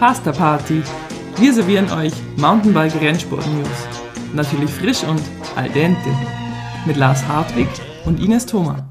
[0.00, 0.82] Pasta Party.
[1.36, 3.68] Wir servieren euch Mountainbike Rennsport News.
[4.34, 5.20] Natürlich frisch und
[5.56, 6.08] al dente.
[6.86, 7.68] Mit Lars Hartwig
[8.06, 8.88] und Ines Thoma.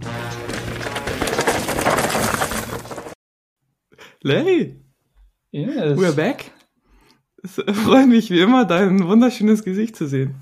[4.22, 4.80] Larry,
[5.50, 5.98] Yes.
[5.98, 6.52] we're back.
[7.42, 10.36] Es freut mich wie immer, dein wunderschönes Gesicht zu sehen.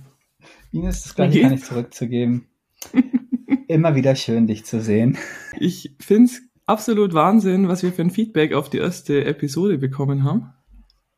[0.73, 2.45] Ines, das gleiche kann ich zurückzugeben.
[3.69, 5.17] Immer wieder schön, dich zu sehen.
[5.57, 10.53] Ich find's absolut Wahnsinn, was wir für ein Feedback auf die erste Episode bekommen haben.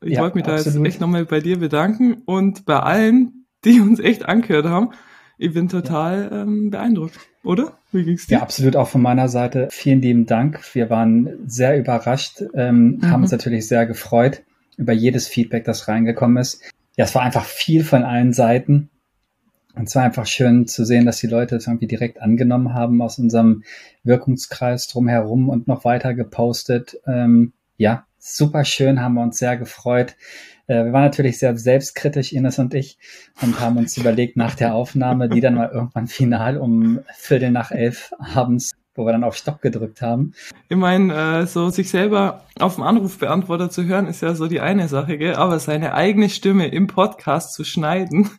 [0.02, 0.86] Ich Ja, wollte mich da jetzt absolut.
[0.86, 4.90] echt nochmal bei dir bedanken und bei allen, die uns echt angehört haben.
[5.38, 7.78] Ich bin total ähm, beeindruckt, oder?
[7.92, 8.36] Wie ging's dir?
[8.36, 9.68] Ja, absolut auch von meiner Seite.
[9.70, 10.60] Vielen lieben Dank.
[10.74, 13.10] Wir waren sehr überrascht, ähm, Mhm.
[13.10, 14.42] haben uns natürlich sehr gefreut
[14.76, 16.62] über jedes Feedback, das reingekommen ist.
[16.96, 18.90] Ja, es war einfach viel von allen Seiten.
[19.74, 23.00] Und es war einfach schön zu sehen, dass die Leute es irgendwie direkt angenommen haben
[23.02, 23.62] aus unserem
[24.04, 26.98] Wirkungskreis drumherum und noch weiter gepostet.
[27.06, 30.14] Ähm, ja, super schön, haben wir uns sehr gefreut.
[30.66, 32.98] Äh, wir waren natürlich sehr selbstkritisch, Ines und ich,
[33.42, 37.72] und haben uns überlegt nach der Aufnahme, die dann mal irgendwann final um Viertel nach
[37.72, 40.32] elf abends, wo wir dann auf Stopp gedrückt haben.
[40.68, 44.60] Ich meine, äh, so sich selber auf dem Anrufbeantworter zu hören, ist ja so die
[44.60, 45.34] eine Sache, gell?
[45.34, 48.30] aber seine eigene Stimme im Podcast zu schneiden,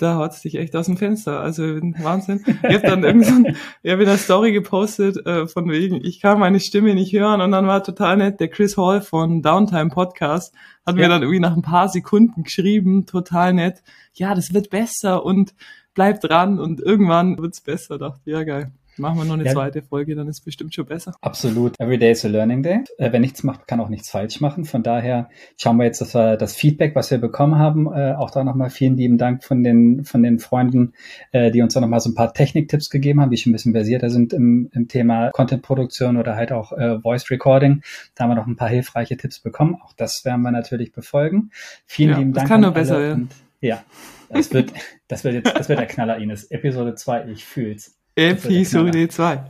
[0.00, 1.40] da haut es dich echt aus dem Fenster.
[1.40, 2.44] Also Wahnsinn.
[2.46, 6.04] Ich habe dann irgend so ein, ich hab in der Story gepostet, äh, von wegen,
[6.04, 9.42] ich kann meine Stimme nicht hören und dann war total nett, der Chris Hall von
[9.42, 10.54] Downtime Podcast
[10.86, 11.08] hat mir Ja.
[11.08, 13.82] dann irgendwie nach ein paar Sekunden geschrieben, total nett,
[14.14, 15.54] ja, das wird besser und
[15.94, 17.98] bleib dran und irgendwann wird's besser.
[17.98, 18.72] Dachte, ja geil.
[18.98, 19.52] Machen wir noch eine Ja.
[19.52, 21.14] zweite Folge, dann ist bestimmt schon besser.
[21.20, 21.74] Absolut.
[21.78, 22.80] Every day is a learning day.
[22.98, 24.64] Äh, wer nichts macht, kann auch nichts falsch machen.
[24.64, 28.30] Von daher schauen wir jetzt, dass wir das Feedback, was wir bekommen haben, äh, auch
[28.30, 30.94] da nochmal vielen lieben Dank von den, von den Freunden,
[31.32, 33.72] äh, die uns da nochmal so ein paar Techniktipps gegeben haben, die schon ein bisschen
[33.72, 37.82] versierter sind im, im Thema Contentproduktion oder halt auch äh, Voice Recording.
[38.14, 39.76] Da haben wir noch ein paar hilfreiche Tipps bekommen.
[39.84, 41.50] Auch das werden wir natürlich befolgen.
[41.86, 42.48] Vielen Ja, lieben das Dank.
[42.48, 43.22] kann an nur besser werden.
[43.24, 43.82] Und, ja,
[44.30, 44.72] das wird,
[45.08, 46.44] das wird jetzt, das wird der Knaller, Ines.
[46.50, 47.97] Episode 2, ich fühl's.
[48.18, 49.44] Episode 2.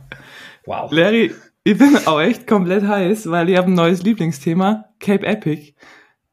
[0.67, 0.91] Wow.
[0.91, 5.73] Larry, ich bin auch echt komplett heiß, weil ich habe ein neues Lieblingsthema, Cape Epic.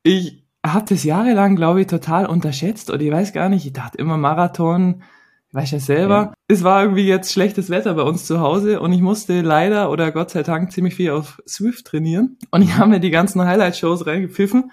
[0.02, 3.96] Ich habe das jahrelang, glaube ich, total unterschätzt und ich weiß gar nicht, ich dachte
[3.96, 5.02] immer Marathon,
[5.48, 6.14] ich weiß ja selber.
[6.14, 6.34] Ja.
[6.48, 10.12] Es war irgendwie jetzt schlechtes Wetter bei uns zu Hause und ich musste leider oder
[10.12, 14.06] Gott sei Dank ziemlich viel auf Swift trainieren und ich habe mir die ganzen Highlight-Shows
[14.06, 14.70] reingepfiffen.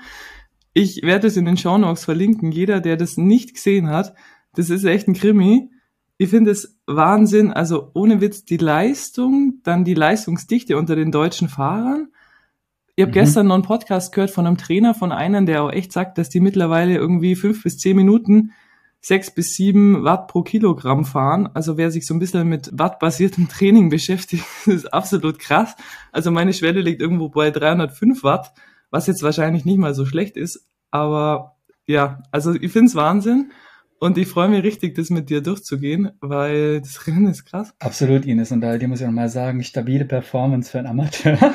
[0.74, 2.52] Ich werde es in den Shownotes verlinken.
[2.52, 4.16] Jeder, der das nicht gesehen hat,
[4.54, 5.70] das ist echt ein Krimi.
[6.18, 11.50] Ich finde es Wahnsinn, also ohne Witz die Leistung, dann die Leistungsdichte unter den deutschen
[11.50, 12.10] Fahrern.
[12.96, 13.14] Ich habe Mhm.
[13.14, 16.30] gestern noch einen Podcast gehört von einem Trainer, von einem, der auch echt sagt, dass
[16.30, 18.52] die mittlerweile irgendwie fünf bis zehn Minuten
[19.02, 21.50] sechs bis sieben Watt pro Kilogramm fahren.
[21.54, 25.76] Also wer sich so ein bisschen mit wattbasiertem Training beschäftigt, ist absolut krass.
[26.12, 28.54] Also meine Schwelle liegt irgendwo bei 305 Watt,
[28.92, 30.70] was jetzt wahrscheinlich nicht mal so schlecht ist.
[30.92, 31.56] Aber
[31.88, 33.52] ja, also ich find's Wahnsinn.
[34.04, 37.74] Und ich freue mich richtig, das mit dir durchzugehen, weil das Rennen ist krass.
[37.80, 38.52] Absolut, Ines.
[38.52, 41.38] Und da dir muss ich noch mal sagen, stabile Performance für einen Amateur.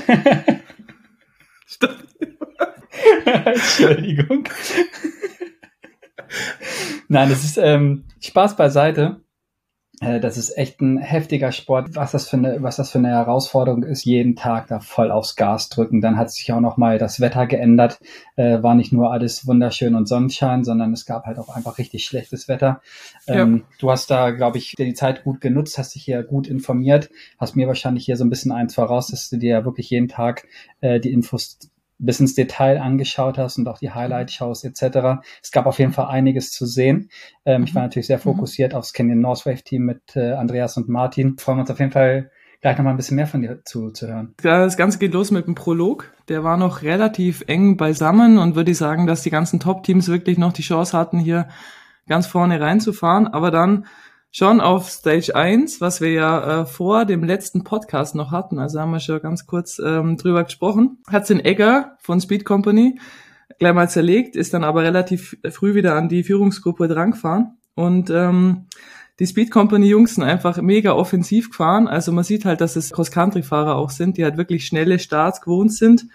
[3.45, 4.49] Entschuldigung.
[7.09, 9.21] Nein, das ist ähm, Spaß beiseite.
[10.01, 11.97] Äh, das ist echt ein heftiger Sport.
[11.97, 15.37] Was das für eine, was das für eine Herausforderung ist, jeden Tag da voll aufs
[15.37, 16.01] Gas drücken.
[16.01, 17.99] Dann hat sich auch noch mal das Wetter geändert.
[18.37, 22.05] Äh, war nicht nur alles wunderschön und Sonnenschein, sondern es gab halt auch einfach richtig
[22.05, 22.81] schlechtes Wetter.
[23.27, 26.47] Ähm, Du hast da, glaube ich, dir die Zeit gut genutzt, hast dich hier gut
[26.47, 29.91] informiert, hast mir wahrscheinlich hier so ein bisschen eins voraus, dass du dir ja wirklich
[29.91, 30.47] jeden Tag
[30.81, 31.59] äh, die Infos
[31.99, 35.21] bis ins Detail angeschaut hast und auch die Highlight-Shows etc.
[35.43, 37.11] Es gab auf jeden Fall einiges zu sehen.
[37.45, 41.37] Ähm, Ich war natürlich sehr fokussiert aufs Canyon Northwave-Team mit äh, Andreas und Martin.
[41.39, 44.09] Freuen wir uns auf jeden Fall gleich nochmal ein bisschen mehr von dir zu, zu
[44.09, 44.35] hören.
[44.43, 46.13] Das Ganze geht los mit dem Prolog.
[46.29, 50.39] Der war noch relativ eng beisammen und würde ich sagen, dass die ganzen Top-Teams wirklich
[50.39, 51.49] noch die Chance hatten, hier
[52.09, 53.29] ganz vorne reinzufahren.
[53.29, 53.87] Aber dann
[54.31, 58.81] schon auf Stage 1, was wir ja äh, vor dem letzten Podcast noch hatten, also
[58.81, 62.99] haben wir schon ganz kurz ähm, drüber gesprochen, hat den Egger von Speed Company
[63.59, 68.67] gleich mal zerlegt, ist dann aber relativ früh wieder an die Führungsgruppe drangefahren und ähm,
[69.19, 71.89] die Speed Company Jungs sind einfach mega offensiv gefahren.
[71.89, 75.73] Also man sieht halt, dass es Cross-Country-Fahrer auch sind, die halt wirklich schnelle Starts gewohnt
[75.73, 76.07] sind.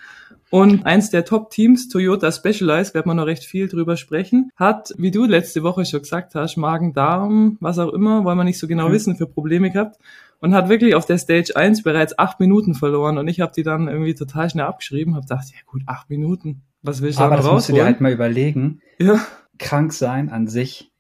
[0.53, 5.09] Und eins der Top-Teams, Toyota Specialized, werden wir noch recht viel drüber sprechen, hat, wie
[5.09, 8.67] du letzte Woche schon gesagt hast, Magen, Darm, was auch immer, wollen wir nicht so
[8.67, 8.93] genau Mhm.
[8.93, 9.97] wissen, für Probleme gehabt.
[10.41, 13.17] Und hat wirklich auf der Stage 1 bereits acht Minuten verloren.
[13.17, 16.61] Und ich habe die dann irgendwie total schnell abgeschrieben, habe gedacht, ja gut, acht Minuten,
[16.83, 18.79] was will ich da Aber das musst du dir halt mal überlegen.
[18.99, 19.19] ja.
[19.57, 20.91] Krank sein an sich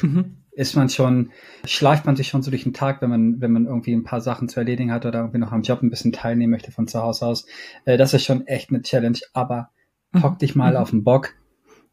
[0.00, 0.36] Mhm.
[0.54, 1.30] Ist man schon,
[1.64, 4.20] schleift man sich schon so durch den Tag, wenn man, wenn man irgendwie ein paar
[4.20, 7.02] Sachen zu erledigen hat oder irgendwie noch am Job ein bisschen teilnehmen möchte von zu
[7.02, 7.46] Hause aus.
[7.84, 9.70] Äh, das ist schon echt eine Challenge, aber
[10.12, 10.22] mhm.
[10.22, 10.76] hock dich mal mhm.
[10.76, 11.34] auf den Bock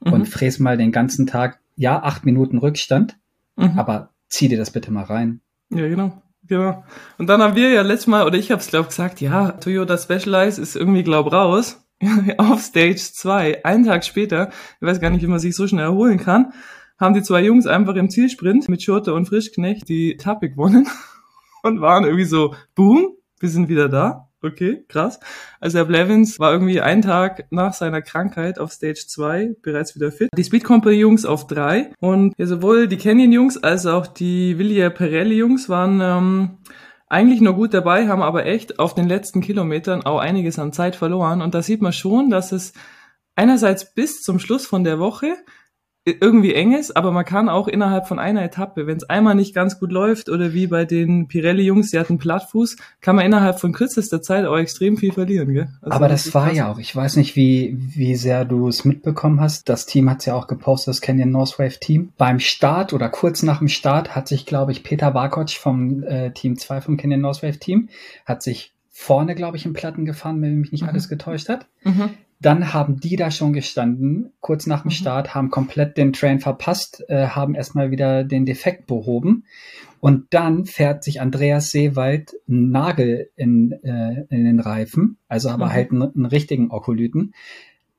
[0.02, 0.14] mhm.
[0.14, 3.18] und fräs mal den ganzen Tag, ja, acht Minuten Rückstand,
[3.56, 3.80] mhm.
[3.80, 5.40] aber zieh dir das bitte mal rein.
[5.70, 6.22] Ja, genau.
[6.48, 6.84] Genau.
[7.18, 9.98] Und dann haben wir ja letztes Mal, oder ich habe es glaube gesagt, ja, Toyota
[9.98, 11.86] Specialized ist irgendwie glaub raus
[12.38, 13.64] auf Stage 2.
[13.64, 14.50] Einen Tag später,
[14.82, 16.54] ich weiß gar nicht, wie man sich so schnell erholen kann,
[17.00, 20.88] haben die zwei Jungs einfach im Zielsprint mit Schurte und Frischknecht die Etappe gewonnen
[21.64, 24.26] und waren irgendwie so, boom, wir sind wieder da.
[24.42, 25.20] Okay, krass.
[25.60, 30.14] Also Herr Blevins war irgendwie einen Tag nach seiner Krankheit auf Stage 2 bereits wieder
[30.14, 30.30] fit.
[30.34, 34.58] Die Speed Company Jungs auf drei und ja, sowohl die Canyon Jungs als auch die
[34.58, 36.58] Villiers Perelli Jungs waren ähm,
[37.08, 40.96] eigentlich nur gut dabei, haben aber echt auf den letzten Kilometern auch einiges an Zeit
[40.96, 41.42] verloren.
[41.42, 42.72] Und da sieht man schon, dass es
[43.36, 45.36] einerseits bis zum Schluss von der Woche
[46.06, 49.54] irgendwie eng ist, aber man kann auch innerhalb von einer Etappe, wenn es einmal nicht
[49.54, 53.74] ganz gut läuft oder wie bei den Pirelli-Jungs, die hatten Plattfuß, kann man innerhalb von
[53.74, 55.54] kürzester Zeit auch extrem viel verlieren.
[55.54, 55.70] Gell?
[55.82, 56.58] Also aber das, das war krass.
[56.58, 60.20] ja auch, ich weiß nicht, wie, wie sehr du es mitbekommen hast, das Team hat
[60.20, 62.14] es ja auch gepostet, das Canyon Northwave Team.
[62.18, 66.32] Beim Start oder kurz nach dem Start hat sich, glaube ich, Peter Barkotsch vom äh,
[66.32, 67.90] Team 2 vom Canyon Northwave Team,
[68.26, 70.90] hat sich vorne, glaube ich, in Platten gefahren, wenn mich nicht mhm.
[70.90, 71.68] alles getäuscht hat.
[71.84, 72.12] Mhm.
[72.42, 74.92] Dann haben die da schon gestanden, kurz nach dem mhm.
[74.92, 79.44] Start, haben komplett den Train verpasst, äh, haben erstmal wieder den Defekt behoben.
[80.00, 85.66] Und dann fährt sich Andreas Seewald einen Nagel in, äh, in den Reifen, also aber
[85.66, 85.74] mhm.
[85.74, 87.34] halt einen, einen richtigen Okolyten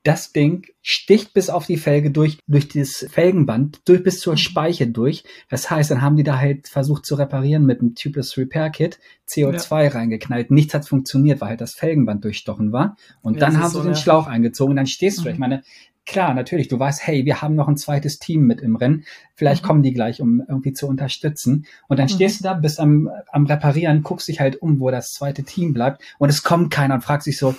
[0.03, 4.87] das Ding sticht bis auf die Felge durch, durch das Felgenband, durch bis zur Speiche
[4.87, 5.23] durch.
[5.49, 8.99] Das heißt, dann haben die da halt versucht zu reparieren mit einem Tubeless Repair Kit,
[9.29, 9.89] CO2 ja.
[9.91, 10.49] reingeknallt.
[10.49, 12.97] Nichts hat funktioniert, weil halt das Felgenband durchstochen war.
[13.21, 14.75] Und ja, dann haben sie so den Schlauch eingezogen.
[14.75, 15.23] Dann stehst du.
[15.23, 15.29] Mhm.
[15.29, 15.63] Ich meine,
[16.07, 19.05] klar, natürlich, du weißt, hey, wir haben noch ein zweites Team mit im Rennen.
[19.35, 19.67] Vielleicht mhm.
[19.67, 21.67] kommen die gleich, um irgendwie zu unterstützen.
[21.87, 22.13] Und dann mhm.
[22.13, 25.73] stehst du da, bist am, am Reparieren, guckst dich halt um, wo das zweite Team
[25.73, 26.01] bleibt.
[26.17, 27.53] Und es kommt keiner und fragt sich so,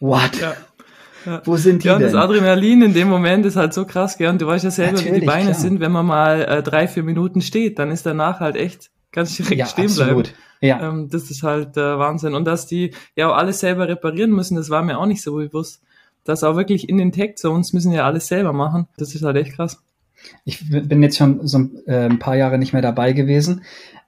[0.00, 0.40] what?
[1.26, 1.42] Ja.
[1.44, 2.12] Wo sind die Ja, und denn?
[2.12, 4.28] das Adrenalin in dem Moment ist halt so krass, gell?
[4.28, 5.54] Und du weißt ja selber, Natürlich, wie die Beine klar.
[5.60, 9.36] sind, wenn man mal äh, drei, vier Minuten steht, dann ist danach halt echt ganz
[9.36, 10.24] direkt ja, stehen absolut.
[10.24, 10.38] bleiben.
[10.60, 10.88] Ja.
[10.88, 12.34] Ähm, das ist halt äh, Wahnsinn.
[12.34, 15.36] Und dass die ja auch alles selber reparieren müssen, das war mir auch nicht so
[15.36, 15.82] bewusst.
[16.24, 18.86] Dass auch wirklich in den Tech Zones müssen ja alles selber machen.
[18.98, 19.82] Das ist halt echt krass.
[20.44, 23.62] Ich bin jetzt schon so äh, ein paar Jahre nicht mehr dabei gewesen,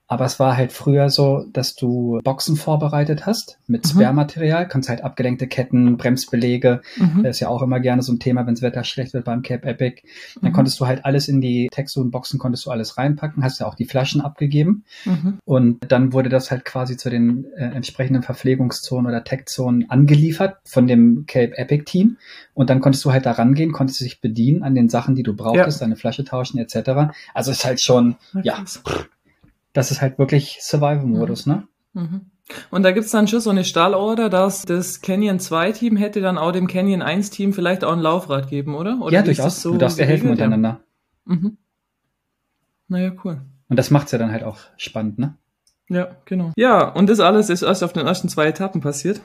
[0.07, 3.89] aber es war halt früher so, dass du Boxen vorbereitet hast mit mhm.
[3.89, 7.23] Sperrmaterial, kannst halt abgelenkte Ketten, Bremsbelege, mhm.
[7.23, 9.41] das ist ja auch immer gerne so ein Thema, wenn das Wetter schlecht wird beim
[9.41, 10.03] Cape Epic.
[10.41, 10.55] Dann mhm.
[10.55, 13.85] konntest du halt alles in die Textzonen-Boxen, konntest du alles reinpacken, hast ja auch die
[13.85, 14.83] Flaschen abgegeben.
[15.05, 15.39] Mhm.
[15.45, 20.85] Und dann wurde das halt quasi zu den äh, entsprechenden Verpflegungszonen oder Tech-Zonen angeliefert von
[20.85, 22.17] dem Cape Epic Team.
[22.53, 25.33] Und dann konntest du halt da rangehen, konntest dich bedienen an den Sachen, die du
[25.33, 25.85] brauchtest, ja.
[25.85, 27.13] deine Flasche tauschen etc.
[27.33, 28.63] Also ist halt schon, ja,
[29.73, 31.53] das ist halt wirklich Survival-Modus, mhm.
[31.53, 31.67] ne?
[31.93, 32.21] Mhm.
[32.71, 36.37] Und da gibt's dann schon so eine Stallorder, dass das Canyon 2 Team hätte dann
[36.37, 38.99] auch dem Canyon 1 Team vielleicht auch ein Laufrad geben, oder?
[39.01, 39.61] oder ja, durchaus.
[39.61, 40.81] So du darfst ja helfen miteinander.
[41.25, 41.57] Mhm.
[42.87, 43.41] Naja, cool.
[43.69, 45.37] Und das macht's ja dann halt auch spannend, ne?
[45.89, 46.51] Ja, genau.
[46.55, 49.21] Ja, und das alles ist erst auf den ersten zwei Etappen passiert.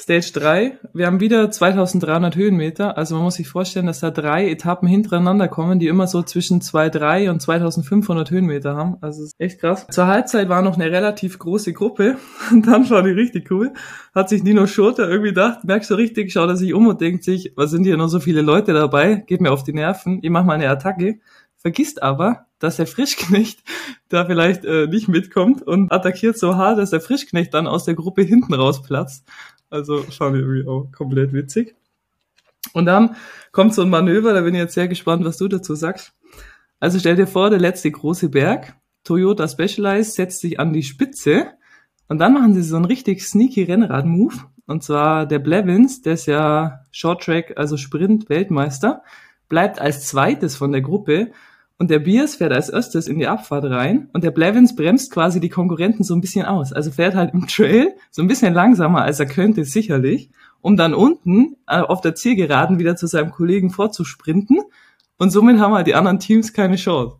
[0.00, 4.48] Stage 3, wir haben wieder 2300 Höhenmeter, also man muss sich vorstellen, dass da drei
[4.48, 9.60] Etappen hintereinander kommen, die immer so zwischen 2.3 und 2500 Höhenmeter haben, also ist echt
[9.60, 9.88] krass.
[9.90, 12.16] Zur Halbzeit war noch eine relativ große Gruppe.
[12.52, 13.72] Und dann war die richtig cool,
[14.14, 17.24] hat sich Nino Schurter irgendwie gedacht, merkst du richtig, schaut er sich um und denkt
[17.24, 20.30] sich, was sind hier noch so viele Leute dabei, geht mir auf die Nerven, ich
[20.30, 21.18] mach mal eine Attacke,
[21.56, 23.64] vergisst aber, dass der Frischknecht
[24.08, 27.94] da vielleicht äh, nicht mitkommt und attackiert so hart, dass der Frischknecht dann aus der
[27.94, 29.26] Gruppe hinten rausplatzt.
[29.70, 31.74] Also fand ich irgendwie auch komplett witzig.
[32.72, 33.16] Und dann
[33.52, 36.12] kommt so ein Manöver, da bin ich jetzt sehr gespannt, was du dazu sagst.
[36.80, 41.52] Also stell dir vor, der letzte große Berg, Toyota Specialized, setzt sich an die Spitze
[42.08, 44.34] und dann machen sie so einen richtig sneaky Rennrad-Move.
[44.66, 49.02] Und zwar der Blevins, der ist ja Short Track, also Sprint-Weltmeister,
[49.48, 51.32] bleibt als zweites von der Gruppe
[51.78, 55.38] und der Biers fährt als erstes in die Abfahrt rein und der Blevins bremst quasi
[55.38, 56.72] die Konkurrenten so ein bisschen aus.
[56.72, 60.30] Also fährt halt im Trail so ein bisschen langsamer, als er könnte, sicherlich,
[60.60, 64.60] um dann unten äh, auf der Zielgeraden wieder zu seinem Kollegen vorzusprinten.
[65.18, 67.16] Und somit haben halt die anderen Teams keine Chance.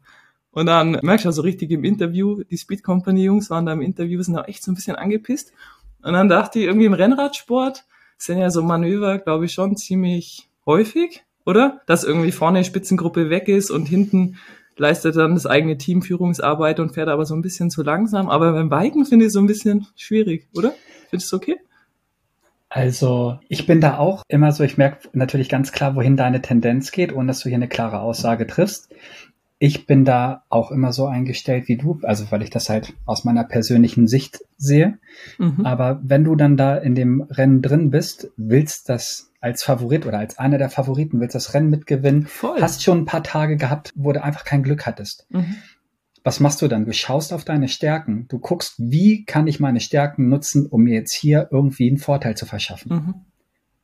[0.51, 3.81] Und dann merkst du also richtig im Interview, die Speed Company Jungs waren da im
[3.81, 5.53] Interview, sind auch echt so ein bisschen angepisst.
[6.03, 7.85] Und dann dachte ich, irgendwie im Rennradsport
[8.17, 11.81] sind ja so Manöver, glaube ich, schon ziemlich häufig oder?
[11.87, 14.37] Dass irgendwie vorne die Spitzengruppe weg ist und hinten
[14.77, 18.29] leistet dann das eigene Team Führungsarbeit und fährt aber so ein bisschen zu langsam.
[18.29, 20.75] Aber beim Biken finde ich es so ein bisschen schwierig, oder?
[21.09, 21.57] Findest du okay?
[22.69, 26.93] Also, ich bin da auch immer so, ich merke natürlich ganz klar, wohin deine Tendenz
[26.93, 28.95] geht, ohne dass du hier eine klare Aussage triffst.
[29.59, 33.25] Ich bin da auch immer so eingestellt wie du, also weil ich das halt aus
[33.25, 34.99] meiner persönlichen Sicht sehe.
[35.39, 35.65] Mhm.
[35.65, 40.19] Aber wenn du dann da in dem Rennen drin bist, willst das als Favorit oder
[40.19, 42.61] als einer der Favoriten, willst das Rennen mitgewinnen, Voll.
[42.61, 45.27] hast schon ein paar Tage gehabt, wo du einfach kein Glück hattest.
[45.31, 45.57] Mhm.
[46.25, 46.85] Was machst du dann?
[46.85, 48.27] Du schaust auf deine Stärken.
[48.29, 52.37] Du guckst, wie kann ich meine Stärken nutzen, um mir jetzt hier irgendwie einen Vorteil
[52.37, 52.93] zu verschaffen.
[52.93, 53.15] Mhm.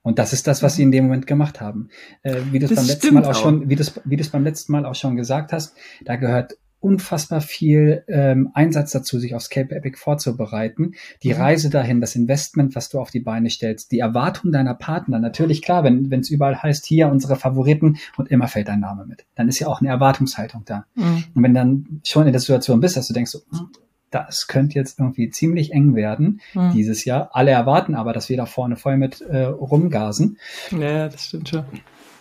[0.03, 1.89] Und das ist das, was sie in dem Moment gemacht haben.
[2.23, 3.35] Äh, wie du es beim letzten Mal auch auch.
[3.35, 8.05] schon, wie du es beim letzten Mal auch schon gesagt hast, da gehört unfassbar viel
[8.09, 10.93] ähm, Einsatz dazu, sich aufs Cape Epic vorzubereiten.
[11.23, 11.41] Die Mhm.
[11.41, 15.19] Reise dahin, das Investment, was du auf die Beine stellst, die Erwartung deiner Partner.
[15.19, 19.25] Natürlich klar, wenn es überall heißt, hier unsere Favoriten und immer fällt dein Name mit,
[19.35, 20.85] dann ist ja auch eine Erwartungshaltung da.
[20.95, 21.25] Mhm.
[21.35, 23.69] Und wenn dann schon in der Situation bist, dass du denkst, so, hm,
[24.11, 26.73] das könnte jetzt irgendwie ziemlich eng werden Mhm.
[26.73, 27.31] dieses Jahr.
[27.33, 30.39] Alle erwarten aber, dass wir da vorne voll mit äh, rumgasen.
[30.71, 31.65] Ja, das stimmt schon.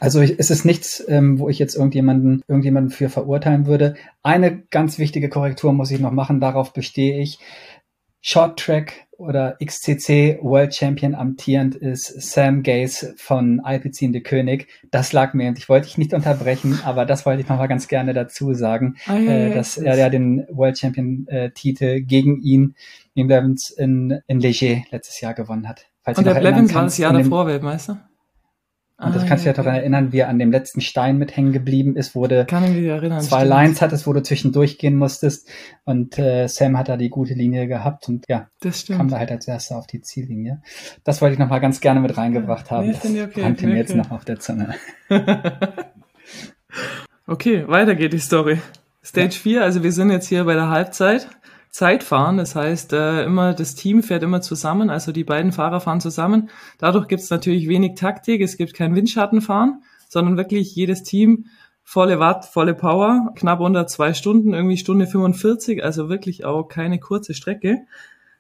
[0.04, 3.96] Also ich, es ist nichts, ähm, wo ich jetzt irgendjemanden, irgendjemanden für verurteilen würde.
[4.22, 7.40] Eine ganz wichtige Korrektur muss ich noch machen, darauf bestehe ich.
[8.20, 14.68] Short Track oder XCC World Champion amtierend ist Sam Gaze von Alpecin de König.
[14.92, 17.88] Das lag mir, ich wollte dich nicht unterbrechen, aber das wollte ich noch mal ganz
[17.88, 21.52] gerne dazu sagen, Ah, ja, äh, ja, dass das- er ja den World Champion äh,
[21.52, 22.76] Titel gegen ihn,
[23.16, 25.86] gegen Blevins in, in Leger letztes Jahr gewonnen hat.
[26.02, 28.10] Falls Und der Blevins war das Jahr in davor Weltmeister.
[28.98, 29.82] Und das Ah, kannst du ja, dich daran okay.
[29.82, 33.50] erinnern, wie er an dem letzten Stein mit hängen geblieben ist, wurde zwei stimmt.
[33.50, 35.50] Lines hattest, wo du zwischendurch gehen musstest.
[35.84, 39.32] Und äh, Sam hat da die gute Linie gehabt und ja, Das kam da halt
[39.32, 40.62] als erster auf die Ziellinie.
[41.04, 42.88] Das wollte ich nochmal ganz gerne mit reingebracht haben.
[42.88, 44.00] Nee, das okay, finde mir ich jetzt okay.
[44.00, 44.76] noch auf der Zunge.
[47.26, 48.60] Okay, weiter geht die Story.
[49.04, 51.30] Stage 4, also wir sind jetzt hier bei der Halbzeit.
[51.74, 56.00] Zeitfahren, das heißt, äh, immer das Team fährt immer zusammen, also die beiden Fahrer fahren
[56.00, 56.52] zusammen.
[56.78, 61.48] Dadurch gibt es natürlich wenig Taktik, es gibt kein Windschattenfahren, sondern wirklich jedes Team
[61.82, 67.00] volle Watt, volle Power, knapp unter zwei Stunden, irgendwie Stunde 45, also wirklich auch keine
[67.00, 67.80] kurze Strecke.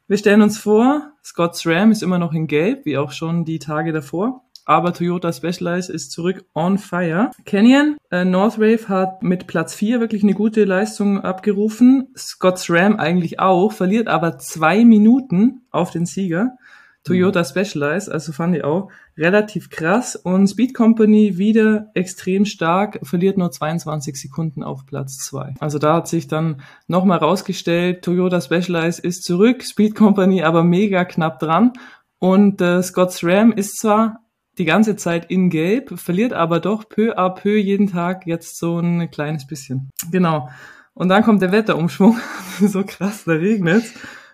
[0.07, 3.57] Wir stellen uns vor, Scott SRAM ist immer noch in Gelb, wie auch schon die
[3.57, 4.43] Tage davor.
[4.65, 7.31] Aber Toyota Specialized ist zurück on fire.
[7.45, 12.09] Canyon, äh, Northrave hat mit Platz 4 wirklich eine gute Leistung abgerufen.
[12.17, 16.55] Scott SRAM eigentlich auch, verliert aber zwei Minuten auf den Sieger.
[17.03, 20.15] Toyota Specialized, also fand ich auch relativ krass.
[20.15, 25.55] Und Speed Company wieder extrem stark, verliert nur 22 Sekunden auf Platz 2.
[25.59, 31.03] Also da hat sich dann nochmal rausgestellt, Toyota Specialized ist zurück, Speed Company aber mega
[31.03, 31.73] knapp dran.
[32.19, 34.22] Und äh, Scott SRAM ist zwar
[34.57, 38.79] die ganze Zeit in Gelb, verliert aber doch peu à peu jeden Tag jetzt so
[38.79, 39.89] ein kleines bisschen.
[40.11, 40.49] Genau.
[40.93, 42.17] Und dann kommt der Wetterumschwung.
[42.59, 43.83] so krass, da regnet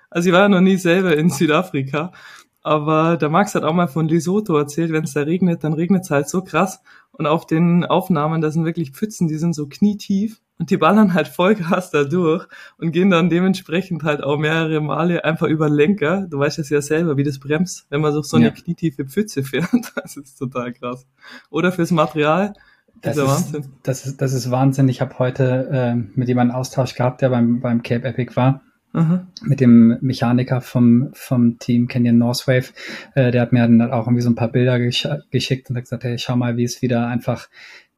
[0.09, 2.11] Also ich war ja noch nie selber in Südafrika,
[2.61, 6.03] aber der Max hat auch mal von Lesotho erzählt, wenn es da regnet, dann regnet
[6.03, 6.81] es halt so krass.
[7.11, 11.13] Und auf den Aufnahmen, da sind wirklich Pfützen, die sind so knietief und die ballern
[11.13, 12.45] halt Vollgas da durch
[12.77, 16.27] und gehen dann dementsprechend halt auch mehrere Male einfach über den Lenker.
[16.29, 18.51] Du weißt es ja selber, wie das bremst, wenn man so, so eine Ja.
[18.51, 19.69] knietiefe Pfütze fährt.
[19.95, 21.07] Das ist total krass.
[21.49, 22.53] Oder fürs Material.
[23.01, 23.65] Das ist, Wahnsinn.
[23.83, 24.89] das, ist, das ist Wahnsinn.
[24.89, 28.61] Ich habe heute äh, mit jemandem einen Austausch gehabt, der beim, beim Cape Epic war.
[28.91, 29.27] Aha.
[29.43, 32.73] mit dem Mechaniker vom, vom Team Canyon Northwave.
[33.13, 35.83] Äh, der hat mir dann auch irgendwie so ein paar Bilder gesch geschickt und hat
[35.83, 37.49] gesagt, hey, schau mal, wie es wieder einfach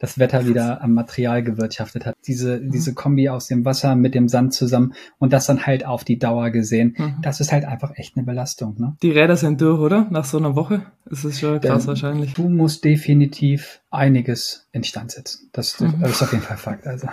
[0.01, 2.15] das Wetter wieder am Material gewirtschaftet hat.
[2.27, 2.71] Diese, Mhm.
[2.71, 6.17] diese Kombi aus dem Wasser mit dem Sand zusammen und das dann halt auf die
[6.17, 6.95] Dauer gesehen.
[6.97, 7.15] Mhm.
[7.21, 8.75] Das ist halt einfach echt eine Belastung.
[8.79, 8.97] Ne?
[9.03, 10.07] Die Räder sind durch, oder?
[10.09, 10.81] Nach so einer Woche?
[11.05, 12.33] Das ist schon krass Ähm, wahrscheinlich.
[12.33, 15.49] Du musst definitiv einiges instand setzen.
[15.53, 15.95] Das, Mhm.
[16.01, 16.87] das ist auf jeden Fall Fakt.
[16.87, 17.07] Also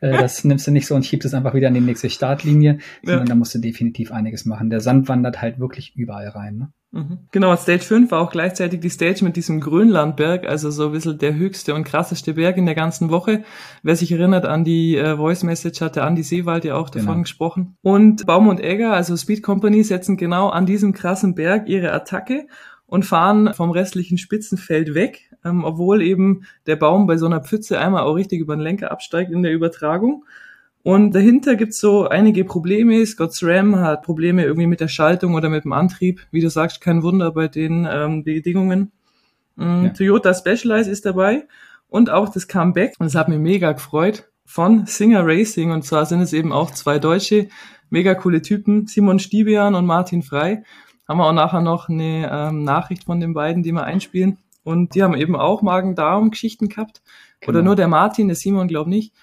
[0.00, 2.78] äh, das nimmst du nicht so und schiebst es einfach wieder an die nächste Startlinie,
[3.04, 4.70] sondern da musst du definitiv einiges machen.
[4.70, 6.56] Der Sand wandert halt wirklich überall rein.
[6.56, 6.68] Ne?
[6.94, 7.18] Mhm.
[7.32, 11.18] Genau, Stage 5 war auch gleichzeitig die Stage mit diesem Grönlandberg, also so ein bisschen
[11.18, 13.42] der höchste und krasseste Berg in der ganzen Woche.
[13.82, 17.08] Wer sich erinnert an die äh, Voice Message, hat der Andi Seewald ja auch davon
[17.08, 17.22] Genau.
[17.22, 17.76] gesprochen.
[17.82, 22.46] Und Baum und Egger, also Speed Company, setzen genau an diesem krassen Berg ihre Attacke
[22.86, 27.80] und fahren vom restlichen Spitzenfeld weg, ähm, obwohl eben der Baum bei so einer Pfütze
[27.80, 30.24] einmal auch richtig über den Lenker absteigt in der Übertragung.
[30.84, 33.04] Und dahinter gibt's so einige Probleme.
[33.06, 36.20] Scott SRAM hat Probleme irgendwie mit der Schaltung oder mit dem Antrieb.
[36.30, 38.92] Wie du sagst, kein Wunder bei den ähm, Bedingungen.
[39.56, 39.88] Mm, Ja.
[39.90, 41.46] Toyota Specialized ist dabei
[41.88, 42.94] und auch das Comeback.
[42.98, 45.70] Und das hat mich mega gefreut von Singer Racing.
[45.72, 47.48] Und zwar sind es eben auch zwei Deutsche,
[47.88, 50.64] mega coole Typen, Simon Stiebian und Martin Frei.
[51.08, 54.36] Haben wir auch nachher noch eine ähm, Nachricht von den beiden, die wir einspielen.
[54.64, 57.00] Und die haben eben auch Magen-Darm-Geschichten gehabt.
[57.46, 57.64] Oder Genau.
[57.70, 59.14] nur der Martin, der Simon glaub nicht.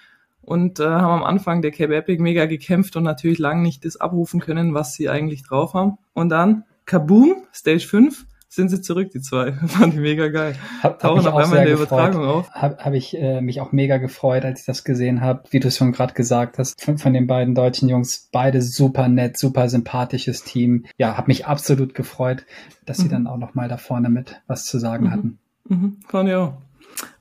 [0.52, 3.98] Und äh, haben am Anfang der Cape Epic mega gekämpft und natürlich lang nicht das
[3.98, 5.98] abrufen können, was sie eigentlich drauf haben.
[6.14, 9.54] Und dann, kaboom, Stage 5, sind sie zurück, die zwei.
[9.68, 10.56] Fand ich mega geil.
[10.84, 11.88] Hab, hab Tauchen mich auf einmal in der gefreut.
[11.88, 12.52] Übertragung auf.
[12.52, 15.70] Habe hab ich äh, mich auch mega gefreut, als ich das gesehen habe, wie du
[15.70, 18.28] es schon gerade gesagt hast, von, von den beiden deutschen Jungs.
[18.34, 20.86] Beide super nett, super sympathisches Team.
[20.98, 22.46] Ja, habe mich absolut gefreut,
[22.86, 23.10] dass sie Mhm.
[23.12, 25.12] dann auch noch mal da vorne mit was zu sagen Mhm.
[25.12, 25.40] hatten.
[25.70, 26.54] Mhm, fand ich auch.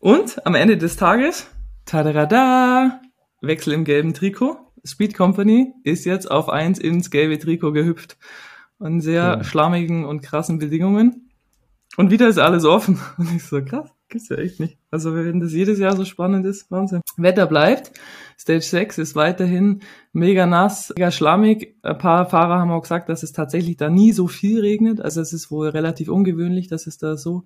[0.01, 1.47] Und am Ende des Tages,
[1.85, 3.01] tada,
[3.41, 4.57] Wechsel im gelben Trikot.
[4.85, 8.17] Speed Company ist jetzt auf eins ins gelbe Trikot gehüpft.
[8.79, 9.45] An sehr ja.
[9.45, 11.31] schlammigen und krassen Bedingungen.
[11.97, 12.99] Und wieder ist alles offen.
[13.19, 14.79] Und ich so, krass, gibt's ja echt nicht.
[14.91, 17.01] Also wenn das jedes Jahr so spannend ist, Wahnsinn.
[17.17, 17.93] Wetter bleibt.
[18.39, 19.81] Stage 6 ist weiterhin
[20.13, 21.77] mega nass, mega schlammig.
[21.83, 25.01] Ein paar Fahrer haben auch gesagt, dass es tatsächlich da nie so viel regnet.
[25.01, 27.45] Also es ist wohl relativ ungewöhnlich, dass es da so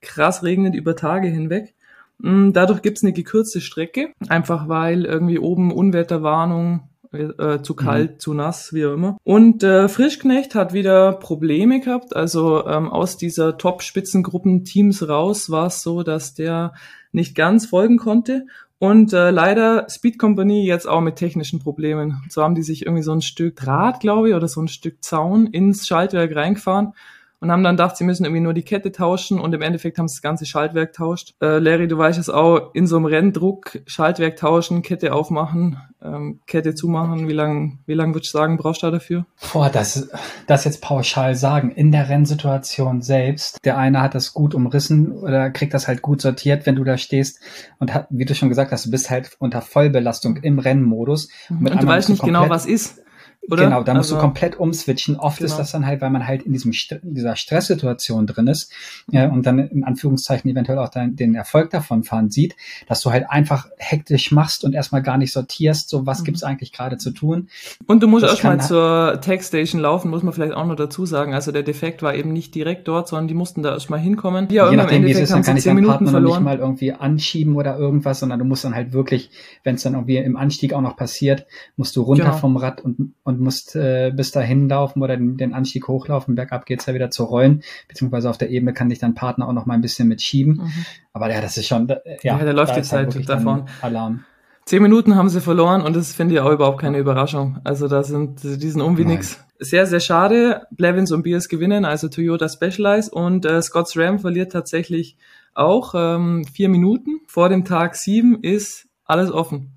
[0.00, 1.74] krass regnet über Tage hinweg.
[2.18, 8.18] Mm, dadurch gibt's eine gekürzte Strecke, einfach weil irgendwie oben Unwetterwarnung, äh, zu kalt, mhm.
[8.18, 9.16] zu nass, wie auch immer.
[9.22, 12.16] Und äh, Frischknecht hat wieder Probleme gehabt.
[12.16, 16.74] Also ähm, aus dieser Top-Spitzengruppen-Teams raus war es so, dass der
[17.12, 18.46] nicht ganz folgen konnte.
[18.78, 22.22] Und äh, leider Speed Company jetzt auch mit technischen Problemen.
[22.28, 25.02] So haben die sich irgendwie so ein Stück Draht, glaube ich, oder so ein Stück
[25.02, 26.94] Zaun ins Schaltwerk reingefahren
[27.44, 30.08] und haben dann gedacht, sie müssen irgendwie nur die Kette tauschen und im Endeffekt haben
[30.08, 31.34] sie das ganze Schaltwerk tauscht.
[31.42, 36.40] Äh, Larry, du weißt es auch, in so einem Renndruck Schaltwerk tauschen, Kette aufmachen, ähm,
[36.46, 37.28] Kette zumachen.
[37.28, 39.26] Wie lange wie lang würdest du sagen, brauchst du dafür?
[39.52, 40.08] Boah, das,
[40.46, 41.70] das jetzt pauschal sagen.
[41.70, 46.22] In der Rennsituation selbst, der eine hat das gut umrissen oder kriegt das halt gut
[46.22, 47.40] sortiert, wenn du da stehst
[47.78, 51.28] und hat, wie du schon gesagt hast, du bist halt unter Vollbelastung im Rennmodus.
[51.50, 53.02] Und, und du weißt nicht genau, was ist.
[53.50, 53.64] Oder?
[53.64, 55.16] Genau, da musst also, du komplett umswitchen.
[55.16, 55.50] Oft genau.
[55.50, 56.72] ist das dann halt, weil man halt in diesem
[57.02, 58.72] in dieser Stresssituation drin ist
[59.10, 62.56] ja, und dann in Anführungszeichen eventuell auch dann den Erfolg davon fahren sieht,
[62.88, 66.24] dass du halt einfach hektisch machst und erstmal gar nicht sortierst, so was mhm.
[66.24, 67.48] gibt's eigentlich gerade zu tun.
[67.86, 71.34] Und du musst erstmal zur Tech-Station laufen, muss man vielleicht auch noch dazu sagen.
[71.34, 74.48] Also der Defekt war eben nicht direkt dort, sondern die mussten da erstmal hinkommen.
[74.50, 76.42] Ja, Je nachdem, wie es ist, dann kann ich deinen Partner verloren.
[76.42, 79.30] nicht mal irgendwie anschieben oder irgendwas, sondern du musst dann halt wirklich,
[79.62, 81.46] wenn es dann irgendwie im Anstieg auch noch passiert,
[81.76, 82.36] musst du runter genau.
[82.36, 86.34] vom Rad und, und und musst äh, bis dahin laufen oder den, den Anstieg hochlaufen.
[86.34, 89.52] Bergab geht's ja wieder zu rollen, beziehungsweise auf der Ebene kann dich dein Partner auch
[89.52, 90.54] noch mal ein bisschen mitschieben.
[90.54, 90.86] Mhm.
[91.12, 93.64] Aber ja, das ist schon, äh, ja, ja der läuft jetzt halt, halt davon.
[93.82, 94.24] Alarm.
[94.64, 97.58] Zehn Minuten haben sie verloren und das finde ich auch überhaupt keine Überraschung.
[97.64, 99.44] Also da sind, die sind um wie nix.
[99.58, 100.62] Sehr, sehr schade.
[100.70, 105.18] Blevins und Beers gewinnen, also Toyota Specialized und äh, Scott's Ram verliert tatsächlich
[105.52, 107.20] auch ähm, vier Minuten.
[107.26, 109.74] Vor dem Tag sieben ist alles offen.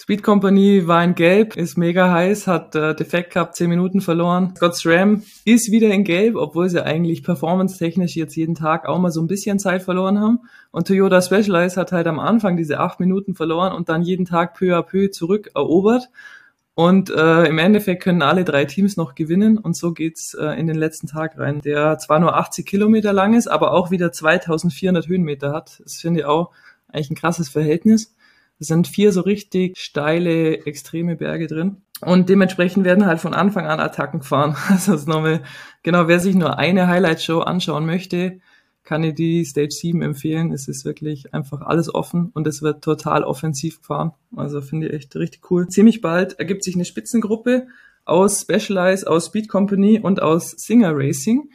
[0.00, 4.54] Speed Company war in Gelb, ist mega heiß, hat äh, Defekt gehabt, 10 Minuten verloren.
[4.56, 9.10] Scott SRAM ist wieder in Gelb, obwohl sie eigentlich performance-technisch jetzt jeden Tag auch mal
[9.10, 10.38] so ein bisschen Zeit verloren haben.
[10.70, 14.54] Und Toyota Specialized hat halt am Anfang diese 8 Minuten verloren und dann jeden Tag
[14.54, 16.10] peu à peu zurück erobert.
[16.74, 20.68] Und äh, im Endeffekt können alle drei Teams noch gewinnen und so geht's äh, in
[20.68, 25.08] den letzten Tag rein, der zwar nur 80 Kilometer lang ist, aber auch wieder 2400
[25.08, 25.80] Höhenmeter hat.
[25.82, 26.52] Das finde ich auch
[26.86, 28.14] eigentlich ein krasses Verhältnis.
[28.58, 31.78] Es sind vier so richtig steile, extreme Berge drin.
[32.00, 34.56] Und dementsprechend werden halt von Anfang an Attacken gefahren.
[34.68, 35.42] Also das nochmal,
[35.82, 38.40] genau, wer sich nur eine Highlight-Show anschauen möchte,
[38.84, 40.52] kann ich die Stage 7 empfehlen.
[40.52, 44.12] Es ist wirklich einfach alles offen und es wird total offensiv gefahren.
[44.34, 45.68] Also finde ich echt richtig cool.
[45.68, 47.66] Ziemlich bald ergibt sich eine Spitzengruppe
[48.04, 51.50] aus Specialized, aus Speed Company und aus Singer Racing.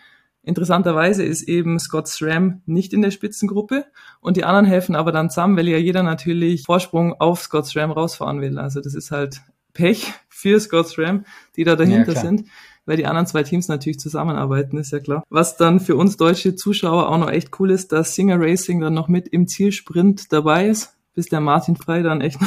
[0.46, 3.86] Interessanterweise ist eben Scott SRAM nicht in der Spitzengruppe
[4.20, 7.92] und die anderen helfen aber dann zusammen, weil ja jeder natürlich Vorsprung auf Scott SRAM
[7.92, 8.60] rausfahren will.
[8.60, 9.42] Also das ist halt
[9.74, 11.26] Pech für Scott SRAM,
[11.56, 12.48] die da dahinter ja, sind,
[12.86, 15.24] weil die anderen zwei Teams natürlich zusammenarbeiten, ist ja klar.
[15.30, 18.94] Was dann für uns deutsche Zuschauer auch noch echt cool ist, dass Singer Racing dann
[18.94, 22.40] noch mit im Zielsprint dabei ist, bis der Martin Frey dann echt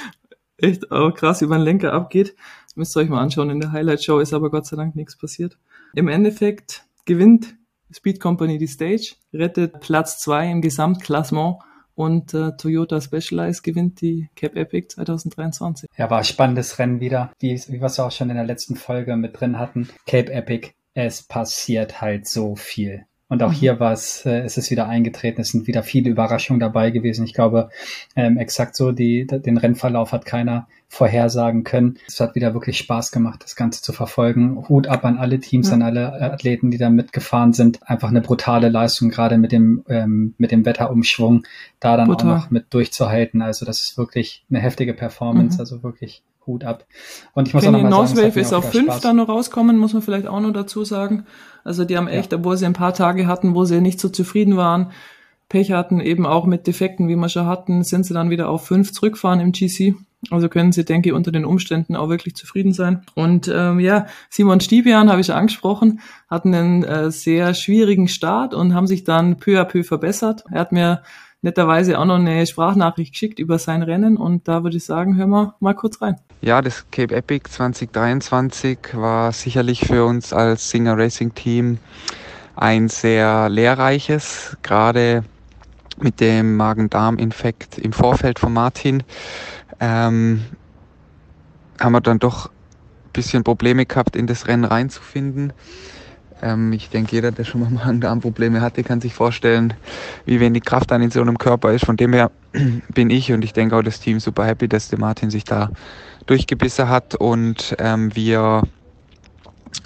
[0.58, 2.34] echt auch krass über den Lenker abgeht.
[2.74, 5.16] Müsst ihr euch mal anschauen, in der Highlight Show ist aber Gott sei Dank nichts
[5.16, 5.58] passiert.
[5.94, 7.56] Im Endeffekt gewinnt
[7.90, 11.56] Speed Company die Stage, rettet Platz zwei im Gesamtklassement
[11.94, 15.88] und äh, Toyota Specialized gewinnt die Cap Epic 2023.
[15.96, 18.76] Ja, war ein spannendes Rennen wieder, wie, wie wir es auch schon in der letzten
[18.76, 19.88] Folge mit drin hatten.
[20.06, 23.06] Cape Epic, es passiert halt so viel.
[23.28, 23.54] Und auch mhm.
[23.54, 27.24] hier war es, äh, es ist wieder eingetreten, es sind wieder viele Überraschungen dabei gewesen.
[27.24, 27.70] Ich glaube,
[28.14, 31.98] ähm, exakt so, die, den Rennverlauf hat keiner vorhersagen können.
[32.06, 34.68] Es hat wieder wirklich Spaß gemacht, das Ganze zu verfolgen.
[34.68, 37.80] Hut ab an alle Teams, an alle Athleten, die da mitgefahren sind.
[37.82, 41.42] Einfach eine brutale Leistung, gerade mit dem, ähm, mit dem Wetterumschwung,
[41.80, 42.30] da dann Brutal.
[42.30, 43.42] auch noch mit durchzuhalten.
[43.42, 45.60] Also das ist wirklich eine heftige Performance, mhm.
[45.60, 46.86] also wirklich Hut ab.
[47.34, 49.00] Und ich muss Kenny auch noch mal sagen, Northwave ist auf fünf Spaß.
[49.00, 51.26] dann noch rauskommen, muss man vielleicht auch noch dazu sagen.
[51.66, 52.38] Also die haben echt, ja.
[52.38, 54.92] obwohl sie ein paar Tage hatten, wo sie nicht so zufrieden waren,
[55.48, 58.66] Pech hatten, eben auch mit Defekten, wie wir schon hatten, sind sie dann wieder auf
[58.66, 59.94] fünf zurückfahren im GC.
[60.30, 63.02] Also können sie, denke ich, unter den Umständen auch wirklich zufrieden sein.
[63.14, 68.54] Und ähm, ja, Simon Stibian habe ich schon angesprochen, hatten einen äh, sehr schwierigen Start
[68.54, 70.44] und haben sich dann peu à peu verbessert.
[70.50, 71.02] Er hat mir
[71.46, 75.30] netterweise auch noch eine Sprachnachricht geschickt über sein Rennen und da würde ich sagen, hören
[75.30, 76.16] wir mal kurz rein.
[76.40, 81.78] Ja, das Cape Epic 2023 war sicherlich für uns als Singer Racing Team
[82.56, 85.22] ein sehr lehrreiches, gerade
[85.98, 89.04] mit dem Magen-Darm-Infekt im Vorfeld von Martin
[89.78, 90.42] ähm,
[91.80, 95.52] haben wir dann doch ein bisschen Probleme gehabt, in das Rennen reinzufinden.
[96.42, 99.74] Ähm, ich denke, jeder, der schon mal Magen-Darm-Probleme hatte, kann sich vorstellen,
[100.24, 101.84] wie wenig Kraft dann in so einem Körper ist.
[101.84, 102.30] Von dem her
[102.94, 105.70] bin ich und ich denke auch das Team super happy, dass der Martin sich da
[106.26, 108.62] durchgebissen hat und ähm, wir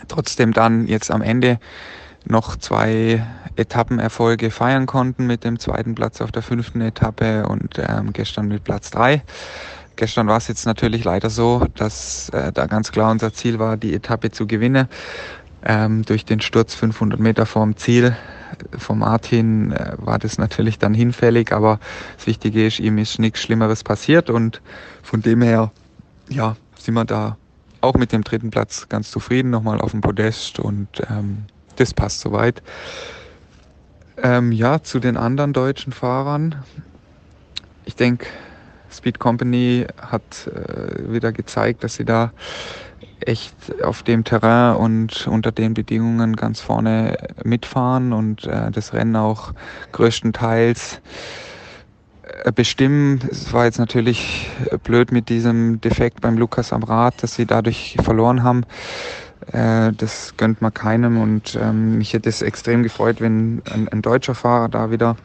[0.08, 1.58] trotzdem dann jetzt am Ende
[2.24, 3.24] noch zwei
[3.56, 8.64] Etappenerfolge feiern konnten mit dem zweiten Platz auf der fünften Etappe und ähm, gestern mit
[8.64, 9.22] Platz drei.
[9.96, 13.76] Gestern war es jetzt natürlich leider so, dass äh, da ganz klar unser Ziel war,
[13.76, 14.88] die Etappe zu gewinnen.
[15.64, 18.16] Ähm, durch den Sturz 500 Meter vorm Ziel
[18.78, 21.78] von Martin äh, war das natürlich dann hinfällig, aber
[22.16, 24.60] das Wichtige ist, ihm ist nichts Schlimmeres passiert und
[25.02, 25.70] von dem her,
[26.28, 27.36] ja, sind wir da
[27.80, 31.44] auch mit dem dritten Platz ganz zufrieden, nochmal auf dem Podest und ähm,
[31.76, 32.62] das passt soweit.
[34.22, 36.56] Ähm, ja, zu den anderen deutschen Fahrern.
[37.86, 38.26] Ich denke,
[38.90, 42.32] Speed Company hat äh, wieder gezeigt, dass sie da
[43.26, 49.16] echt auf dem Terrain und unter den Bedingungen ganz vorne mitfahren und äh, das Rennen
[49.16, 49.52] auch
[49.92, 51.00] größtenteils
[52.44, 53.20] äh, bestimmen.
[53.30, 54.50] Es war jetzt natürlich
[54.84, 58.64] blöd mit diesem Defekt beim Lukas am Rad, dass sie dadurch verloren haben.
[59.52, 64.02] Äh, das gönnt man keinem und ähm, mich hätte es extrem gefreut, wenn ein, ein
[64.02, 65.16] deutscher Fahrer da wieder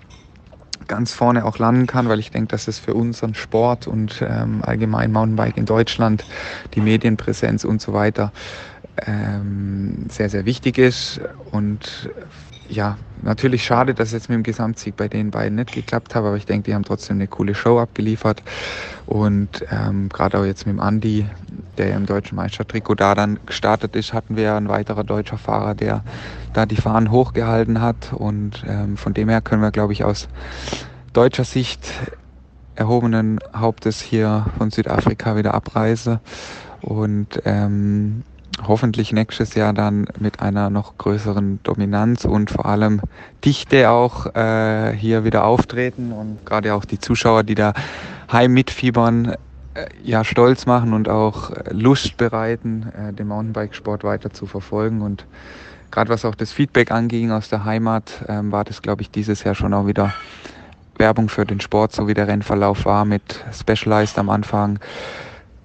[0.87, 4.61] ganz vorne auch landen kann, weil ich denke, dass es für unseren Sport und ähm,
[4.63, 6.25] allgemein Mountainbike in Deutschland,
[6.73, 8.31] die Medienpräsenz und so weiter
[9.05, 11.19] ähm, sehr, sehr wichtig ist.
[11.51, 12.09] Und
[12.69, 16.23] ja, natürlich schade, dass es jetzt mit dem Gesamtsieg bei den beiden nicht geklappt hat,
[16.23, 18.41] aber ich denke, die haben trotzdem eine coole Show abgeliefert.
[19.05, 21.25] Und ähm, gerade auch jetzt mit dem Andi,
[21.77, 26.03] der im deutschen Meistertrikot da dann gestartet ist, hatten wir ein weiterer deutscher Fahrer, der
[26.53, 28.13] da die Fahnen hochgehalten hat.
[28.13, 30.27] Und ähm, von dem her können wir, glaube ich, aus
[31.13, 31.91] deutscher Sicht
[32.75, 36.19] erhobenen Hauptes hier von Südafrika wieder abreisen.
[36.81, 38.23] Und ähm,
[38.67, 43.01] hoffentlich nächstes Jahr dann mit einer noch größeren Dominanz und vor allem
[43.43, 47.73] Dichte auch äh, hier wieder auftreten und gerade auch die Zuschauer, die da
[48.31, 49.35] heim mitfiebern,
[49.73, 55.01] äh, ja stolz machen und auch Lust bereiten, äh, den Mountainbikesport weiter zu verfolgen.
[55.01, 55.25] Und
[55.91, 59.43] gerade was auch das Feedback anging aus der Heimat, ähm, war das glaube ich dieses
[59.43, 60.13] Jahr schon auch wieder
[60.97, 64.79] Werbung für den Sport, so wie der Rennverlauf war mit Specialized am Anfang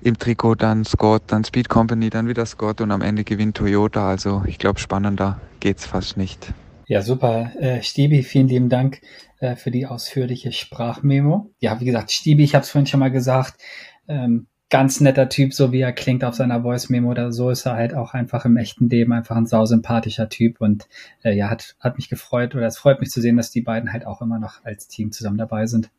[0.03, 4.09] im Trikot dann Scott, dann Speed Company, dann wieder Scott und am Ende gewinnt Toyota.
[4.09, 6.53] Also ich glaube, spannender geht's fast nicht.
[6.87, 7.53] Ja, super.
[7.59, 9.01] Äh, Stibi, vielen lieben Dank
[9.39, 11.51] äh, für die ausführliche Sprachmemo.
[11.61, 13.61] Ja, wie gesagt, Stibi, ich habe es vorhin schon mal gesagt,
[14.09, 17.75] ähm, ganz netter Typ, so wie er klingt auf seiner Voice-Memo oder so, ist er
[17.75, 20.89] halt auch einfach im echten Leben einfach ein sausympathischer Typ und
[21.23, 23.93] äh, ja, hat, hat mich gefreut oder es freut mich zu sehen, dass die beiden
[23.93, 25.91] halt auch immer noch als Team zusammen dabei sind.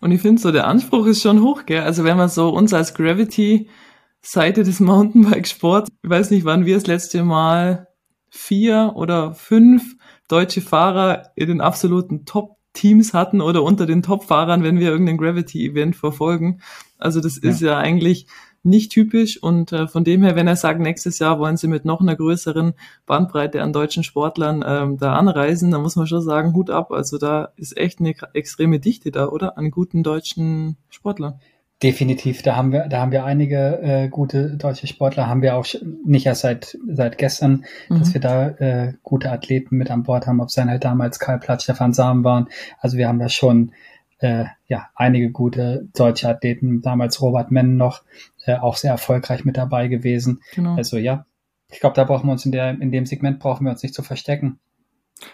[0.00, 1.82] Und ich finde so, der Anspruch ist schon hoch, gell?
[1.82, 3.68] Also wenn man so uns als Gravity
[4.20, 7.88] Seite des Mountainbike-Sports, ich weiß nicht, wann wir das letzte Mal
[8.30, 9.96] vier oder fünf
[10.28, 15.94] deutsche Fahrer in den absoluten Top-Teams hatten oder unter den Top-Fahrern, wenn wir irgendein Gravity-Event
[15.94, 16.60] verfolgen.
[16.98, 17.50] Also das ja.
[17.50, 18.26] ist ja eigentlich
[18.64, 21.84] nicht typisch und äh, von dem her, wenn er sagt, nächstes Jahr wollen sie mit
[21.84, 22.72] noch einer größeren
[23.06, 26.90] Bandbreite an deutschen Sportlern ähm, da anreisen, dann muss man schon sagen, Hut ab.
[26.90, 29.58] Also da ist echt eine extreme Dichte da, oder?
[29.58, 31.40] An guten deutschen Sportlern.
[31.82, 35.66] Definitiv, da haben wir, da haben wir einige äh, gute deutsche Sportler, haben wir auch
[36.06, 37.98] nicht erst seit seit gestern, mhm.
[37.98, 41.18] dass wir da äh, gute Athleten mit an Bord haben, ob es dann halt damals
[41.18, 42.48] Karl Platz, Stefan Samen waren.
[42.78, 43.72] Also wir haben da schon
[44.18, 48.02] äh, ja einige gute deutsche Athleten, damals Robert Menn noch,
[48.44, 50.40] äh, auch sehr erfolgreich mit dabei gewesen.
[50.54, 50.76] Genau.
[50.76, 51.26] Also ja,
[51.70, 53.94] ich glaube, da brauchen wir uns in der in dem Segment brauchen wir uns nicht
[53.94, 54.58] zu verstecken.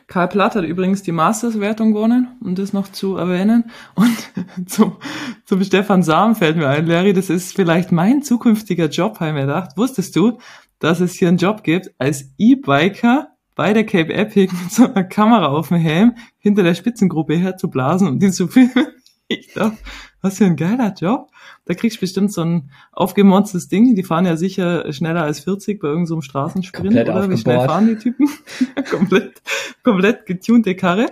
[0.07, 3.71] Karl Platt hat übrigens die Masters-Wertung gewonnen, um das noch zu erwähnen.
[3.95, 4.17] Und
[4.69, 4.97] zum,
[5.45, 9.35] zum Stefan Sam fällt mir ein, Larry, das ist vielleicht mein zukünftiger Job, habe ich
[9.35, 9.77] mir gedacht.
[9.77, 10.39] Wusstest du,
[10.79, 13.30] dass es hier einen Job gibt, als E-Biker
[13.61, 18.09] bei der Cape Epic mit so einer Kamera auf dem Helm hinter der Spitzengruppe herzublasen
[18.09, 18.73] und die zu filmen?
[19.33, 19.77] Ich dachte,
[20.23, 21.31] was für ein geiler Job.
[21.65, 23.95] Da kriegst du bestimmt so ein aufgemonstertes Ding.
[23.95, 27.21] Die fahren ja sicher schneller als 40 bei irgendeinem so Straßensprint, komplett oder?
[27.21, 27.39] Aufgebaut.
[27.39, 28.29] Wie schnell fahren die Typen?
[28.91, 29.43] komplett,
[29.85, 31.11] komplett getunte Karre.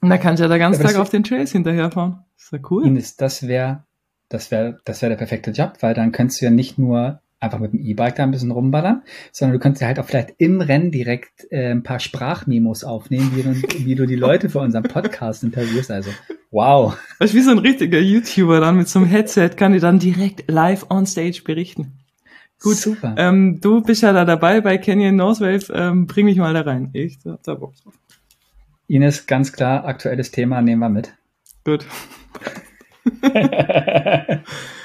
[0.00, 2.24] Und da kannst du ja den ganzen Tag auf den Trails hinterherfahren.
[2.36, 2.84] Das ist ja cool.
[2.84, 3.84] Ines, das wäre
[4.28, 7.58] das wäre das wäre der perfekte Job, weil dann könntest du ja nicht nur einfach
[7.58, 9.02] mit dem E-Bike da ein bisschen rumballern,
[9.32, 13.32] sondern du könntest ja halt auch vielleicht im Rennen direkt äh, ein paar Sprachmemos aufnehmen,
[13.34, 13.54] wie du,
[13.84, 15.90] wie du die Leute für unseren Podcast interviewst.
[15.90, 16.10] Also,
[16.50, 16.96] wow.
[17.18, 19.98] Das ist wie so ein richtiger YouTuber dann mit so einem Headset, kann dir dann
[19.98, 21.92] direkt live on stage berichten.
[22.60, 23.14] Gut, super.
[23.18, 25.72] Ähm, du bist ja da dabei bei Canyon Northwave.
[25.74, 26.90] Ähm, bring mich mal da rein.
[26.94, 27.94] Ich hab da Bock drauf.
[28.86, 31.14] Ines, ganz klar, aktuelles Thema, nehmen wir mit.
[31.64, 31.84] Gut.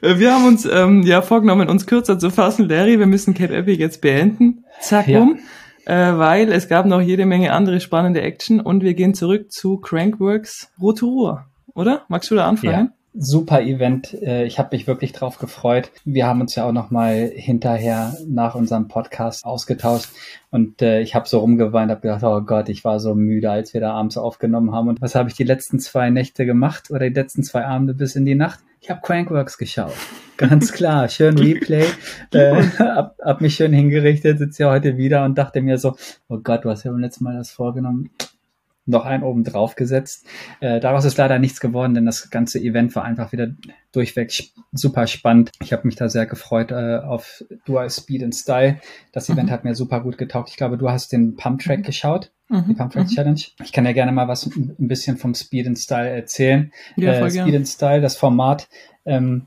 [0.00, 2.68] wir haben uns ähm, ja vorgenommen, uns kürzer zu fassen.
[2.68, 4.64] Larry, wir müssen Cape Epic jetzt beenden.
[4.80, 5.20] Zack, ja.
[5.20, 5.38] um.
[5.86, 9.78] Äh, weil es gab noch jede Menge andere spannende Action und wir gehen zurück zu
[9.78, 12.04] Crankworks Rotorua, oder?
[12.08, 12.72] Magst du da anfangen?
[12.72, 14.14] Ja super Event.
[14.14, 15.90] Äh, ich habe mich wirklich drauf gefreut.
[16.04, 20.10] Wir haben uns ja auch noch mal hinterher nach unserem Podcast ausgetauscht
[20.50, 23.74] und äh, ich habe so rumgeweint, habe gedacht, oh Gott, ich war so müde, als
[23.74, 24.88] wir da abends aufgenommen haben.
[24.88, 28.16] Und was habe ich die letzten zwei Nächte gemacht oder die letzten zwei Abende bis
[28.16, 28.60] in die Nacht?
[28.80, 29.92] Ich habe Crankworks geschaut.
[30.38, 31.84] Ganz klar, schön Replay.
[32.32, 35.96] äh, hab, hab mich schön hingerichtet, sitze ja heute wieder und dachte mir so,
[36.28, 38.10] oh Gott, du hast ja beim letzten Mal das vorgenommen
[38.90, 40.26] noch einen oben drauf gesetzt.
[40.60, 43.48] Äh, daraus ist leider nichts geworden, denn das ganze Event war einfach wieder
[43.92, 44.32] durchweg
[44.72, 45.50] super spannend.
[45.62, 48.80] Ich habe mich da sehr gefreut äh, auf Dual Speed and Style.
[49.12, 49.34] Das mhm.
[49.34, 50.50] Event hat mir super gut getaugt.
[50.50, 51.84] Ich glaube, du hast den Pump Track mhm.
[51.84, 52.64] geschaut, mhm.
[52.68, 53.14] die Pump Track mhm.
[53.14, 53.40] Challenge.
[53.62, 56.72] Ich kann ja gerne mal was ein bisschen vom Speed and Style erzählen.
[56.96, 58.68] Ja, äh, Speed and Style, das Format,
[59.04, 59.46] ähm,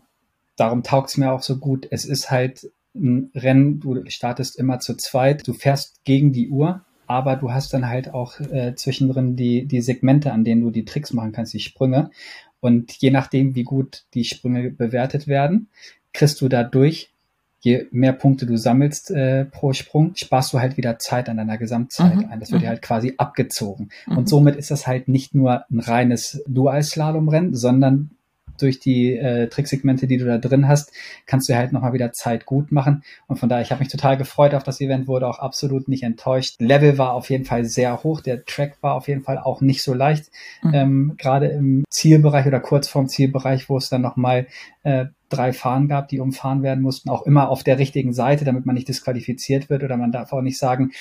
[0.56, 1.88] darum taugt es mir auch so gut.
[1.90, 6.86] Es ist halt ein Rennen, du startest immer zu zweit, du fährst gegen die Uhr
[7.08, 10.86] aber du hast dann halt auch äh, zwischendrin die, die Segmente, an denen du die
[10.86, 12.12] Tricks machen kannst, die Sprünge.
[12.60, 15.68] Und je nachdem, wie gut die Sprünge bewertet werden,
[16.14, 17.12] kriegst du dadurch,
[17.60, 21.58] je mehr Punkte du sammelst äh, pro Sprung, sparst du halt wieder Zeit an deiner
[21.58, 22.26] Gesamtzeit mhm.
[22.30, 22.40] ein.
[22.40, 22.66] Das wird mhm.
[22.66, 23.90] dir halt quasi abgezogen.
[24.08, 24.18] Mhm.
[24.18, 28.12] Und somit ist das halt nicht nur ein reines Dual-Slalom-Rennen, sondern
[28.58, 30.92] durch die äh, Tricksegmente, die du da drin hast,
[31.26, 33.04] kannst du halt nochmal wieder Zeit gut machen.
[33.28, 36.04] Und von daher, ich habe mich total gefreut auf das Event, wurde auch absolut nicht
[36.04, 36.56] enttäuscht.
[36.60, 39.84] Level war auf jeden Fall sehr hoch, der Track war auf jeden Fall auch nicht
[39.84, 40.32] so leicht.
[40.62, 40.74] Mhm.
[40.74, 44.48] Ähm, Gerade im Zielbereich oder kurz vorm Zielbereich, wo es dann nochmal
[44.84, 48.66] äh, drei Fahnen gab, die umfahren werden mussten, auch immer auf der richtigen Seite, damit
[48.66, 50.92] man nicht disqualifiziert wird oder man darf auch nicht sagen,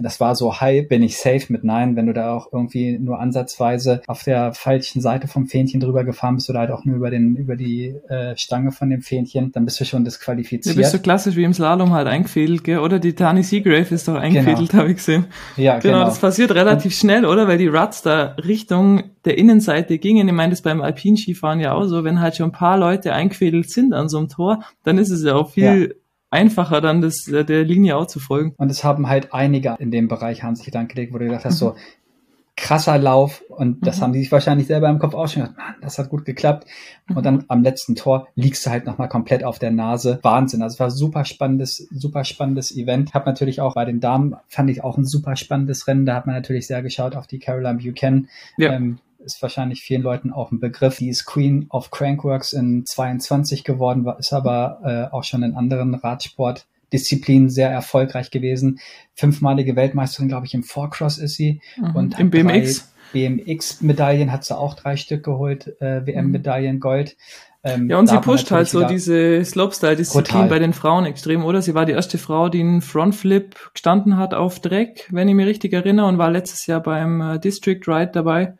[0.00, 3.20] das war so high, bin ich safe mit nein, wenn du da auch irgendwie nur
[3.20, 7.10] ansatzweise auf der falschen Seite vom Fähnchen drüber gefahren bist oder halt auch nur über
[7.10, 10.76] den über die äh, Stange von dem Fähnchen, dann bist du schon disqualifiziert.
[10.76, 12.78] Ja, bist du klassisch wie im Slalom halt eingefädelt, gell?
[12.78, 14.82] Oder die Tani Seagrave ist doch eingefädelt, genau.
[14.82, 15.26] habe ich gesehen.
[15.56, 15.94] Ja, genau.
[15.94, 17.48] Genau, das passiert relativ Und, schnell, oder?
[17.48, 20.28] Weil die Ruts da Richtung der Innenseite gingen.
[20.28, 23.70] Ich meine, das beim Alpinskifahren ja auch so, wenn halt schon ein paar Leute eingefädelt
[23.70, 25.94] sind an so einem Tor, dann ist es ja auch viel ja
[26.30, 28.54] einfacher dann das, der Linie auch zu folgen.
[28.56, 31.44] Und es haben halt einige in dem Bereich haben sich Gedanken gelegt, wo du gedacht
[31.44, 31.58] hast, mhm.
[31.58, 31.76] so
[32.58, 34.02] krasser Lauf und das mhm.
[34.02, 36.66] haben die sich wahrscheinlich selber im Kopf auch schon gedacht, Mann, das hat gut geklappt.
[37.14, 40.18] Und dann am letzten Tor liegst du halt nochmal komplett auf der Nase.
[40.22, 40.60] Wahnsinn.
[40.60, 43.14] Also es war super spannendes, super spannendes Event.
[43.14, 46.04] Hab natürlich auch bei den Damen fand ich auch ein super spannendes Rennen.
[46.04, 48.28] Da hat man natürlich sehr geschaut auf die Caroline Buchanan.
[48.56, 48.72] Ja.
[48.72, 50.98] Ähm, ist wahrscheinlich vielen Leuten auch ein Begriff.
[50.98, 55.94] Die ist Queen of Crankworks in 22 geworden, ist aber äh, auch schon in anderen
[55.94, 58.80] Radsportdisziplinen sehr erfolgreich gewesen.
[59.14, 61.60] Fünfmalige Weltmeisterin, glaube ich, im Four-Cross ist sie.
[61.76, 61.96] Mhm.
[61.96, 62.92] Und Im BMX?
[63.12, 67.16] BMX-Medaillen hat sie auch drei Stück geholt, äh, WM-Medaillen Gold.
[67.64, 71.60] Ähm, ja, und sie pusht halt so diese Slopestyle-Disziplin bei den Frauen extrem, oder?
[71.62, 75.46] Sie war die erste Frau, die einen Frontflip gestanden hat auf Dreck, wenn ich mich
[75.46, 78.54] richtig erinnere, und war letztes Jahr beim äh, District Ride dabei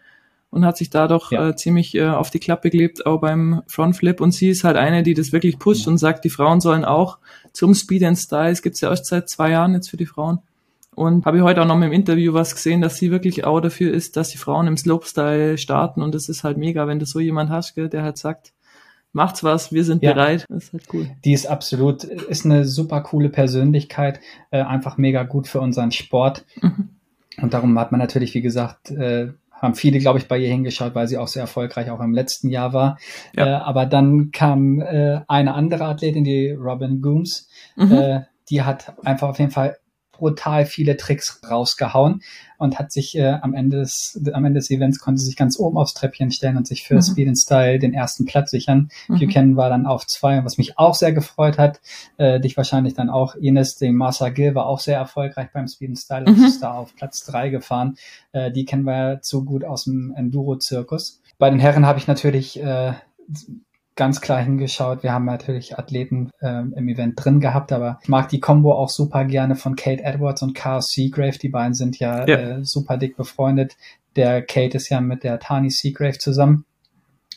[0.50, 1.48] und hat sich da doch ja.
[1.48, 4.20] äh, ziemlich äh, auf die Klappe gelebt, auch beim Frontflip.
[4.20, 5.92] Und sie ist halt eine, die das wirklich pusht ja.
[5.92, 7.18] und sagt, die Frauen sollen auch
[7.52, 8.50] zum Speed and Style.
[8.50, 10.40] Es gibt's ja erst seit zwei Jahren jetzt für die Frauen.
[10.94, 13.92] Und habe ich heute auch noch im Interview was gesehen, dass sie wirklich auch dafür
[13.92, 16.02] ist, dass die Frauen im Slopestyle starten.
[16.02, 18.52] Und das ist halt mega, wenn du so jemand hast, gell, der halt sagt,
[19.12, 20.12] macht's was, wir sind ja.
[20.12, 20.44] bereit.
[20.48, 21.10] Das ist halt cool.
[21.24, 26.44] Die ist absolut, ist eine super coole Persönlichkeit, äh, einfach mega gut für unseren Sport.
[26.60, 26.88] Mhm.
[27.40, 29.28] Und darum hat man natürlich, wie gesagt, äh,
[29.60, 32.48] haben viele, glaube ich, bei ihr hingeschaut, weil sie auch sehr erfolgreich auch im letzten
[32.48, 32.98] Jahr war.
[33.36, 33.46] Ja.
[33.46, 37.92] Äh, aber dann kam äh, eine andere Athletin, die Robin Gooms, mhm.
[37.92, 39.76] äh, die hat einfach auf jeden Fall
[40.18, 42.22] brutal viele Tricks rausgehauen
[42.58, 45.78] und hat sich äh, am Ende des am Ende des Events konnte sich ganz oben
[45.78, 47.02] aufs Treppchen stellen und sich für mhm.
[47.02, 48.90] Speed and Style den ersten Platz sichern.
[49.08, 49.18] Mhm.
[49.18, 51.80] Buchanan war dann auf zwei, was mich auch sehr gefreut hat.
[52.16, 55.90] Äh, dich wahrscheinlich dann auch Ines, den Martha Gill war auch sehr erfolgreich beim Speed
[55.90, 56.44] and Style und mhm.
[56.44, 57.96] ist da auf Platz drei gefahren.
[58.32, 61.22] Äh, die kennen wir ja zu gut aus dem Enduro-Zirkus.
[61.38, 62.92] Bei den Herren habe ich natürlich äh,
[63.98, 65.02] ganz klar hingeschaut.
[65.02, 68.88] Wir haben natürlich Athleten ähm, im Event drin gehabt, aber ich mag die Combo auch
[68.88, 71.36] super gerne von Kate Edwards und Carl Seagrave.
[71.38, 72.36] Die beiden sind ja, ja.
[72.36, 73.76] Äh, super dick befreundet.
[74.14, 76.64] Der Kate ist ja mit der Tani Seagrave zusammen.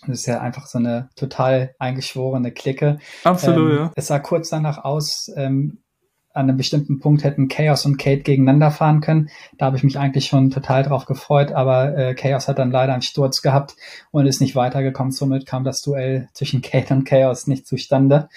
[0.07, 2.99] Das ist ja einfach so eine total eingeschworene Clique.
[3.23, 3.91] Absolut, ähm, ja.
[3.95, 5.79] Es sah kurz danach aus, ähm,
[6.33, 9.29] an einem bestimmten Punkt hätten Chaos und Kate gegeneinander fahren können.
[9.57, 12.93] Da habe ich mich eigentlich schon total drauf gefreut, aber äh, Chaos hat dann leider
[12.93, 13.75] einen Sturz gehabt
[14.11, 15.11] und ist nicht weitergekommen.
[15.11, 18.29] Somit kam das Duell zwischen Kate und Chaos nicht zustande,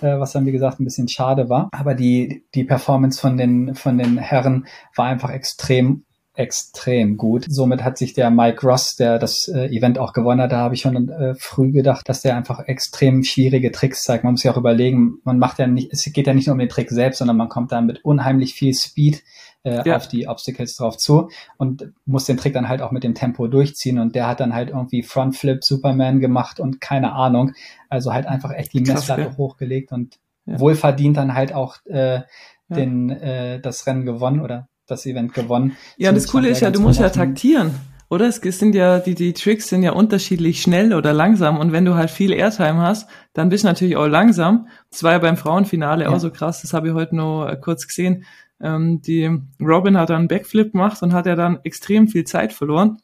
[0.00, 1.68] äh, was dann wie gesagt ein bisschen schade war.
[1.72, 7.44] Aber die die Performance von den von den Herren war einfach extrem extrem gut.
[7.48, 10.74] Somit hat sich der Mike Ross, der das äh, Event auch gewonnen hat, da habe
[10.74, 14.24] ich schon äh, früh gedacht, dass der einfach extrem schwierige Tricks zeigt.
[14.24, 16.58] Man muss ja auch überlegen, man macht ja nicht, es geht ja nicht nur um
[16.58, 19.22] den Trick selbst, sondern man kommt dann mit unheimlich viel Speed
[19.64, 19.96] äh, ja.
[19.96, 23.46] auf die Obstacles drauf zu und muss den Trick dann halt auch mit dem Tempo
[23.46, 27.52] durchziehen und der hat dann halt irgendwie Frontflip Superman gemacht und keine Ahnung.
[27.90, 29.36] Also halt einfach echt die Messlatte ja.
[29.36, 30.58] hochgelegt und ja.
[30.58, 32.22] wohlverdient dann halt auch äh,
[32.68, 35.76] den, äh, das Rennen gewonnen oder das Event gewonnen.
[35.96, 37.72] Ja, und das Coole ist ja, du musst ja taktieren.
[38.12, 41.56] Oder es sind ja, die, die Tricks sind ja unterschiedlich schnell oder langsam.
[41.56, 44.68] Und wenn du halt viel Airtime hast, dann bist du natürlich auch langsam.
[44.90, 46.10] Das war ja beim Frauenfinale ja.
[46.10, 46.60] auch so krass.
[46.60, 48.26] Das habe ich heute nur äh, kurz gesehen.
[48.60, 52.52] Ähm, die Robin hat dann einen Backflip gemacht und hat ja dann extrem viel Zeit
[52.52, 52.98] verloren.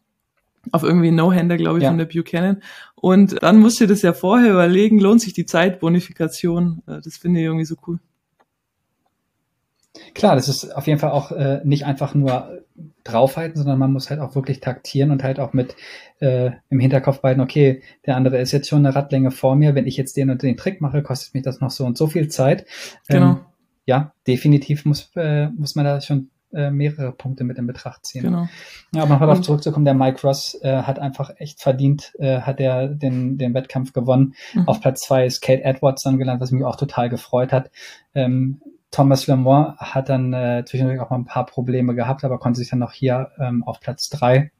[0.73, 1.89] Auf irgendwie No-Hander, glaube ich, ja.
[1.89, 2.63] von der Buchanan.
[2.95, 6.83] Und dann musst du das ja vorher überlegen, lohnt sich die Zeitbonifikation.
[6.87, 7.99] Äh, das finde ich irgendwie so cool.
[10.15, 12.63] Klar, das ist auf jeden Fall auch äh, nicht einfach nur
[13.05, 15.77] draufhalten, sondern man muss halt auch wirklich taktieren und halt auch mit
[16.21, 19.87] äh, im Hinterkopf behalten, okay, der andere ist jetzt schon eine Radlänge vor mir, wenn
[19.87, 22.29] ich jetzt den und den Trick mache, kostet mich das noch so und so viel
[22.29, 22.67] Zeit.
[23.09, 23.31] Genau.
[23.31, 23.41] Ähm,
[23.87, 28.23] ja, definitiv muss, äh, muss man da schon äh, mehrere Punkte mit in Betracht ziehen.
[28.23, 28.49] Genau.
[28.95, 32.61] Ja, aber nochmal darauf zurückzukommen, der Mike Ross äh, hat einfach echt verdient, äh, hat
[32.61, 34.35] er den, den Wettkampf gewonnen.
[34.55, 34.69] Mhm.
[34.69, 37.71] Auf Platz zwei ist Kate Edwards dann gelandet, was mich auch total gefreut hat.
[38.15, 42.59] Ähm, Thomas Lemore hat dann äh, zwischendurch auch mal ein paar Probleme gehabt, aber konnte
[42.59, 44.51] sich dann noch hier ähm, auf Platz drei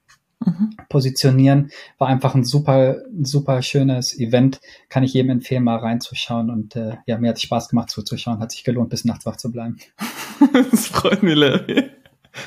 [0.45, 0.71] mhm.
[0.89, 1.71] positionieren.
[1.99, 4.61] War einfach ein super, super schönes Event.
[4.89, 6.51] Kann ich jedem empfehlen, mal reinzuschauen.
[6.51, 8.41] Und äh, ja, mir hat es Spaß gemacht zuzuschauen.
[8.41, 9.79] Hat sich gelohnt, bis nachts wach zu bleiben.
[10.71, 11.91] das freut mich, Larry.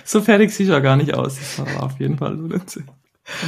[0.05, 1.37] So fertig sieht er gar nicht aus.
[1.37, 2.81] Das war auf jeden Fall so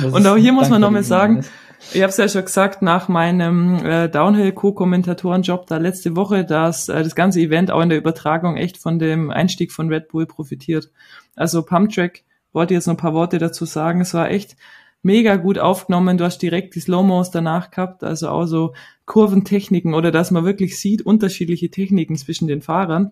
[0.08, 1.46] Und auch hier muss man nochmal sagen,
[1.92, 7.04] ich habe es ja schon gesagt, nach meinem äh, Downhill-Co-Kommentatorenjob da letzte Woche, dass äh,
[7.04, 10.92] das ganze Event auch in der Übertragung echt von dem Einstieg von Red Bull profitiert.
[11.36, 14.02] Also Pumptrack wollte jetzt noch ein paar Worte dazu sagen.
[14.02, 14.56] Es war echt
[15.02, 16.18] mega gut aufgenommen.
[16.18, 18.74] Du hast direkt die Slow-Mos danach gehabt, also auch so
[19.06, 23.12] Kurventechniken oder dass man wirklich sieht, unterschiedliche Techniken zwischen den Fahrern.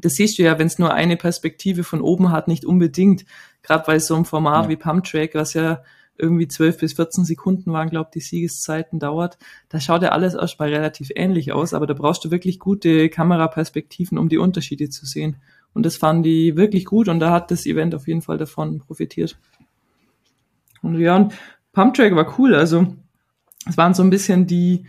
[0.00, 3.24] Das siehst du ja, wenn es nur eine Perspektive von oben hat, nicht unbedingt.
[3.62, 4.70] Gerade bei so einem Format ja.
[4.70, 5.82] wie Pumptrack, was ja
[6.18, 9.38] irgendwie 12 bis 14 Sekunden waren, glaube die Siegeszeiten dauert.
[9.68, 14.18] Da schaut ja alles erstmal relativ ähnlich aus, aber da brauchst du wirklich gute Kameraperspektiven,
[14.18, 15.36] um die Unterschiede zu sehen.
[15.74, 18.78] Und das fanden die wirklich gut und da hat das Event auf jeden Fall davon
[18.78, 19.38] profitiert.
[20.82, 21.34] Und ja, und
[21.72, 22.54] Pumptrack war cool.
[22.54, 22.94] Also
[23.66, 24.84] es waren so ein bisschen die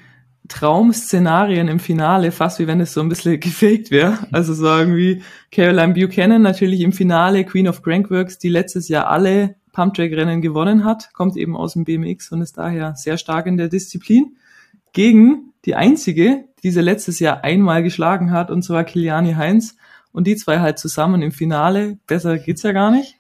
[0.50, 4.20] Traum-Szenarien im Finale, fast wie wenn es so ein bisschen gefaked wäre.
[4.32, 9.56] Also so irgendwie Caroline Buchanan natürlich im Finale, Queen of Crankworks, die letztes Jahr alle
[9.74, 13.68] Pumptrack-Rennen gewonnen hat, kommt eben aus dem BMX und ist daher sehr stark in der
[13.68, 14.38] Disziplin.
[14.94, 19.76] Gegen die einzige, die sie letztes Jahr einmal geschlagen hat, und zwar Kiliani Heinz,
[20.14, 21.98] und die zwei halt zusammen im Finale.
[22.08, 23.18] Besser geht's ja gar nicht.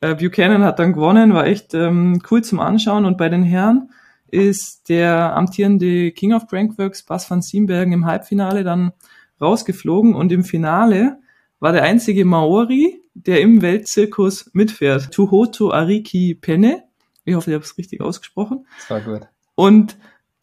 [0.00, 3.04] Äh, Buchanan hat dann gewonnen, war echt ähm, cool zum Anschauen.
[3.04, 3.90] Und bei den Herren
[4.28, 8.92] ist der amtierende King of Crankworks, Bas van Siembergen, im Halbfinale dann
[9.40, 10.14] rausgeflogen.
[10.14, 11.18] Und im Finale
[11.58, 15.10] war der einzige Maori, der im Weltzirkus mitfährt.
[15.10, 16.84] Tuhoto Ariki Penne.
[17.24, 18.66] Ich hoffe, ich habe es richtig ausgesprochen.
[18.78, 19.28] Das war gut.
[19.54, 19.96] Und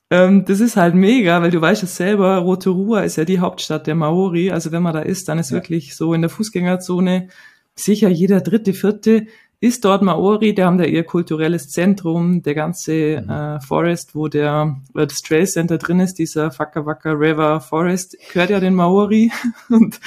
[0.09, 3.87] ähm, das ist halt mega, weil du weißt es selber, Rotorua ist ja die Hauptstadt
[3.87, 4.51] der Maori.
[4.51, 5.57] Also wenn man da ist, dann ist ja.
[5.57, 7.29] wirklich so in der Fußgängerzone
[7.75, 9.27] sicher jeder dritte, vierte
[9.59, 13.29] ist dort Maori, die haben da ihr kulturelles Zentrum, der ganze mhm.
[13.29, 18.17] äh, Forest, wo der wo das Trail Center drin ist, dieser Waka Waka River Forest,
[18.33, 19.31] gehört ja den Maori.
[19.69, 20.01] Und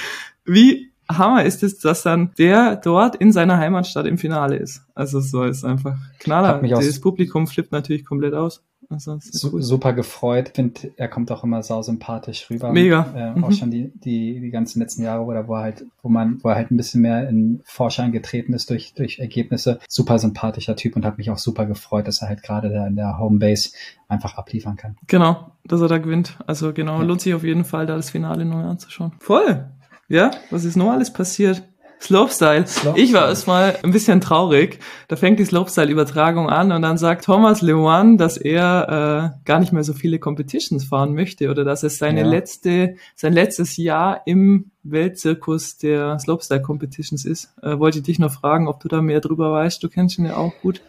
[0.45, 4.81] wie Hammer ist es, dass dann der dort in seiner Heimatstadt im Finale ist.
[4.93, 6.61] Also so ist einfach knaller.
[6.61, 8.63] Das Publikum flippt natürlich komplett aus.
[8.89, 10.51] Also, Su super gefreut.
[10.55, 12.71] Finde, er kommt auch immer sau sympathisch rüber.
[12.71, 13.05] Mega.
[13.15, 13.43] Äh, mhm.
[13.43, 16.49] Auch schon die, die, die ganzen letzten Jahre, oder wo er halt, wo man, wo
[16.49, 19.79] er halt ein bisschen mehr in Vorschein getreten ist durch, durch Ergebnisse.
[19.89, 22.95] Super sympathischer Typ und hat mich auch super gefreut, dass er halt gerade da in
[22.95, 23.71] der Homebase
[24.07, 24.95] einfach abliefern kann.
[25.07, 26.37] Genau, dass er da gewinnt.
[26.47, 27.03] Also genau, ja.
[27.03, 29.11] lohnt sich auf jeden Fall, da das Finale neu anzuschauen.
[29.19, 29.69] Voll!
[30.07, 31.63] Ja, was ist noch alles passiert?
[31.99, 32.67] Slopestyle.
[32.67, 33.03] Slopestyle.
[33.03, 34.79] Ich war erstmal ein bisschen traurig.
[35.07, 39.73] Da fängt die Slopestyle-Übertragung an und dann sagt Thomas Lewan, dass er äh, gar nicht
[39.73, 42.27] mehr so viele Competitions fahren möchte oder dass es seine ja.
[42.27, 47.51] letzte, sein letztes Jahr im Weltzirkus der Slopestyle Competitions ist.
[47.61, 49.81] Äh, wollte ich dich noch fragen, ob du da mehr drüber weißt.
[49.83, 50.81] Du kennst ihn ja auch gut.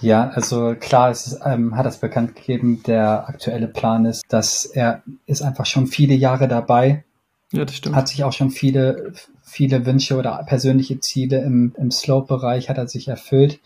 [0.00, 4.64] Ja, also klar, es ist, ähm, hat das bekannt gegeben, der aktuelle Plan ist, dass
[4.64, 7.04] er ist einfach schon viele Jahre dabei.
[7.56, 7.96] Ja, das stimmt.
[7.96, 9.14] Hat sich auch schon viele
[9.54, 13.60] viele Wünsche oder persönliche Ziele im, im Slope-Bereich hat er sich erfüllt.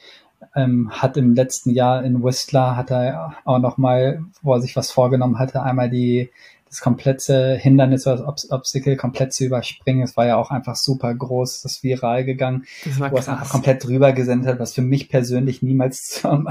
[0.54, 4.76] Ähm, hat im letzten Jahr in Whistler hat er auch noch mal, wo er sich
[4.76, 6.30] was vorgenommen hatte, einmal die
[6.68, 10.02] das komplette Hindernis oder das Obstacle komplett zu überspringen.
[10.02, 13.28] Es war ja auch einfach super groß, das ist viral gegangen, Das war wo es
[13.28, 16.48] einfach komplett drüber gesendet hat, was für mich persönlich niemals zum,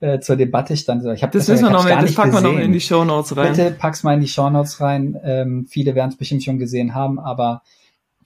[0.00, 1.04] äh, zur Debatte stand.
[1.14, 3.36] Ich hab Das müssen wir noch, mal, das packen wir noch in die Show Notes
[3.36, 3.52] rein.
[3.52, 5.18] Bitte pack's mal in die Shownotes rein.
[5.22, 7.62] Ähm, viele werden es bestimmt schon gesehen haben, aber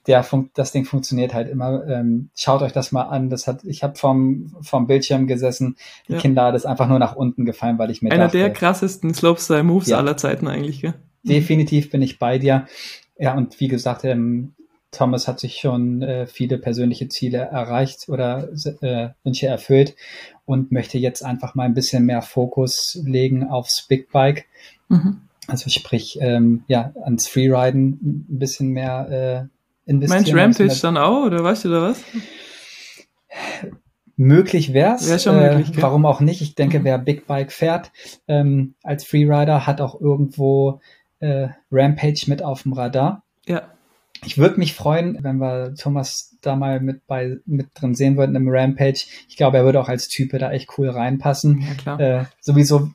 [0.07, 1.87] der fun das Ding funktioniert halt immer.
[1.87, 3.29] Ähm, schaut euch das mal an.
[3.29, 5.77] Das hat, ich habe vom vom Bildschirm gesessen.
[6.09, 6.19] Die Ja.
[6.19, 9.13] Kinder hat es einfach nur nach unten gefallen, weil ich mir Einer dachte, der krassesten
[9.13, 9.97] Slopestyle-Moves Ja.
[9.97, 10.93] aller Zeiten eigentlich, gell?
[11.23, 12.67] Definitiv bin ich bei dir.
[13.17, 14.53] Ja, und wie gesagt, ähm,
[14.91, 18.49] Thomas hat sich schon äh, viele persönliche Ziele erreicht oder
[18.81, 19.95] äh, Wünsche erfüllt
[20.45, 24.45] und möchte jetzt einfach mal ein bisschen mehr Fokus legen aufs Big Bike.
[24.89, 25.21] Mhm.
[25.47, 29.49] Also sprich, ähm, ja, ans Freeriden ein bisschen mehr
[29.87, 30.35] äh, investieren.
[30.35, 32.01] Meinst Rampage dann auch, oder weißt du da was?
[34.15, 35.09] Möglich wär's.
[35.09, 36.41] Wär schon möglich, äh, warum auch nicht?
[36.41, 36.83] Ich denke, Mhm.
[36.83, 37.91] wer Big Bike fährt
[38.27, 40.81] ähm, als Freerider, hat auch irgendwo
[41.23, 43.23] äh, Rampage mit auf dem Radar.
[43.45, 43.63] Ja.
[44.25, 48.35] Ich würde mich freuen, wenn wir Thomas da mal mit bei mit drin sehen würden
[48.35, 49.05] im Rampage.
[49.27, 51.61] Ich glaube, er würde auch als Type da echt cool reinpassen.
[51.61, 51.99] Ja, klar.
[51.99, 52.91] Äh, sowieso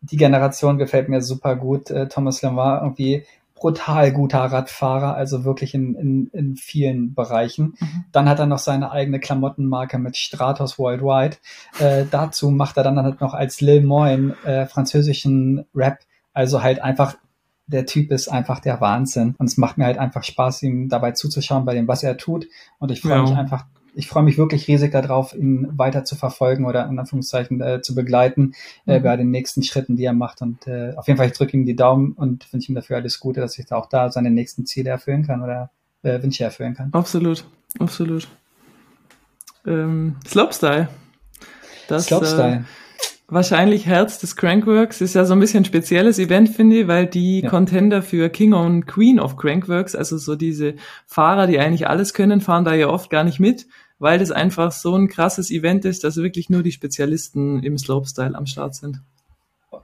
[0.00, 1.90] die Generation gefällt mir super gut.
[1.90, 3.24] Äh, Thomas Lemar irgendwie
[3.56, 7.74] brutal guter Radfahrer, also wirklich in, in, in vielen Bereichen.
[7.80, 8.04] Mhm.
[8.12, 11.36] Dann hat er noch seine eigene Klamottenmarke mit Stratos Worldwide.
[11.78, 15.98] Äh, dazu macht er dann halt noch als Lil Moin äh, französischen Rap.
[16.36, 17.16] Also halt einfach,
[17.66, 19.34] der Typ ist einfach der Wahnsinn.
[19.38, 22.46] Und es macht mir halt einfach Spaß, ihm dabei zuzuschauen bei dem, was er tut.
[22.78, 23.22] Und ich freue Ja.
[23.22, 23.64] mich einfach,
[23.94, 27.94] ich freue mich wirklich riesig darauf, ihn weiter zu verfolgen oder in Anführungszeichen äh, zu
[27.94, 28.52] begleiten
[28.86, 29.02] äh, Mhm.
[29.04, 30.42] bei den nächsten Schritten, die er macht.
[30.42, 33.18] Und äh, auf jeden Fall, ich drücke ihm die Daumen und wünsche ihm dafür alles
[33.18, 35.70] Gute, dass ich auch da seine nächsten Ziele erfüllen kann oder
[36.02, 36.90] äh, Wünsche erfüllen kann.
[36.92, 37.46] Absolut,
[37.78, 38.28] absolut.
[39.66, 40.88] Ähm, Slopestyle.
[41.88, 42.56] Das, Slopestyle.
[42.56, 42.60] Äh,
[43.28, 47.06] wahrscheinlich Herz des Crankworks ist ja so ein bisschen ein spezielles Event, finde ich, weil
[47.06, 47.50] die Ja.
[47.50, 50.74] Contender für King und Queen of Crankworks, also so diese
[51.06, 53.66] Fahrer, die eigentlich alles können, fahren da ja oft gar nicht mit,
[53.98, 58.34] weil das einfach so ein krasses Event ist, dass wirklich nur die Spezialisten im Slopestyle
[58.34, 59.00] am Start sind.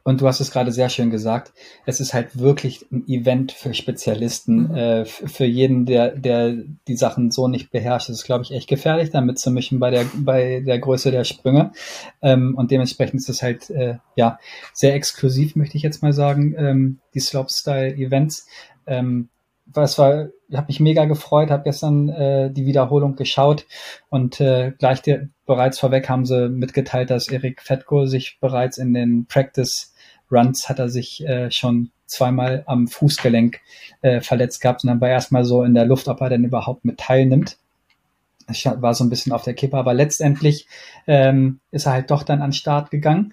[0.05, 1.53] Und du hast es gerade sehr schön gesagt.
[1.86, 4.74] Es ist halt wirklich ein Event für Spezialisten, Mhm.
[4.74, 6.55] äh, für jeden, der, der
[6.88, 8.09] die Sachen so nicht beherrscht.
[8.09, 11.24] Das ist, glaube ich, echt gefährlich, damit zu mischen bei der, bei der Größe der
[11.24, 11.72] Sprünge.
[12.20, 14.38] Ähm, und dementsprechend ist es halt, äh, ja,
[14.72, 18.46] sehr exklusiv, möchte ich jetzt mal sagen, ähm, die Slopestyle-Events.
[18.86, 19.28] Ähm,
[19.66, 23.64] was war, ich habe mich mega gefreut, habe gestern äh, die Wiederholung geschaut
[24.11, 28.92] und äh, gleich der, bereits vorweg haben sie mitgeteilt, dass Erik Fetko sich bereits in
[28.92, 29.91] den Practice
[30.32, 33.60] Runs hat er sich äh, schon zweimal am Fußgelenk
[34.02, 36.84] äh, verletzt gehabt und dann war erstmal so in der Luft, ob er denn überhaupt
[36.84, 37.56] mit teilnimmt.
[38.50, 40.66] Ich war so ein bisschen auf der Kippe, aber letztendlich
[41.06, 43.32] ähm, ist er halt doch dann an Start gegangen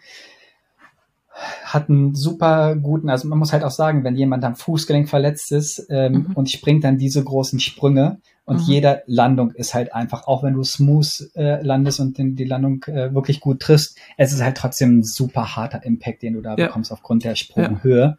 [1.63, 5.51] hat einen super guten, also man muss halt auch sagen, wenn jemand am Fußgelenk verletzt
[5.51, 6.31] ist ähm, Mhm.
[6.35, 8.63] und springt dann diese großen Sprünge und Mhm.
[8.65, 12.83] jede Landung ist halt einfach, auch wenn du smooth äh, landest und den, die Landung
[12.87, 16.55] äh, wirklich gut triffst, es ist halt trotzdem ein super harter Impact, den du da
[16.57, 16.67] Ja.
[16.67, 18.17] bekommst aufgrund der Sprunghöhe.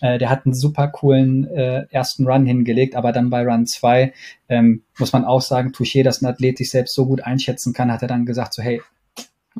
[0.00, 4.12] Äh, der hat einen super coolen äh, ersten Run hingelegt, aber dann bei Run 2
[4.48, 7.90] ähm, muss man auch sagen, Touché, dass ein Athlet sich selbst so gut einschätzen kann,
[7.92, 8.80] hat er dann gesagt, so hey,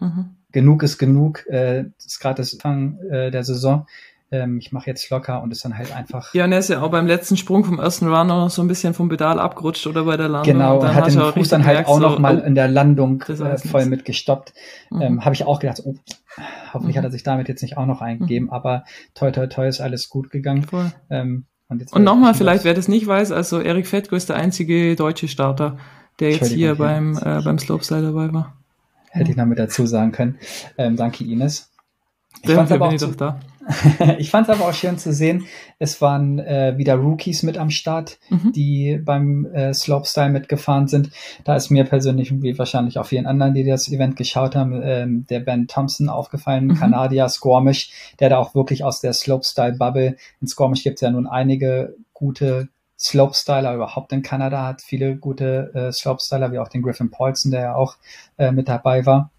[0.01, 0.37] Mhm.
[0.53, 3.87] Genug ist genug, äh, ist gerade das Anfang äh, der Saison.
[4.31, 6.33] Ähm, ich mache jetzt locker und ist dann halt einfach.
[6.33, 8.69] Ja, und er ist ja auch beim letzten Sprung vom ersten Run noch so ein
[8.69, 10.55] bisschen vom Pedal abgerutscht oder bei der Landung.
[10.55, 12.55] Genau, und und hat hast den Fuß dann halt auch so, noch mal oh, in
[12.55, 14.55] der Landung äh, voll mit gestoppt.
[14.91, 15.03] mhm.
[15.03, 15.97] Ähm, Habe ich auch gedacht, oh,
[16.73, 16.99] hoffentlich Mhm.
[17.01, 18.85] hat er sich damit jetzt nicht auch noch eingegeben, aber
[19.15, 20.63] toi toi toi ist alles gut gegangen.
[20.63, 20.91] Voll.
[21.11, 24.37] Ähm, und Und nochmal, ich vielleicht, wer das nicht weiß, also Erik Fettko ist der
[24.37, 25.79] einzige deutsche Starter,
[26.21, 28.57] der jetzt hier beim, äh, beim Slopestyle dabei war.
[29.13, 30.39] Hätte ich noch mit dazu sagen können.
[30.79, 31.71] Ähm, danke Ines.
[32.43, 32.91] Ich aber
[34.31, 35.47] fand es aber auch schön zu sehen,
[35.79, 38.53] es waren äh, wieder Rookies mit am Start, Mhm.
[38.53, 41.11] die beim äh, Slopestyle mitgefahren sind.
[41.45, 45.27] Da ist mir persönlich, wie wahrscheinlich auch vielen anderen, die das Event geschaut haben, ähm,
[45.31, 46.75] der Ben Thompson aufgefallen, Mhm.
[46.75, 51.27] Kanadier, Squamish, der da auch wirklich aus der Slopestyle-Bubble, in Squamish gibt es ja nun
[51.29, 52.69] einige gute
[53.03, 57.61] Slopestyler, überhaupt in Kanada hat viele gute äh, Slopestyler, wie auch den Griffin Paulson, der
[57.61, 57.97] ja auch
[58.39, 59.31] äh, mit dabei war.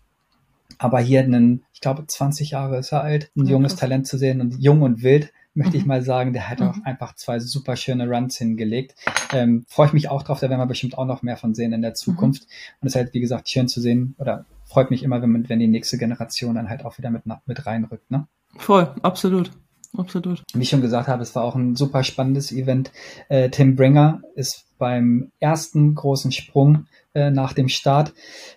[0.80, 3.76] Aber hier einen, ich glaube, 20 Jahre ist er alt, ein junges.
[3.76, 5.88] Talent zu sehen und jung und wild, möchte ich Mhm.
[5.88, 6.84] mal sagen, der hat auch Mhm.
[6.84, 8.96] einfach zwei super schöne Runs hingelegt.
[9.32, 11.74] Ähm, Freue ich mich auch drauf, da werden wir bestimmt auch noch mehr von sehen
[11.74, 12.44] in der Zukunft.
[12.82, 15.60] Und es ist halt, wie gesagt, schön zu sehen oder freut mich immer, wenn, wenn
[15.60, 18.10] die nächste Generation dann halt auch wieder mit, mit reinrückt.
[18.10, 18.28] Ne?
[18.58, 19.52] Voll, absolut.
[19.96, 20.42] Absolut.
[20.54, 22.92] Wie ich schon gesagt habe, es war auch ein super spannendes Event.
[23.30, 28.14] Äh, Tim Bringer ist beim ersten großen Sprung äh, nach dem Start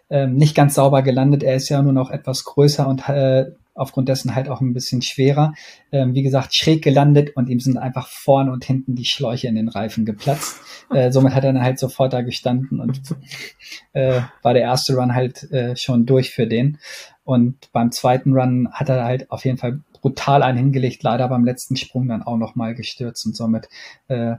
[0.08, 1.42] ähm, nicht ganz sauber gelandet.
[1.42, 5.02] Er ist ja nur noch etwas größer und äh, aufgrund dessen halt auch ein bisschen
[5.02, 5.52] schwerer.
[5.92, 9.54] Ähm, wie gesagt, schräg gelandet und ihm sind einfach vorne und hinten die Schläuche in
[9.54, 10.58] den Reifen geplatzt.
[10.90, 13.00] Äh, somit hat er dann halt sofort da gestanden und
[13.92, 16.78] äh, war der erste Run halt äh, schon durch für den.
[17.24, 21.44] Und beim zweiten Run hat er halt auf jeden Fall brutal einen hingelegt, leider beim
[21.44, 23.68] letzten Sprung dann auch nochmal gestürzt und somit
[24.06, 24.36] äh,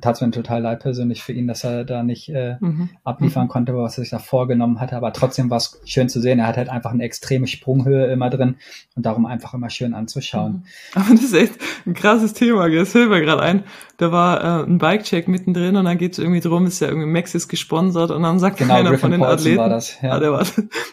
[0.00, 2.90] tat es mir total leid persönlich für ihn, dass er da nicht äh, mhm.
[3.04, 3.48] abliefern mhm.
[3.48, 4.96] konnte, was er sich da vorgenommen hatte.
[4.96, 6.40] Aber trotzdem war es schön zu sehen.
[6.40, 8.56] Er hat halt einfach eine extreme Sprunghöhe immer drin
[8.96, 10.52] und darum einfach immer schön anzuschauen.
[10.52, 10.62] Mhm.
[10.94, 11.54] Aber das ist echt
[11.86, 12.68] ein krasses Thema.
[12.68, 13.64] Das fällt mir gerade ein.
[13.96, 17.06] Da war äh, ein Bike-Check mittendrin und dann geht es irgendwie drum, ist ja irgendwie
[17.06, 20.10] Maxis gesponsert und dann sagt genau, einer Griffin von den Paulson Athleten, war das, ja.
[20.10, 20.44] ah, der, war,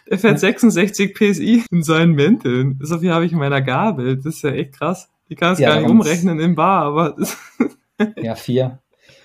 [0.09, 2.79] der fährt 66 PSI in seinen Mänteln.
[2.81, 4.17] So viel habe ich in meiner Gabel.
[4.17, 5.09] Das ist ja echt krass.
[5.27, 7.15] Ich kann es ja, gar nicht umrechnen im Bar, aber
[8.21, 8.80] ja, vier.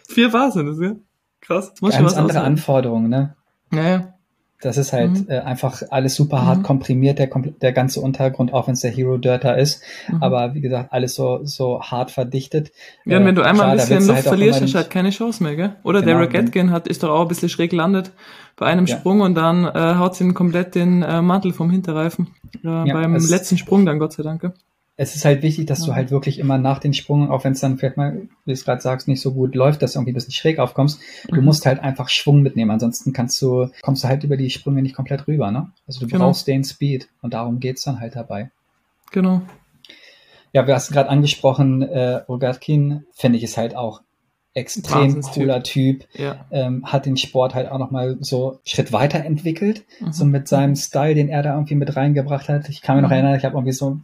[0.08, 0.94] Vier Bar sind es, ja?
[1.40, 1.70] Krass.
[1.70, 3.36] Das muss Ganz andere Anforderungen, ne?
[3.70, 4.12] Naja.
[4.62, 5.26] Das ist halt mhm.
[5.28, 6.62] äh, einfach alles super hart mhm.
[6.62, 9.82] komprimiert, der, der ganze Untergrund, auch wenn es der Hero Dirter ist.
[10.08, 10.22] Mhm.
[10.22, 12.72] Aber wie gesagt, alles so, so hart verdichtet.
[13.04, 14.90] Ja, und wenn du äh, einmal klar, ein bisschen Luft halt verlierst, hast du halt
[14.90, 15.76] keine Chance mehr, gell?
[15.82, 18.12] Oder genau, Derek Atkin hat, ist doch auch ein bisschen schräg gelandet
[18.56, 18.96] bei einem ja.
[18.96, 22.28] Sprung und dann äh, haut sie komplett den äh, Mantel vom Hinterreifen.
[22.64, 24.52] Äh, ja, beim letzten Sprung dann, Gott sei Dank.
[24.98, 27.60] Es ist halt wichtig, dass du halt wirklich immer nach den Sprung, auch wenn es
[27.60, 30.12] dann vielleicht mal, wie du es gerade sagst, nicht so gut läuft, dass du irgendwie
[30.12, 31.44] ein bisschen schräg aufkommst, du mhm.
[31.44, 32.70] musst halt einfach Schwung mitnehmen.
[32.70, 35.70] Ansonsten kannst du, kommst du halt über die Sprünge nicht komplett rüber, ne?
[35.86, 36.26] Also du genau.
[36.26, 38.50] brauchst den Speed und darum geht's dann halt dabei.
[39.12, 39.42] Genau.
[40.52, 44.00] Ja, wir hast gerade angesprochen, äh, Rogatkin, finde ich es halt auch
[44.56, 46.46] extrem cooler Typ, ja.
[46.50, 50.12] ähm, hat den Sport halt auch nochmal so Schritt weiterentwickelt, mhm.
[50.12, 52.70] so mit seinem Style, den er da irgendwie mit reingebracht hat.
[52.70, 53.16] Ich kann mich noch mhm.
[53.16, 53.98] erinnern, ich habe irgendwie so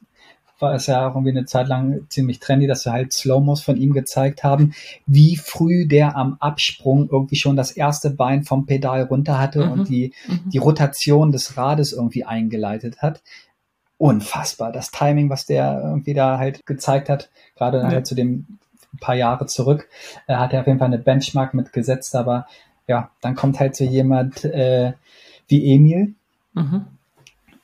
[0.63, 3.77] war es ja auch irgendwie eine Zeit lang ziemlich trendy, dass wir halt Slow-Mos von
[3.77, 4.73] ihm gezeigt haben,
[5.07, 9.73] wie früh der am Absprung irgendwie schon das erste Bein vom Pedal runter hatte mhm.
[9.73, 10.51] und die, mhm.
[10.51, 13.23] die Rotation des Rades irgendwie eingeleitet hat.
[13.99, 14.73] Unfassbar.
[14.73, 17.89] Das Timing, was der irgendwie da halt gezeigt hat, gerade ja.
[17.89, 18.47] halt zu dem
[19.01, 19.89] paar Jahre zurück,
[20.27, 22.47] äh, hat er auf jeden Fall eine Benchmark mitgesetzt, aber
[22.87, 24.93] ja, dann kommt halt so jemand äh,
[25.49, 26.15] wie Emil,
[26.55, 26.87] mhm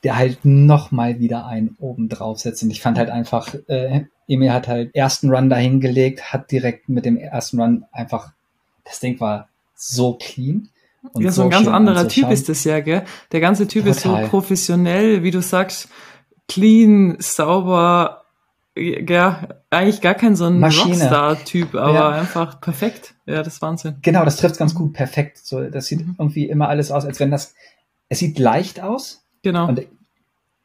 [0.04, 2.62] der halt noch mal wieder einen oben draufsetzt.
[2.62, 7.04] Und ich fand halt einfach, äh, Emil hat halt ersten Run dahingelegt, hat direkt mit
[7.04, 8.32] dem ersten Run einfach,
[8.84, 10.68] das Ding war so clean.
[11.12, 13.04] Und ja, so, ein ganz anderer Typ ist das ja, gell?
[13.32, 13.96] Der ganze Typ Total.
[13.96, 15.88] ist so professionell, wie du sagst,
[16.48, 18.24] clean, sauber,
[18.76, 22.08] ja, eigentlich gar kein so ein Rockstar-Typ, aber ja.
[22.10, 23.14] einfach perfekt.
[23.26, 23.96] Ja, das ist Wahnsinn.
[24.02, 25.38] Genau, das trifft ganz gut, perfekt.
[25.38, 26.16] So, das sieht mhm.
[26.18, 27.54] irgendwie immer alles aus, als wenn das,
[28.08, 29.68] es sieht leicht aus, Genau.
[29.68, 29.86] Und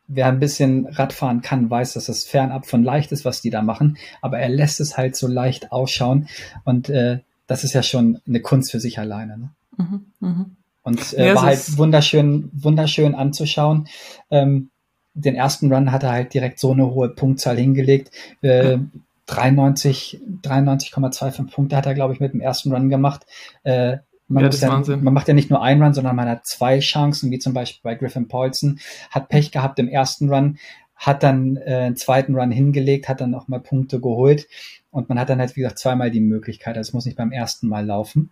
[0.07, 3.61] wer ein bisschen Radfahren kann, weiß, dass es fernab von leicht ist, was die da
[3.61, 3.97] machen.
[4.21, 6.27] Aber er lässt es halt so leicht ausschauen.
[6.65, 9.37] Und äh, das ist ja schon eine Kunst für sich alleine.
[9.37, 9.49] Ne?
[9.77, 10.45] Mhm, mh.
[10.83, 13.87] Und äh, ja, war halt wunderschön, wunderschön anzuschauen.
[14.29, 14.69] Ähm,
[15.13, 18.11] den ersten Run hat er halt direkt so eine hohe Punktzahl hingelegt.
[18.41, 18.79] Äh,
[19.27, 23.25] 93, 93,25 Punkte hat er, glaube ich, mit dem ersten Run gemacht.
[23.63, 23.97] Äh,
[24.27, 26.79] man, ja, das ja, man macht ja nicht nur einen Run, sondern man hat zwei
[26.79, 28.79] Chancen, wie zum Beispiel bei Griffin Paulson.
[29.11, 30.57] Hat Pech gehabt im ersten Run,
[30.95, 34.47] hat dann äh, einen zweiten Run hingelegt, hat dann nochmal Punkte geholt
[34.91, 36.77] und man hat dann halt, wie gesagt, zweimal die Möglichkeit.
[36.77, 38.29] Also es muss nicht beim ersten Mal laufen.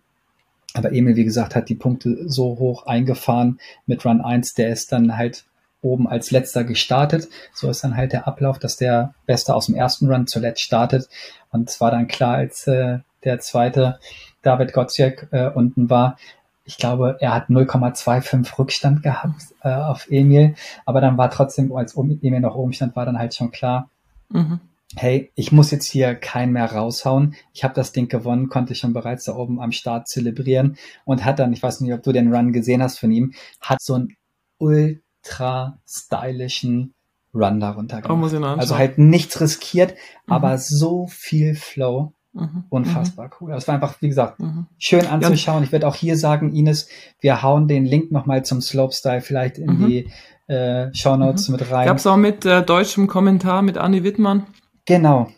[0.74, 4.92] Aber Emil, wie gesagt, hat die Punkte so hoch eingefahren mit Run 1, der ist
[4.92, 5.44] dann halt
[5.82, 7.28] oben als letzter gestartet.
[7.52, 11.08] So ist dann halt der Ablauf, dass der Beste aus dem ersten Run zuletzt startet.
[11.50, 13.98] Und es war dann klar, als äh, der zweite
[14.42, 16.16] David Gottsiek äh, unten war.
[16.64, 21.96] Ich glaube, er hat 0,25 Rückstand gehabt äh, auf Emil, aber dann war trotzdem, als
[21.96, 23.90] Emil noch oben stand, war dann halt schon klar,
[24.28, 24.60] mhm.
[24.94, 27.34] hey, ich muss jetzt hier keinen mehr raushauen.
[27.52, 31.40] Ich habe das Ding gewonnen, konnte schon bereits da oben am Start zelebrieren und hat
[31.40, 34.16] dann, ich weiß nicht, ob du den Run gesehen hast von ihm, hat so einen
[34.58, 36.94] ultra stylischen
[37.34, 38.32] Run darunter gemacht.
[38.34, 39.94] Oh, also halt nichts riskiert,
[40.26, 40.32] mhm.
[40.32, 42.12] aber so viel Flow.
[42.32, 42.64] Mhm.
[42.70, 43.32] Unfassbar mhm.
[43.40, 43.50] cool.
[43.52, 44.66] Das war einfach, wie gesagt, mhm.
[44.78, 45.64] schön anzuschauen.
[45.64, 46.88] Ich werde auch hier sagen, Ines,
[47.20, 49.86] wir hauen den Link nochmal zum Slopestyle vielleicht in mhm.
[49.86, 51.56] die äh, Show Notes mhm.
[51.56, 51.86] mit rein.
[51.86, 54.46] Gab's auch mit äh, deutschem Kommentar mit Anni Wittmann.
[54.86, 55.28] Genau,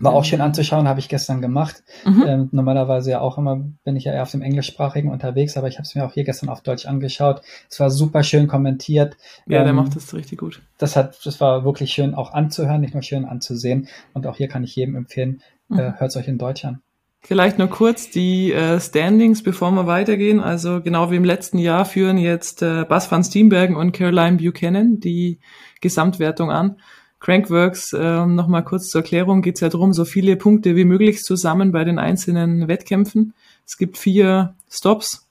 [0.00, 1.82] war auch schön anzuschauen, habe ich gestern gemacht.
[2.04, 2.24] Mhm.
[2.26, 5.74] Ähm, normalerweise ja auch immer bin ich ja eher auf dem englischsprachigen unterwegs, aber ich
[5.74, 7.42] habe es mir auch hier gestern auf Deutsch angeschaut.
[7.68, 9.16] Es war super schön kommentiert.
[9.46, 10.62] Ja, ähm, der macht das richtig gut.
[10.78, 13.88] Das hat, das war wirklich schön auch anzuhören, nicht nur schön anzusehen.
[14.14, 15.78] Und auch hier kann ich jedem empfehlen, mhm.
[15.78, 16.80] äh, hört es euch in Deutsch an.
[17.20, 20.40] Vielleicht nur kurz die äh, Standings, bevor wir weitergehen.
[20.40, 25.00] Also genau wie im letzten Jahr führen jetzt äh, Bas van Steenbergen und Caroline Buchanan
[25.00, 25.38] die
[25.80, 26.76] Gesamtwertung an.
[27.20, 31.22] Crankworks, äh, nochmal kurz zur Erklärung, geht es ja darum, so viele Punkte wie möglich
[31.22, 33.34] zusammen bei den einzelnen Wettkämpfen.
[33.66, 35.26] Es gibt vier Stops.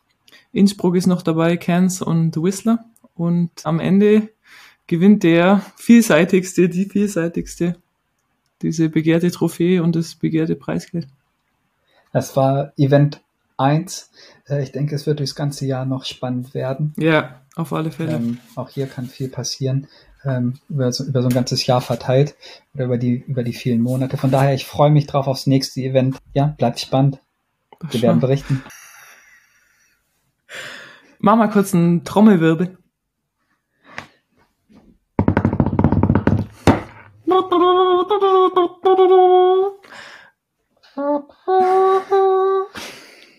[0.52, 2.86] Innsbruck ist noch dabei, Cairns und Whistler.
[3.16, 4.30] Und am Ende
[4.86, 7.78] gewinnt der vielseitigste, die vielseitigste,
[8.62, 11.08] diese begehrte Trophäe und das begehrte Preisgeld.
[12.14, 13.22] Das war Event
[13.58, 14.12] 1.
[14.48, 16.94] Äh, ich denke, es wird durchs ganze Jahr noch spannend werden.
[16.98, 18.14] Ja, auf alle Fälle.
[18.14, 19.88] Ähm, auch hier kann viel passieren,
[20.24, 22.36] ähm, über, so, über so ein ganzes Jahr verteilt
[22.74, 24.18] oder über die, über die vielen Monate.
[24.18, 26.18] Von daher, ich freue mich drauf aufs nächste Event.
[26.34, 27.20] Ja, bleibt spannend.
[27.92, 28.64] Wir werden berichten.
[31.20, 32.78] Mach mal kurz einen Trommelwirbel.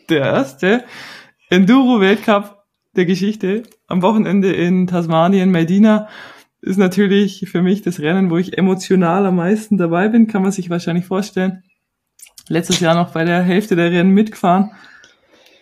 [0.09, 0.85] Der erste
[1.51, 2.65] Enduro-Weltcup
[2.97, 6.09] der Geschichte am Wochenende in Tasmanien, Medina,
[6.61, 10.53] ist natürlich für mich das Rennen, wo ich emotional am meisten dabei bin, kann man
[10.53, 11.63] sich wahrscheinlich vorstellen.
[12.49, 14.73] Letztes Jahr noch bei der Hälfte der Rennen mitgefahren.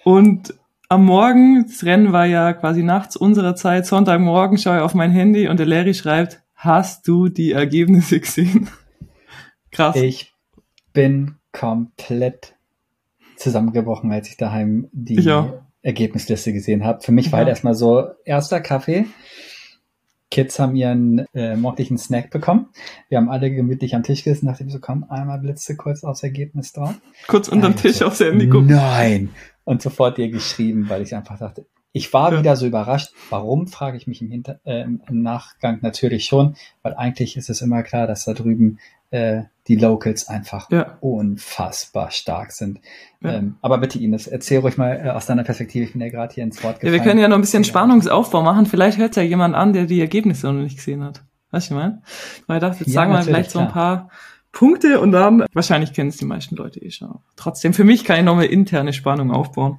[0.05, 0.55] Und
[0.89, 5.11] am Morgen, das Rennen war ja quasi nachts unserer Zeit, Sonntagmorgen schaue ich auf mein
[5.11, 8.69] Handy und der Larry schreibt, hast du die Ergebnisse gesehen?
[9.71, 9.97] Krass.
[9.97, 10.35] Ich
[10.93, 12.55] bin komplett
[13.37, 15.29] zusammengebrochen, als ich daheim die ich
[15.83, 17.03] Ergebnisliste gesehen habe.
[17.03, 19.07] Für mich war halt erstmal so erster Kaffee.
[20.31, 22.71] Kids haben ihren äh, morgendlichen Snack bekommen.
[23.09, 26.73] Wir haben alle gemütlich am Tisch gesessen, nachdem so kam, einmal blitzte kurz aufs Ergebnis
[26.73, 26.95] drauf.
[27.29, 28.69] Kurz unterm Tisch so, aufs Handy gucken.
[28.69, 29.31] Nein!
[29.65, 32.39] Und sofort dir geschrieben, weil ich einfach dachte, ich war ja.
[32.39, 33.13] wieder so überrascht.
[33.31, 37.63] Warum, frage ich mich im, Hinter äh, im Nachgang natürlich schon, weil eigentlich ist es
[37.63, 38.79] immer klar, dass da drüben
[39.11, 40.99] äh, die Locals einfach ja.
[41.01, 42.81] unfassbar stark sind.
[43.21, 43.35] Ja.
[43.35, 46.35] Ähm, aber bitte Ines, erzähl ruhig mal äh, aus deiner Perspektive, ich bin ja gerade
[46.35, 46.95] hier ins Wort gefallen.
[46.95, 48.67] Ja, wir können ja noch ein bisschen Spannungsaufbau machen.
[48.67, 51.23] Vielleicht hört ja jemand an, der die Ergebnisse noch nicht gesehen hat.
[51.51, 52.03] Weißt du, ich meine?
[52.47, 54.11] Weil ich dachte, jetzt sagen wir vielleicht so ein paar
[54.53, 57.19] Punkte und dann, wahrscheinlich kennen es die meisten Leute eh schon.
[57.37, 59.79] Trotzdem, für mich kann ich noch mal interne Spannung aufbauen.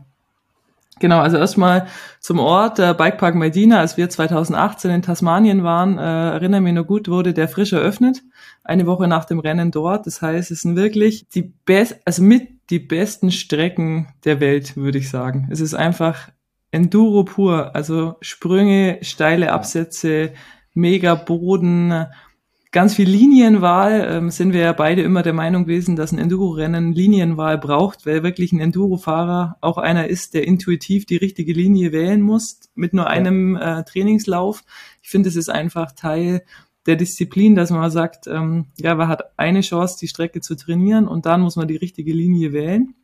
[0.99, 1.87] Genau, also erstmal
[2.19, 6.87] zum Ort, der Bikepark Medina, als wir 2018 in Tasmanien waren, äh, erinnere mich noch
[6.87, 8.23] gut, wurde der frisch eröffnet,
[8.63, 10.07] eine Woche nach dem Rennen dort.
[10.07, 14.97] Das heißt, es sind wirklich die best, also mit die besten Strecken der Welt, würde
[14.97, 15.47] ich sagen.
[15.51, 16.29] Es ist einfach
[16.71, 20.33] Enduro pur, also Sprünge, steile Absätze,
[20.73, 22.07] mega Boden,
[22.71, 26.93] ganz viel Linienwahl ähm, sind wir ja beide immer der Meinung gewesen, dass ein Enduro-Rennen
[26.93, 32.21] Linienwahl braucht, weil wirklich ein Enduro-Fahrer auch einer ist, der intuitiv die richtige Linie wählen
[32.21, 34.63] muss mit nur einem äh, Trainingslauf.
[35.01, 36.43] Ich finde, es ist einfach Teil
[36.85, 41.07] der Disziplin, dass man sagt, ähm, ja, man hat eine Chance, die Strecke zu trainieren
[41.07, 42.95] und dann muss man die richtige Linie wählen.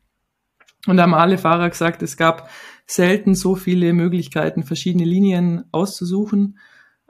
[0.88, 2.50] Und da haben alle Fahrer gesagt, es gab
[2.86, 6.58] selten so viele Möglichkeiten, verschiedene Linien auszusuchen.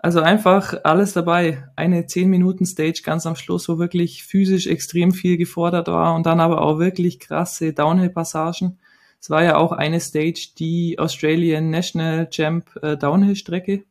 [0.03, 1.63] Also einfach alles dabei.
[1.77, 6.25] Eine 10 Minuten Stage ganz am Schluss, wo wirklich physisch extrem viel gefordert war und
[6.25, 8.79] dann aber auch wirklich krasse Downhill-Passagen.
[9.21, 13.85] Es war ja auch eine Stage, die Australian National Champ äh, Downhill-Strecke,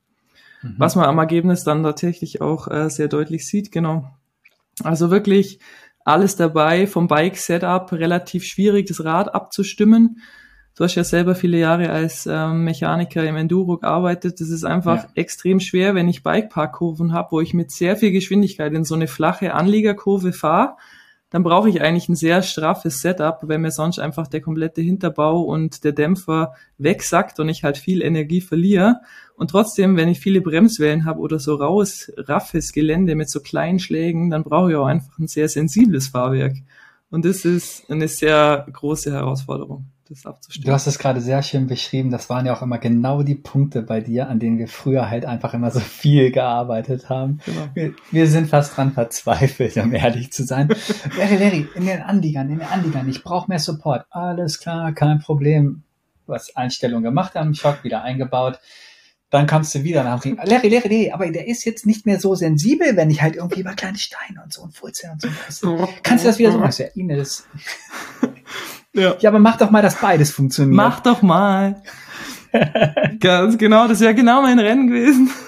[0.61, 0.75] mhm.
[0.77, 4.11] was man am Ergebnis dann tatsächlich auch äh, sehr deutlich sieht, genau.
[4.85, 5.61] Also wirklich
[6.05, 10.19] alles dabei, vom Bike-Setup relativ schwierig, das Rad abzustimmen
[10.75, 14.41] Du hast ja selber viele Jahre als ähm, Mechaniker im Enduro gearbeitet.
[14.41, 15.09] Das ist einfach ja.
[15.15, 19.07] extrem schwer, wenn ich Bikeparkkurven habe, wo ich mit sehr viel Geschwindigkeit in so eine
[19.07, 20.77] flache Anliegerkurve fahre.
[21.29, 25.43] Dann brauche ich eigentlich ein sehr straffes Setup, weil mir sonst einfach der komplette Hinterbau
[25.43, 29.01] und der Dämpfer wegsackt und ich halt viel Energie verliere.
[29.37, 33.79] Und trotzdem, wenn ich viele Bremswellen habe oder so raues, raffes Gelände mit so kleinen
[33.79, 36.57] Schlägen, dann brauche ich auch einfach ein sehr sensibles Fahrwerk.
[37.11, 40.67] Und das ist eine sehr große Herausforderung das abzustimmen.
[40.67, 42.11] Du hast es gerade sehr schön beschrieben.
[42.11, 45.25] Das waren ja auch immer genau die Punkte bei dir, an denen wir früher halt
[45.25, 47.41] einfach immer so viel gearbeitet haben.
[47.45, 47.69] Genau.
[47.75, 50.69] Wir, wir, sind fast dran verzweifelt, um ehrlich zu sein.
[51.17, 54.07] Larry, Larry, in den Anliegern, in den Anliegern, ich brauche mehr Support.
[54.11, 55.83] Alles klar, kein Problem.
[56.27, 58.61] Was Einstellungen gemacht haben, Schock wieder eingebaut.
[59.31, 62.35] Dann kamst du wieder nach Larry, Larry, Larry, aber der ist jetzt nicht mehr so
[62.35, 65.89] sensibel, wenn ich halt irgendwie über kleine Steine und so und Furzeln und so.
[66.03, 66.75] Kannst du das wieder so machen?
[66.77, 67.47] Ja, Ines.
[68.95, 69.17] Ja.
[69.21, 70.77] ja, aber mach doch mal, dass beides funktioniert.
[70.77, 71.83] Mach doch mal.
[73.21, 75.31] Ganz genau, das wäre genau mein Rennen gewesen.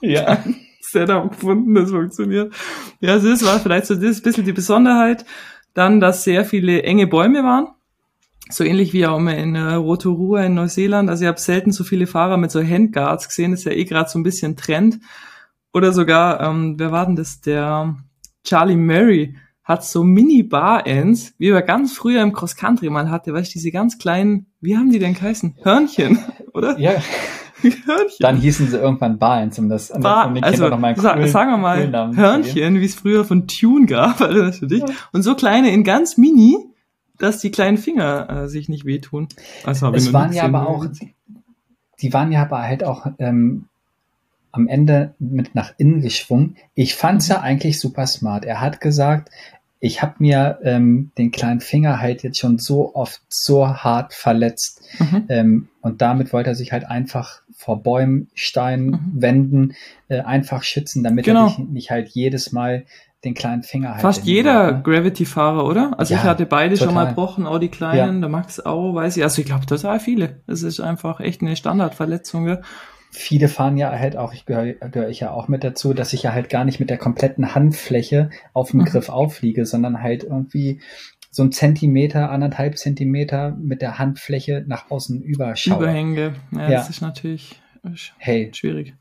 [0.00, 0.44] Ja.
[0.82, 2.52] Setup gefunden, das funktioniert.
[3.00, 5.24] Ja, also das war vielleicht so das bisschen die Besonderheit.
[5.72, 7.68] Dann, dass sehr viele enge Bäume waren.
[8.50, 11.08] So ähnlich wie auch immer in äh, Rotorua in Neuseeland.
[11.08, 13.52] Also ich habe selten so viele Fahrer mit so Handguards gesehen.
[13.52, 15.00] Das ist ja eh gerade so ein bisschen Trend.
[15.72, 17.40] Oder sogar, ähm, wer war denn das?
[17.40, 17.96] Der
[18.44, 23.54] Charlie Murray hat so Mini-Bar-Ends, wie er ganz früher im Cross-Country mal hatte, weißt du,
[23.54, 25.56] diese ganz kleinen, wie haben die denn geheißen?
[25.62, 26.18] Hörnchen,
[26.52, 26.78] oder?
[26.78, 26.92] Ja.
[27.62, 28.18] Hörnchen.
[28.20, 31.28] Dann hießen sie irgendwann Bar-Ends, um das, um Bar, um den also, noch mal coolen,
[31.28, 34.80] sagen wir mal, Hörnchen, wie es früher von Tune gab, erinnerst du dich?
[34.80, 34.86] Ja.
[35.12, 36.58] Und so kleine in ganz mini,
[37.18, 39.28] dass die kleinen Finger äh, sich nicht wehtun.
[39.64, 40.84] Also, es waren ja aber auch,
[42.02, 43.66] die waren ja aber halt auch ähm,
[44.54, 46.56] am Ende mit nach innen geschwungen.
[46.74, 48.44] Ich fand's ja eigentlich super smart.
[48.44, 49.30] Er hat gesagt,
[49.80, 54.80] ich habe mir ähm, den kleinen Finger halt jetzt schon so oft so hart verletzt.
[54.98, 55.24] Mhm.
[55.28, 59.12] Ähm, und damit wollte er sich halt einfach vor Bäumen, Steinen, mhm.
[59.14, 59.74] Wänden
[60.08, 61.48] äh, einfach schützen, damit genau.
[61.48, 62.86] er nicht, nicht halt jedes Mal
[63.24, 64.02] den kleinen Finger halt.
[64.02, 64.72] Fast jeder?
[64.72, 65.98] Gravity-Fahrer, oder?
[65.98, 66.86] Also ja, ich hatte beide total.
[66.86, 68.20] schon mal gebrochen, auch die kleinen, ja.
[68.20, 69.22] der Max auch, weiß ich.
[69.22, 70.40] Also ich glaube total viele.
[70.46, 72.48] Es ist einfach echt eine Standardverletzung.
[72.48, 72.60] Ja
[73.14, 76.24] viele fahren ja halt auch, ich gehöre gehör ich ja auch mit dazu, dass ich
[76.24, 78.86] ja halt gar nicht mit der kompletten Handfläche auf dem mhm.
[78.86, 80.80] Griff aufliege, sondern halt irgendwie
[81.30, 85.82] so ein Zentimeter, anderthalb Zentimeter mit der Handfläche nach außen überschaue.
[85.84, 86.70] Überhänge, ja, ja.
[86.70, 87.60] das ist natürlich
[88.18, 88.94] hey, schwierig.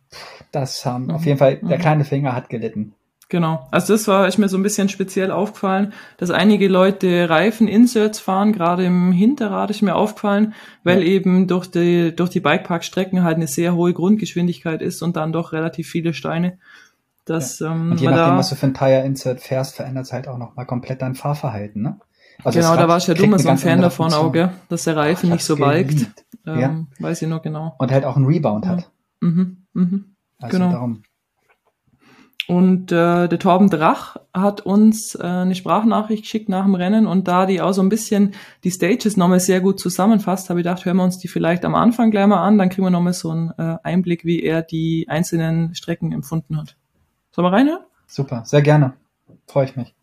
[0.51, 1.11] Das haben mhm.
[1.11, 1.81] auf jeden Fall, der mhm.
[1.81, 2.93] kleine Finger hat gelitten.
[3.29, 3.67] Genau.
[3.71, 8.51] Also das war ist mir so ein bisschen speziell aufgefallen, dass einige Leute Reifen-Inserts fahren,
[8.53, 10.53] gerade im Hinterrad ist mir aufgefallen,
[10.83, 11.05] weil ja.
[11.05, 15.51] eben durch die, durch die Bikepark-Strecken halt eine sehr hohe Grundgeschwindigkeit ist und dann doch
[15.51, 16.59] relativ viele Steine.
[17.25, 17.71] Dass, ja.
[17.71, 20.37] ähm, und je nachdem, da, was du für ein Tire-Insert fährst, verändert es halt auch
[20.37, 21.99] nochmal komplett dein Fahrverhalten, ne?
[22.43, 24.51] Also genau, da war ich ja dummer so ein Fan davon auch, gell?
[24.67, 26.07] dass der Reifen Ach, nicht so walkt.
[26.45, 26.85] Ähm, ja.
[26.99, 27.75] Weiß ich noch genau.
[27.77, 28.89] Und halt auch einen Rebound hat.
[29.21, 30.15] Mhm, mhm.
[30.41, 30.71] Also genau.
[30.71, 31.03] darum.
[32.47, 37.27] Und äh, der Torben Drach hat uns äh, eine Sprachnachricht geschickt nach dem Rennen und
[37.27, 38.33] da die auch so ein bisschen
[38.63, 41.75] die Stages nochmal sehr gut zusammenfasst, habe ich gedacht, hören wir uns die vielleicht am
[41.75, 45.05] Anfang gleich mal an, dann kriegen wir nochmal so einen äh, Einblick, wie er die
[45.07, 46.75] einzelnen Strecken empfunden hat.
[47.31, 47.83] Sollen wir reinhören?
[48.07, 48.93] Super, sehr gerne.
[49.47, 49.95] Freue ich mich.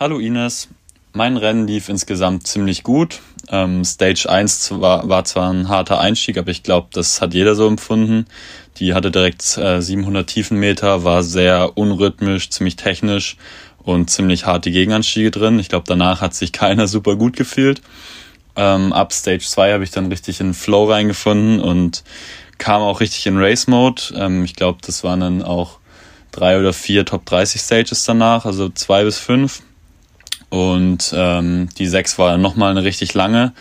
[0.00, 0.68] Hallo Ines,
[1.12, 3.20] mein Rennen lief insgesamt ziemlich gut.
[3.50, 7.54] Ähm, Stage 1 war, war zwar ein harter Einstieg, aber ich glaube, das hat jeder
[7.54, 8.26] so empfunden.
[8.78, 13.36] Die hatte direkt äh, 700 Tiefenmeter, war sehr unrhythmisch, ziemlich technisch
[13.78, 15.58] und ziemlich harte Gegenanstiege drin.
[15.58, 17.80] Ich glaube, danach hat sich keiner super gut gefühlt.
[18.56, 22.02] Ähm, ab Stage 2 habe ich dann richtig in Flow reingefunden und
[22.58, 24.02] kam auch richtig in Race Mode.
[24.14, 25.78] Ähm, ich glaube, das waren dann auch
[26.32, 29.62] drei oder vier Top 30 Stages danach, also zwei bis fünf.
[30.50, 33.52] Und ähm, die sechs war nochmal eine richtig lange.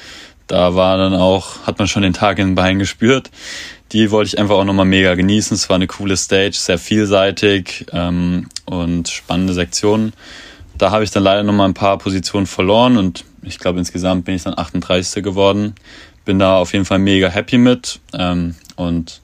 [0.47, 3.29] Da war dann auch, hat man schon den Tag in den Beinen gespürt.
[3.91, 5.55] Die wollte ich einfach auch nochmal mega genießen.
[5.55, 10.13] Es war eine coole Stage, sehr vielseitig ähm, und spannende Sektionen.
[10.77, 14.35] Da habe ich dann leider nochmal ein paar Positionen verloren und ich glaube insgesamt bin
[14.35, 15.23] ich dann 38.
[15.23, 15.75] geworden.
[16.23, 17.99] Bin da auf jeden Fall mega happy mit.
[18.13, 19.21] Ähm, und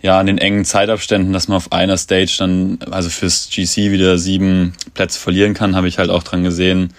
[0.00, 4.18] ja, an den engen Zeitabständen, dass man auf einer Stage dann, also fürs GC wieder
[4.18, 6.92] sieben Plätze verlieren kann, habe ich halt auch dran gesehen.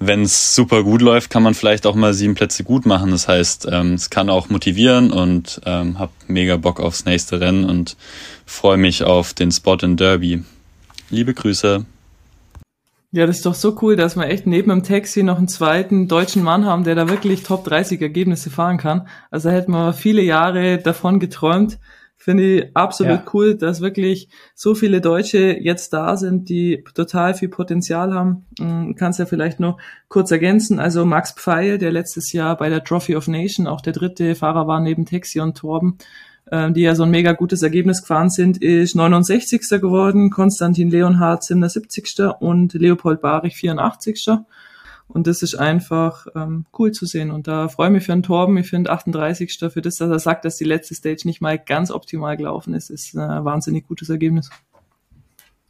[0.00, 3.10] Wenn es super gut läuft, kann man vielleicht auch mal sieben Plätze gut machen.
[3.10, 7.64] Das heißt, ähm, es kann auch motivieren und ähm, habe mega Bock aufs nächste Rennen
[7.64, 7.96] und
[8.46, 10.44] freue mich auf den Spot in Derby.
[11.10, 11.84] Liebe Grüße.
[13.10, 16.08] Ja, das ist doch so cool, dass wir echt neben dem Taxi noch einen zweiten
[16.08, 19.08] deutschen Mann haben, der da wirklich Top 30 Ergebnisse fahren kann.
[19.30, 21.78] Also hätten wir viele Jahre davon geträumt,
[22.20, 23.24] Finde ich absolut ja.
[23.32, 28.44] cool, dass wirklich so viele Deutsche jetzt da sind, die total viel Potenzial haben.
[28.58, 30.80] Hm, kannst ja vielleicht noch kurz ergänzen.
[30.80, 34.66] Also Max Pfeil, der letztes Jahr bei der Trophy of Nation auch der dritte Fahrer
[34.66, 35.96] war neben Texi und Torben,
[36.46, 39.80] äh, die ja so ein mega gutes Ergebnis gefahren sind, ist 69.
[39.80, 42.18] geworden, Konstantin Leonhardt 77.
[42.40, 44.28] und Leopold Barich 84.
[45.08, 47.30] Und das ist einfach ähm, cool zu sehen.
[47.30, 48.56] Und da freue ich mich für einen Torben.
[48.58, 49.58] Ich finde 38.
[49.72, 52.90] für das, dass er sagt, dass die letzte Stage nicht mal ganz optimal gelaufen ist,
[52.90, 54.50] ist ein wahnsinnig gutes Ergebnis.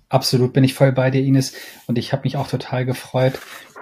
[0.08, 1.52] Absolut, bin ich voll bei dir, Ines.
[1.86, 3.38] Und ich habe mich auch total gefreut,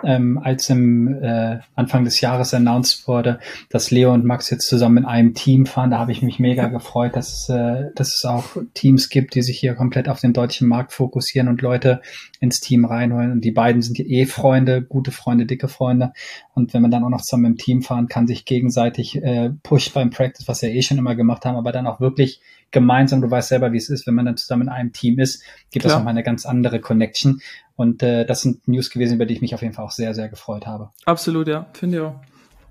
[0.07, 3.41] ähm, als im äh, Anfang des Jahres announced wurde,
[3.71, 5.91] dass Leo und Max jetzt zusammen in einem Team fahren.
[5.91, 9.59] Da habe ich mich mega gefreut, dass, äh, dass es auch Teams gibt, die sich
[9.59, 12.01] hier komplett auf den deutschen Markt fokussieren und Leute
[12.39, 13.33] ins Team reinholen.
[13.33, 16.13] Und die beiden sind eh Freunde, gute Freunde, dicke Freunde.
[16.55, 19.93] Und wenn man dann auch noch zusammen im Team fahren kann, sich gegenseitig äh, pusht
[19.93, 22.41] beim Practice, was wir eh schon immer gemacht haben, aber dann auch wirklich
[22.71, 25.43] gemeinsam, du weißt selber, wie es ist, wenn man dann zusammen in einem Team ist,
[25.71, 27.41] gibt es nochmal eine ganz andere Connection.
[27.77, 30.15] Und äh, das sind News gewesen, über die ich mich auf jeden Fall auch sehr,
[30.15, 30.91] sehr gefreut habe.
[31.05, 32.15] Absolut, ja, finde ich auch.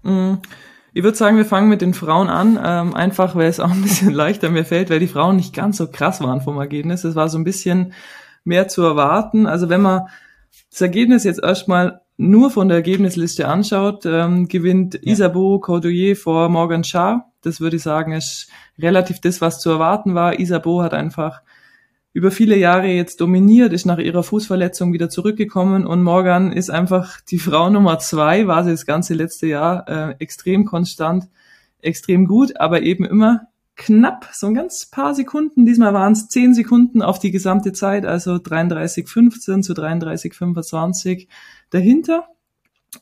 [0.04, 0.40] Mhm.
[0.94, 3.82] Ich würde sagen, wir fangen mit den Frauen an, ähm, einfach weil es auch ein
[3.82, 7.04] bisschen leichter mir fällt, weil die Frauen nicht ganz so krass waren vom Ergebnis.
[7.04, 7.94] Es war so ein bisschen
[8.46, 9.46] mehr zu erwarten.
[9.46, 10.04] Also wenn man
[10.72, 15.14] das Ergebnis jetzt erstmal nur von der Ergebnisliste anschaut, ähm, gewinnt ja.
[15.14, 17.32] Isabeau Cordoyer vor Morgan Shah.
[17.42, 18.50] Das würde ich sagen, ist
[18.80, 20.40] relativ das, was zu erwarten war.
[20.40, 21.42] Isabeau hat einfach
[22.14, 27.20] über viele Jahre jetzt dominiert, ist nach ihrer Fußverletzung wieder zurückgekommen und Morgan ist einfach
[27.30, 31.28] die Frau Nummer zwei, war sie das ganze letzte Jahr äh, extrem konstant,
[31.82, 35.66] extrem gut, aber eben immer knapp, so ein ganz paar Sekunden.
[35.66, 41.28] Diesmal waren es zehn Sekunden auf die gesamte Zeit, also 33,15 zu 33,25
[41.70, 42.28] dahinter.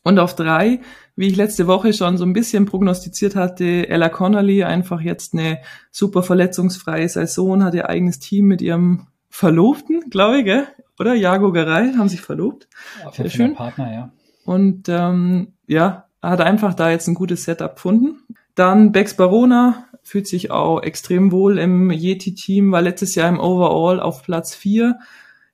[0.03, 0.79] Und auf drei,
[1.15, 5.59] wie ich letzte Woche schon so ein bisschen prognostiziert hatte, Ella Connolly einfach jetzt eine
[5.91, 10.67] super verletzungsfreie Saison, hat ihr eigenes Team mit ihrem Verlobten, glaube ich, gell?
[10.99, 11.13] oder?
[11.15, 12.67] Jago Garay haben sich verlobt.
[13.05, 14.11] Auf jeden Fall Partner, ja.
[14.45, 18.19] Und ähm, ja, hat einfach da jetzt ein gutes Setup gefunden.
[18.55, 23.99] Dann Bex Barona fühlt sich auch extrem wohl im Yeti-Team, war letztes Jahr im Overall
[23.99, 24.99] auf Platz vier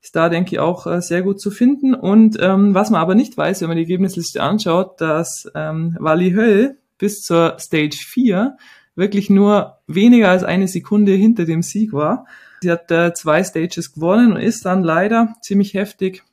[0.01, 1.93] ist da, denke ich, auch äh, sehr gut zu finden.
[1.93, 6.31] Und ähm, was man aber nicht weiß, wenn man die Ergebnisliste anschaut, dass ähm, Wally
[6.31, 8.57] Höll bis zur Stage 4
[8.95, 12.25] wirklich nur weniger als eine Sekunde hinter dem Sieg war.
[12.61, 16.23] Sie hat äh, zwei Stages gewonnen und ist dann leider ziemlich heftig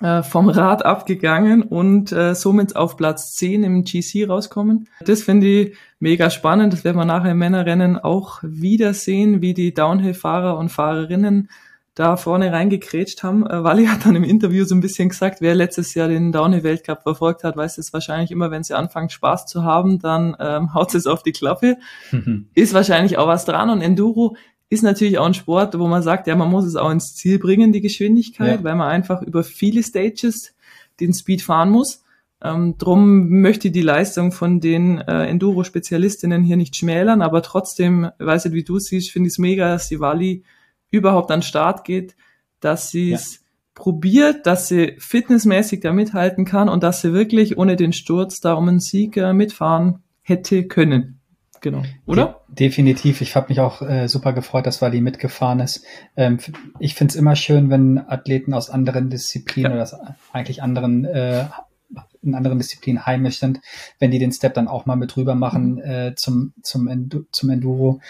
[0.00, 4.88] äh, vom Rad abgegangen und äh, somit auf Platz 10 im GC rauskommen.
[5.04, 6.72] Das finde ich mega spannend.
[6.72, 11.50] Das werden wir nachher im Männerrennen auch wiedersehen, wie die Downhill-Fahrer und Fahrerinnen
[12.00, 13.46] da vorne reingekrätscht haben.
[13.46, 17.02] Äh, Wally hat dann im Interview so ein bisschen gesagt, wer letztes Jahr den Downhill-Weltcup
[17.02, 20.94] verfolgt hat, weiß es wahrscheinlich immer, wenn sie anfangen Spaß zu haben, dann ähm, haut
[20.94, 21.76] es auf die Klappe.
[22.54, 24.36] Ist wahrscheinlich auch was dran und Enduro
[24.70, 27.40] ist natürlich auch ein Sport, wo man sagt, ja, man muss es auch ins Ziel
[27.40, 28.64] bringen, die Geschwindigkeit, ja.
[28.64, 30.54] weil man einfach über viele Stages
[31.00, 32.04] den Speed fahren muss.
[32.40, 38.10] Ähm, drum möchte ich die Leistung von den äh, Enduro-Spezialistinnen hier nicht schmälern, aber trotzdem,
[38.18, 40.44] weiß nicht, wie du siehst, finde ich es mega, dass die Wally
[40.90, 42.16] überhaupt an den Start geht,
[42.60, 43.40] dass sie es ja.
[43.74, 48.54] probiert, dass sie fitnessmäßig da mithalten kann und dass sie wirklich ohne den Sturz da
[48.54, 51.20] um einen Sieg äh, mitfahren hätte können.
[51.62, 52.40] Genau, oder?
[52.48, 53.20] De definitiv.
[53.20, 55.84] Ich habe mich auch äh, super gefreut, dass Wally mitgefahren ist.
[56.16, 56.38] Ähm,
[56.78, 59.82] ich finde es immer schön, wenn Athleten aus anderen Disziplinen ja.
[59.82, 61.44] oder eigentlich anderen äh,
[62.22, 63.60] in anderen Disziplinen heimisch sind,
[63.98, 65.82] wenn die den Step dann auch mal mit rüber machen mhm.
[65.82, 68.00] äh, zum, zum, Endu zum Enduro.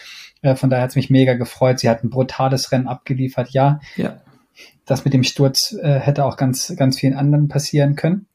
[0.42, 1.80] Äh, von daher hat es mich mega gefreut.
[1.80, 3.50] Sie hat ein brutales Rennen abgeliefert.
[3.50, 4.20] Ja, ja.
[4.86, 8.26] das mit dem Sturz äh, hätte auch ganz, ganz vielen anderen passieren können.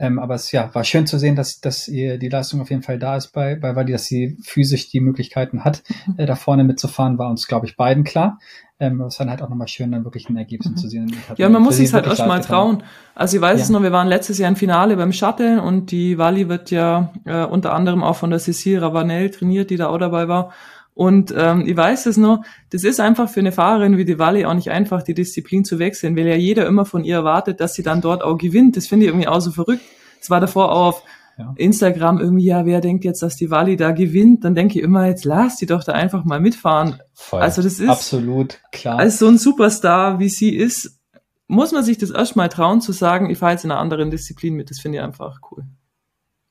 [0.00, 2.82] Ähm, aber es ja, war schön zu sehen, dass, dass ihr die Leistung auf jeden
[2.82, 6.14] Fall da ist bei, bei Wadi, dass sie physisch die Möglichkeiten hat, mhm.
[6.18, 8.38] äh, da vorne mitzufahren, war uns, glaube ich, beiden klar.
[8.80, 10.76] Ähm, es dann halt auch nochmal schön, dann wirklich ein Ergebnis mhm.
[10.76, 11.16] zu sehen.
[11.36, 12.84] Ja, man muss sich halt erst mal trauen.
[13.16, 13.64] Also ich weiß ja.
[13.64, 17.12] es noch, wir waren letztes Jahr im Finale beim Shuttle und die Wally wird ja
[17.24, 20.52] äh, unter anderem auch von der Cecile Ravanel trainiert, die da auch dabei war.
[20.98, 24.44] Und ähm, ich weiß es noch, das ist einfach für eine Fahrerin wie die Wally
[24.44, 27.74] auch nicht einfach, die Disziplin zu wechseln, weil ja jeder immer von ihr erwartet, dass
[27.74, 28.76] sie dann dort auch gewinnt.
[28.76, 29.82] Das finde ich irgendwie auch so verrückt.
[30.20, 31.02] Es war davor auch auf
[31.38, 31.54] ja.
[31.56, 34.44] Instagram irgendwie, ja, wer denkt jetzt, dass die Wally da gewinnt?
[34.44, 37.00] Dann denke ich immer, jetzt lass die doch da einfach mal mitfahren.
[37.14, 37.42] Voll.
[37.42, 38.98] Also das ist absolut klar.
[38.98, 40.98] Als so ein Superstar, wie sie ist,
[41.46, 44.54] muss man sich das erstmal trauen zu sagen, ich fahre jetzt in einer anderen Disziplin
[44.54, 44.68] mit.
[44.70, 45.62] Das finde ich einfach cool.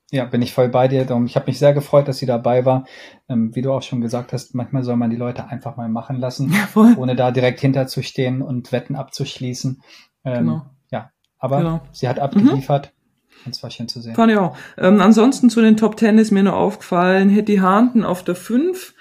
[0.10, 1.02] Ja, bin ich voll bei dir.
[1.26, 2.86] Ich habe mich sehr gefreut, dass sie dabei war.
[3.28, 6.18] Ähm, wie du auch schon gesagt hast, manchmal soll man die Leute einfach mal machen
[6.18, 9.82] lassen, ja, ohne da direkt hinterzustehen und Wetten abzuschließen.
[10.24, 10.66] Ähm, genau.
[10.92, 11.82] Ja, aber genau.
[11.92, 12.94] sie hat abgeliefert.
[12.94, 13.50] Mhm.
[13.50, 14.16] Das war schön zu sehen.
[14.16, 14.56] Fand ich auch.
[14.78, 18.94] Ähm, ansonsten zu den Top Ten ist mir nur aufgefallen, Hetty Hahnten auf der 5.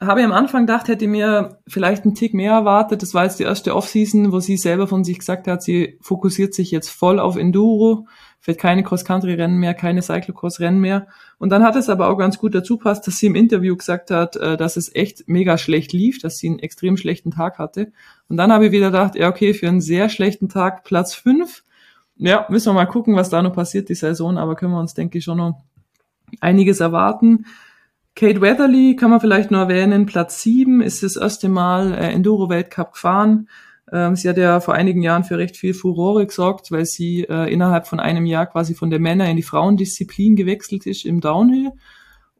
[0.00, 3.02] Habe ich am Anfang gedacht, hätte mir vielleicht einen Tick mehr erwartet.
[3.02, 6.54] Das war jetzt die erste Offseason, wo sie selber von sich gesagt hat, sie fokussiert
[6.54, 8.06] sich jetzt voll auf Enduro
[8.40, 11.06] vielleicht keine Cross-Country-Rennen mehr, keine Cyclocross-Rennen mehr.
[11.38, 14.10] Und dann hat es aber auch ganz gut dazu passt, dass sie im Interview gesagt
[14.10, 17.92] hat, äh, dass es echt mega schlecht lief, dass sie einen extrem schlechten Tag hatte.
[18.28, 21.64] Und dann habe ich wieder gedacht, ja, okay, für einen sehr schlechten Tag Platz fünf.
[22.16, 24.94] Ja, müssen wir mal gucken, was da noch passiert die Saison, aber können wir uns,
[24.94, 25.62] denke ich, schon noch
[26.40, 27.46] einiges erwarten.
[28.14, 32.92] Kate Weatherly kann man vielleicht nur erwähnen, Platz sieben ist das erste Mal äh, Enduro-Weltcup
[32.92, 33.48] gefahren.
[33.92, 37.52] Ähm, sie hat ja vor einigen Jahren für recht viel Furore gesorgt, weil sie äh,
[37.52, 41.72] innerhalb von einem Jahr quasi von der Männer in die Frauendisziplin gewechselt ist im Downhill.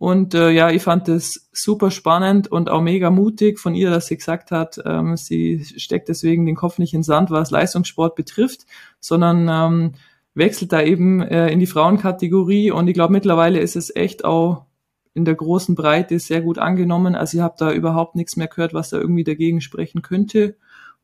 [0.00, 4.06] Und äh, ja, ich fand das super spannend und auch mega mutig von ihr, dass
[4.06, 8.64] sie gesagt hat, ähm, sie steckt deswegen den Kopf nicht in Sand, was Leistungssport betrifft,
[8.98, 9.92] sondern ähm,
[10.34, 12.70] wechselt da eben äh, in die Frauenkategorie.
[12.70, 14.64] Und ich glaube, mittlerweile ist es echt auch
[15.12, 17.14] in der großen Breite sehr gut angenommen.
[17.14, 20.56] Also ich habe da überhaupt nichts mehr gehört, was da irgendwie dagegen sprechen könnte.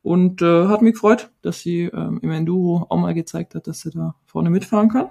[0.06, 3.80] Und äh, hat mich gefreut, dass sie ähm, im Enduro auch mal gezeigt hat, dass
[3.80, 5.10] sie da vorne mitfahren kann.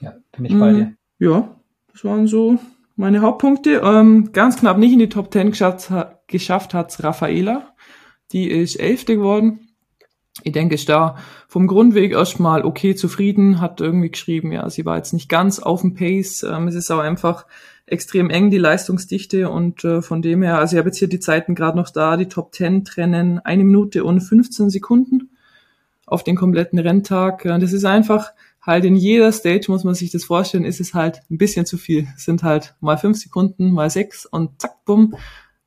[0.00, 0.84] Ja, bin ich bei dir.
[0.86, 1.54] Mm, ja,
[1.92, 2.58] das waren so
[2.96, 3.80] meine Hauptpunkte.
[3.84, 5.88] Ähm, ganz knapp nicht in die Top 10 geschafft,
[6.26, 7.74] geschafft hat's Raffaela.
[8.32, 9.68] Die ist Elfte geworden.
[10.42, 11.14] Ich denke, ist da
[11.46, 15.82] vom Grundweg erstmal okay zufrieden, hat irgendwie geschrieben, ja, sie war jetzt nicht ganz auf
[15.82, 16.42] dem Pace.
[16.42, 17.46] Ähm, es ist auch einfach
[17.86, 19.48] extrem eng, die Leistungsdichte.
[19.50, 22.16] Und äh, von dem her, also ich habe jetzt hier die Zeiten gerade noch da,
[22.16, 25.30] die Top 10 trennen eine Minute und 15 Sekunden
[26.06, 27.42] auf den kompletten Renntag.
[27.44, 31.20] Das ist einfach halt in jeder Stage, muss man sich das vorstellen, ist es halt
[31.30, 32.08] ein bisschen zu viel.
[32.16, 35.14] Es sind halt mal fünf Sekunden, mal sechs und zack, bumm,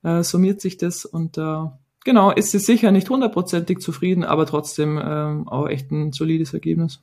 [0.03, 1.65] äh, summiert sich das und äh,
[2.03, 7.01] genau, ist es sicher nicht hundertprozentig zufrieden, aber trotzdem äh, auch echt ein solides Ergebnis.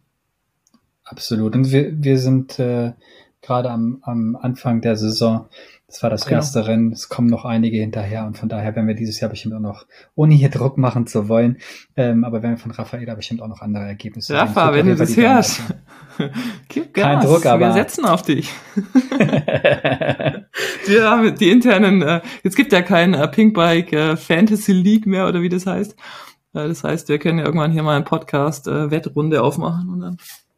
[1.05, 1.55] Absolut.
[1.55, 2.93] Und wir, wir sind äh,
[3.45, 5.47] gerade am, am Anfang der Saison.
[5.87, 6.39] Das war das genau.
[6.39, 6.91] erste Rennen.
[6.93, 9.87] Es kommen noch einige hinterher und von daher werden wir dieses Jahr bestimmt auch noch,
[10.17, 11.59] ohne hier Druck machen zu wollen,
[11.97, 15.17] ähm, aber werden wir von Raffaela bestimmt auch noch andere Ergebnisse Rafa, wenn du das
[15.17, 15.61] hörst,
[16.69, 17.05] gib Gas.
[17.05, 18.51] Kein Druck, aber wir setzen auf dich.
[20.87, 25.29] wir haben die internen, äh, jetzt gibt ja kein äh, Pinkbike äh, Fantasy League mehr
[25.29, 25.93] oder wie das heißt.
[26.55, 30.01] Äh, das heißt, wir können ja irgendwann hier mal einen Podcast äh, Wettrunde aufmachen und
[30.01, 30.17] dann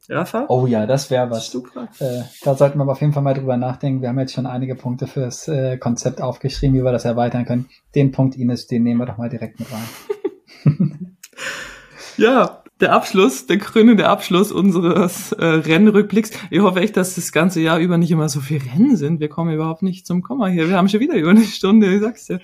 [0.08, 0.46] Rafa?
[0.48, 1.54] Oh ja, das wäre was.
[1.98, 4.02] Äh, da sollten wir auf jeden Fall mal drüber nachdenken.
[4.02, 7.44] Wir haben jetzt schon einige Punkte für das äh, Konzept aufgeschrieben, wie wir das erweitern
[7.44, 7.68] können.
[7.94, 11.16] Den Punkt, Ines, den nehmen wir doch mal direkt mit rein.
[12.16, 16.30] ja, der Abschluss, der krönende Abschluss unseres äh, Rennrückblicks.
[16.50, 19.18] Ich hoffe echt, dass das ganze Jahr über nicht immer so viel Rennen sind.
[19.18, 20.68] Wir kommen überhaupt nicht zum Komma hier.
[20.68, 22.40] Wir haben schon wieder über eine Stunde, ich sag's dir.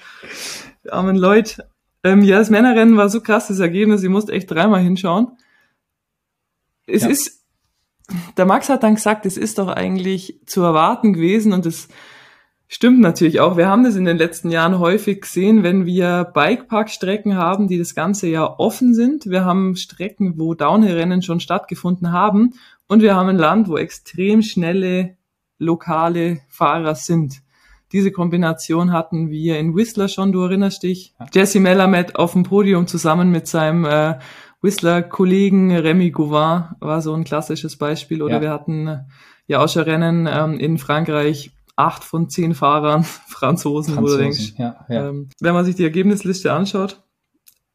[0.84, 1.68] Die armen Leute.
[2.02, 4.02] Ähm, ja, das Männerrennen war so krass, das Ergebnis.
[4.02, 5.28] Ich musste echt dreimal hinschauen.
[6.86, 7.08] Es ja.
[7.08, 7.41] ist
[8.36, 11.88] der Max hat dann gesagt, es ist doch eigentlich zu erwarten gewesen und es
[12.68, 13.56] stimmt natürlich auch.
[13.56, 17.94] Wir haben das in den letzten Jahren häufig gesehen, wenn wir Bikepark-Strecken haben, die das
[17.94, 19.26] ganze Jahr offen sind.
[19.26, 22.54] Wir haben Strecken, wo Downhill-Rennen schon stattgefunden haben
[22.88, 25.16] und wir haben ein Land, wo extrem schnelle
[25.58, 27.42] lokale Fahrer sind.
[27.92, 31.14] Diese Kombination hatten wir in Whistler schon, du erinnerst dich.
[31.34, 34.18] Jesse Melamed auf dem Podium zusammen mit seinem äh,
[34.62, 38.22] Whistler-Kollegen Remy Gouvin war so ein klassisches Beispiel.
[38.22, 38.40] Oder ja.
[38.40, 38.98] wir hatten äh,
[39.46, 44.16] ja auch schon Rennen ähm, in Frankreich, acht von zehn Fahrern Franzosen, Franzosen wo du
[44.16, 45.08] denkst, ja, ja.
[45.08, 47.02] Ähm, wenn man sich die Ergebnisliste anschaut,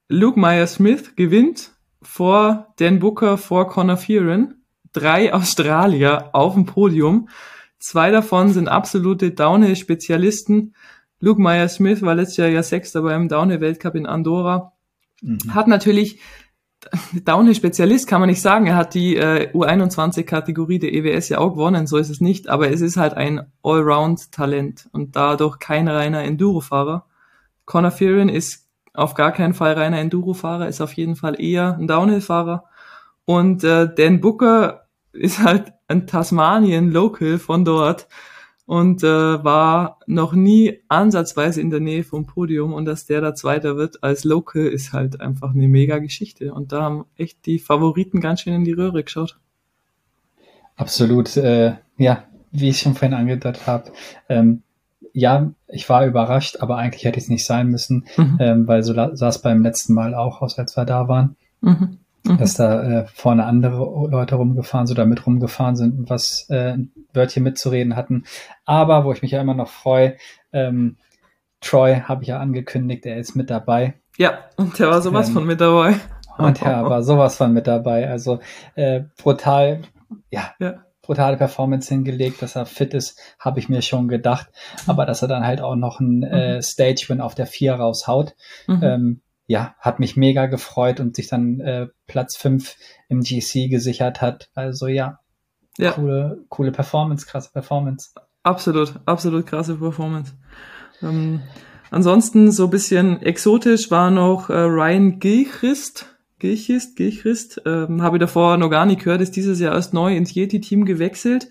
[0.07, 1.71] Luke Meyer-Smith gewinnt
[2.01, 4.55] vor Dan Booker, vor Conor Fearon,
[4.93, 7.27] drei Australier auf dem Podium.
[7.79, 10.73] Zwei davon sind absolute Downhill-Spezialisten.
[11.19, 14.73] Luke Meyer-Smith war letztes Jahr ja Sechster beim Downhill-Weltcup in Andorra.
[15.21, 15.53] Mhm.
[15.53, 16.19] Hat natürlich
[17.13, 18.67] Downhill-Spezialist kann man nicht sagen.
[18.67, 22.49] Er hat die äh, U21-Kategorie der EWS ja auch gewonnen, so ist es nicht.
[22.49, 27.05] Aber es ist halt ein Allround-Talent und dadurch kein reiner Enduro-Fahrer.
[27.65, 31.87] Conor Fearon ist auf gar keinen Fall reiner Enduro-Fahrer, ist auf jeden Fall eher ein
[31.87, 32.63] Downhill-Fahrer.
[33.25, 38.07] Und äh, Dan Booker ist halt ein Tasmanien-Local von dort
[38.67, 39.07] und äh,
[39.43, 44.03] war noch nie ansatzweise in der Nähe vom Podium und dass der da Zweiter wird
[44.03, 48.41] als Local ist halt einfach eine mega Geschichte und da haben echt die Favoriten ganz
[48.41, 49.39] schön in die Röhre geschaut.
[50.75, 53.91] Absolut, äh, ja, wie ich schon vorhin angedeutet habe,
[54.27, 54.61] ähm,
[55.13, 58.37] ja, ich war überrascht, aber eigentlich hätte es nicht sein müssen, mhm.
[58.39, 61.37] ähm, weil so es beim letzten Mal auch aus, als wir da waren.
[61.61, 62.37] Mhm mhm.
[62.37, 63.77] dass da äh, vorne andere
[64.09, 68.23] Leute rumgefahren sind oder mit rumgefahren sind und was äh, ein Wörtchen mitzureden hatten.
[68.65, 70.15] Aber wo ich mich ja immer noch freue,
[70.51, 70.97] ähm,
[71.61, 73.95] Troy habe ich ja angekündigt, er ist mit dabei.
[74.17, 75.95] Ja, und der war sowas ähm, von mit dabei.
[76.37, 78.09] Und er war sowas von mit dabei.
[78.09, 78.39] Also
[78.75, 79.81] äh, brutal,
[80.29, 84.47] ja, ja, brutale Performance hingelegt, dass er fit ist, habe ich mir schon gedacht.
[84.85, 86.61] Aber dass er dann halt auch noch ein äh, mhm.
[86.61, 88.35] Stage-Win auf der 4 raushaut,
[88.67, 88.83] mhm.
[88.83, 92.75] ähm, ja, hat mich mega gefreut und sich dann äh, Platz fünf
[93.07, 94.49] im GC gesichert hat.
[94.53, 95.19] Also ja,
[95.77, 95.91] ja.
[95.91, 98.11] Coole, coole Performance, krasse Performance.
[98.43, 100.33] Absolut, absolut krasse Performance.
[101.01, 101.41] Ähm,
[101.91, 106.17] ansonsten so bisschen exotisch war noch äh, Ryan Gilchrist.
[106.39, 110.15] Gilchrist, Gilchrist, ähm, habe ich davor noch gar nicht gehört, ist dieses Jahr erst neu
[110.15, 111.47] ins Yeti-Team gewechselt.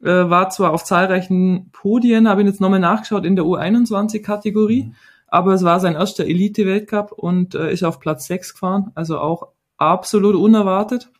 [0.00, 4.84] Äh, war zwar auf zahlreichen Podien, habe ihn jetzt nochmal nachgeschaut in der U21-Kategorie.
[4.84, 4.94] Mhm
[5.32, 9.48] aber es war sein erster Elite-Weltcup und äh, ist auf Platz 6 gefahren, also auch
[9.78, 11.10] absolut unerwartet.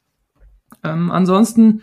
[0.84, 1.80] Ähm, ansonsten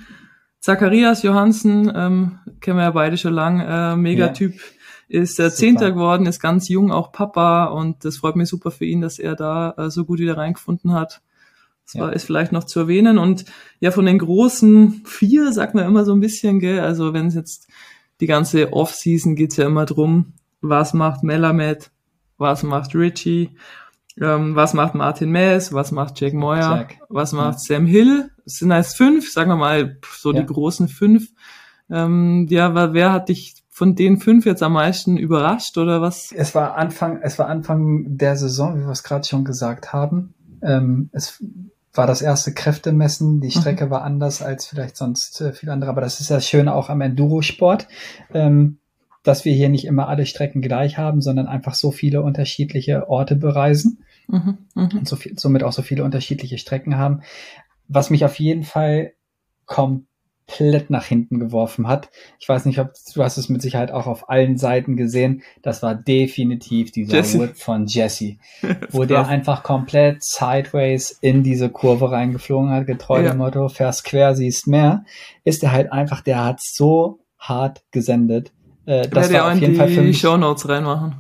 [0.60, 4.54] Zacharias Johansen, ähm, kennen wir ja beide schon lang, äh, Megatyp,
[5.08, 5.22] ja.
[5.22, 8.86] ist äh, Zehnter geworden, ist ganz jung, auch Papa und das freut mich super für
[8.86, 11.22] ihn, dass er da äh, so gut wieder reingefunden hat.
[11.86, 12.02] Das ja.
[12.02, 13.46] war, ist vielleicht noch zu erwähnen und
[13.80, 17.34] ja, von den großen vier sagt man immer so ein bisschen, gell, also wenn es
[17.34, 17.70] jetzt
[18.20, 21.90] die ganze Off-Season geht's ja immer drum, was macht Melamed,
[22.40, 23.52] was macht Richie,
[24.20, 27.00] ähm, was macht Martin Mess, was macht Jack Moyer, Jack.
[27.10, 27.76] was macht ja.
[27.76, 28.32] Sam Hill.
[28.46, 30.42] Es sind als fünf, sagen wir mal, so ja.
[30.42, 31.28] die großen fünf.
[31.90, 36.32] Ähm, ja, wer hat dich von den fünf jetzt am meisten überrascht oder was?
[36.36, 40.34] Es war Anfang, es war Anfang der Saison, wie wir es gerade schon gesagt haben.
[40.62, 41.42] Ähm, es
[41.94, 43.40] war das erste Kräftemessen.
[43.40, 43.60] Die mhm.
[43.60, 43.90] Strecke mhm.
[43.90, 47.02] war anders als vielleicht sonst äh, viel andere, aber das ist ja schön auch am
[47.02, 47.88] Endurosport.
[48.34, 48.79] Ähm,
[49.30, 53.36] dass wir hier nicht immer alle Strecken gleich haben, sondern einfach so viele unterschiedliche Orte
[53.36, 54.90] bereisen mhm, mh.
[54.98, 57.22] und so viel, somit auch so viele unterschiedliche Strecken haben.
[57.88, 59.14] Was mich auf jeden Fall
[59.68, 62.10] komplett nach hinten geworfen hat.
[62.40, 65.44] Ich weiß nicht, ob du hast es mit Sicherheit auch auf allen Seiten gesehen.
[65.62, 67.40] Das war definitiv dieser Jesse.
[67.40, 68.38] Whip von Jesse,
[68.90, 73.30] wo der einfach komplett sideways in diese Kurve reingeflogen hat, getreu Ja.
[73.30, 75.06] dem Motto, fährst quer, siehst mehr.
[75.44, 78.52] Ist er halt einfach, der hat so hart gesendet.
[78.90, 81.16] Äh, das werde ja war auch auf jeden Fall für die mich, Show Notes reinmachen.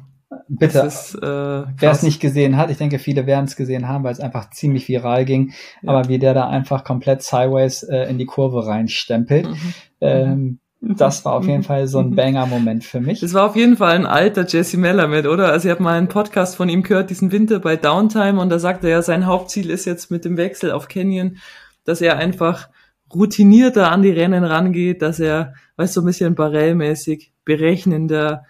[0.48, 4.04] bitte, ist, äh, Wer es nicht gesehen hat, ich denke, viele werden es gesehen haben,
[4.04, 5.54] weil es einfach ziemlich viral ging.
[5.82, 5.92] Ja.
[5.92, 9.74] Aber wie der da einfach komplett sideways äh, in die Kurve reinstempelt, Mhm.
[10.02, 12.16] ähm, das war auf jeden Fall so ein Mhm.
[12.16, 13.20] Banger-Moment für mich.
[13.20, 15.52] Das war auf jeden Fall ein alter Jesse Melamed, oder?
[15.52, 18.60] Also ich habe mal einen Podcast von ihm gehört, diesen Winter bei Downtime, und da
[18.60, 21.36] sagte er, sein Hauptziel ist jetzt mit dem Wechsel auf Canyon,
[21.84, 22.70] dass er einfach
[23.14, 28.44] routinierter an die Rennen rangeht, dass er, weißt du, so ein bisschen Barrel-mäßig, berechnender,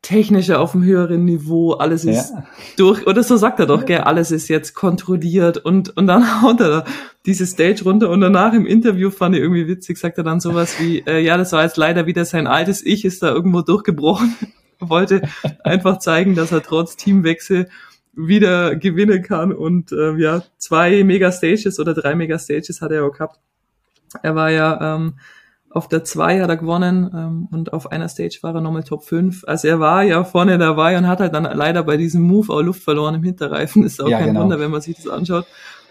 [0.00, 2.44] technischer auf einem höheren Niveau, alles ist Ja.
[2.78, 6.60] durch, oder so sagt er doch, gell, alles ist jetzt kontrolliert und, und dann haut
[6.60, 6.84] er da
[7.26, 10.80] diese Stage runter und danach im Interview fand ich irgendwie witzig, sagt er dann sowas
[10.80, 14.34] wie, äh, ja, das war jetzt leider wieder sein altes Ich, ist da irgendwo durchgebrochen,
[14.80, 15.28] wollte
[15.62, 17.68] einfach zeigen, dass er trotz Teamwechsel
[18.14, 23.40] wieder gewinnen kann und äh, ja, zwei Mega-Stages oder drei Mega-Stages hat er auch gehabt.
[24.22, 25.14] Er war ja ähm,
[25.76, 29.04] auf der 2 hat er gewonnen ähm, und auf einer Stage war er nochmal Top
[29.04, 29.44] 5.
[29.46, 32.62] Also er war ja vorne dabei und hat halt dann leider bei diesem Move auch
[32.62, 33.84] Luft verloren im Hinterreifen.
[33.84, 34.42] Ist auch Ja, kein genau.
[34.42, 35.46] Wunder, wenn man sich das anschaut.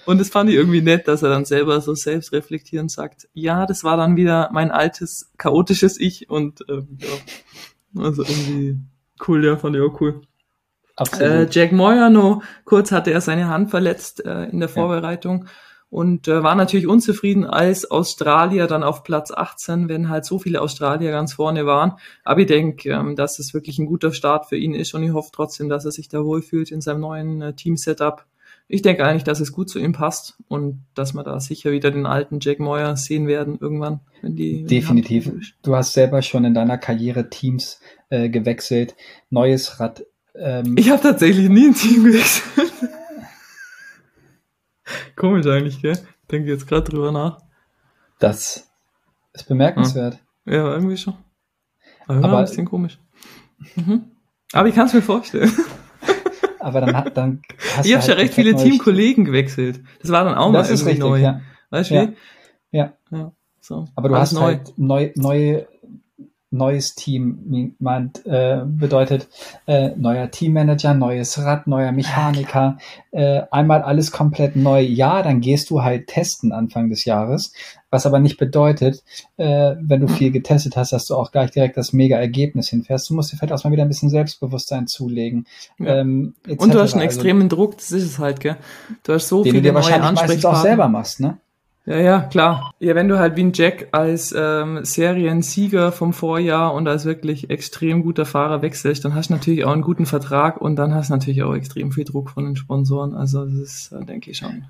[0.05, 3.83] Und das fand ich irgendwie nett, dass er dann selber so selbstreflektierend sagt, ja, das
[3.83, 8.79] war dann wieder mein altes, chaotisches Ich und ähm, ja, also irgendwie
[9.27, 10.21] cool, ja, fand ich auch cool.
[10.21, 11.55] Äh, Absolut.
[11.55, 15.45] Jack Moyano, kurz hatte er seine Hand verletzt äh, in der Ja.
[15.89, 20.61] Und äh, war natürlich unzufrieden als Australier dann auf Platz 18, wenn halt so viele
[20.61, 21.93] Australier ganz vorne waren.
[22.23, 25.13] Aber ich denke, ähm, dass es wirklich ein guter Start für ihn ist und ich
[25.13, 28.25] hoffe trotzdem, dass er sich da wohlfühlt in seinem neuen äh, Team-Setup.
[28.67, 31.91] Ich denke eigentlich, dass es gut zu ihm passt und dass wir da sicher wieder
[31.91, 33.99] den alten Jack Moyer sehen werden irgendwann.
[34.21, 35.31] Wenn die, wenn Definitiv.
[35.61, 37.79] Du hast selber schon in deiner Karriere Teams
[38.09, 38.95] äh, gewechselt,
[39.29, 40.05] neues Rad.
[40.33, 42.73] Ähm, Ich habe tatsächlich nie ein Team gewechselt.
[45.15, 45.97] Komisch eigentlich, gell?
[46.31, 47.39] Denke jetzt gerade drüber nach.
[48.19, 48.69] das
[49.33, 50.19] ist bemerkenswert.
[50.45, 51.15] Ja, irgendwie schon.
[52.07, 52.99] Aber, Aber- ein bisschen komisch.
[53.75, 54.11] Mhm.
[54.53, 55.51] Aber ich kann es mir vorstellen.
[56.59, 57.41] Aber dann, hat, dann
[57.75, 59.81] hast ich du habe schon halt recht viele neue- Teamkollegen gewechselt.
[60.01, 61.17] Das war dann auch mal Das ist irgendwie richtig, neu.
[61.19, 61.41] ja.
[61.69, 61.95] Weißt du?
[61.95, 62.07] Ja.
[62.07, 62.77] wie?
[62.77, 62.93] Ja.
[63.11, 63.31] ja.
[63.61, 63.85] So.
[63.95, 65.65] Aber du Alles hast halt neu, neu,
[66.55, 69.27] neues Team, meint, äh, bedeutet
[69.67, 72.77] äh, neuer Teammanager, neues Rad, neuer Mechaniker,
[73.11, 74.81] äh, einmal alles komplett neu.
[74.81, 77.53] Ja, dann gehst du halt testen Anfang des Jahres,
[77.89, 79.03] was aber nicht bedeutet,
[79.37, 83.09] äh, wenn du viel getestet hast, dass du auch gleich direkt das mega Ergebnis hinfährst.
[83.09, 85.45] Du musst dir vielleicht erstmal wieder ein bisschen Selbstbewusstsein zulegen.
[85.79, 85.97] Ja.
[85.97, 86.35] Ähm.
[86.47, 88.57] Und du hast einen Also, extremen Druck, das ist es halt, gell?
[89.03, 91.37] Du hast so den du viele dir neue wahrscheinlich meistens auch selber machst, ne?
[91.85, 92.73] Ja, ja, klar.
[92.79, 97.51] Ja, wenn du halt wie ein Jack als ähm, Seriensieger vom Vorjahr und als wirklich
[97.51, 101.09] extrem guter Fahrer wechselst, dann hast du natürlich auch einen guten Vertrag und dann hast
[101.09, 103.13] du natürlich auch extrem viel Druck von den Sponsoren.
[103.13, 104.65] Also das ist, äh, denke ich schon.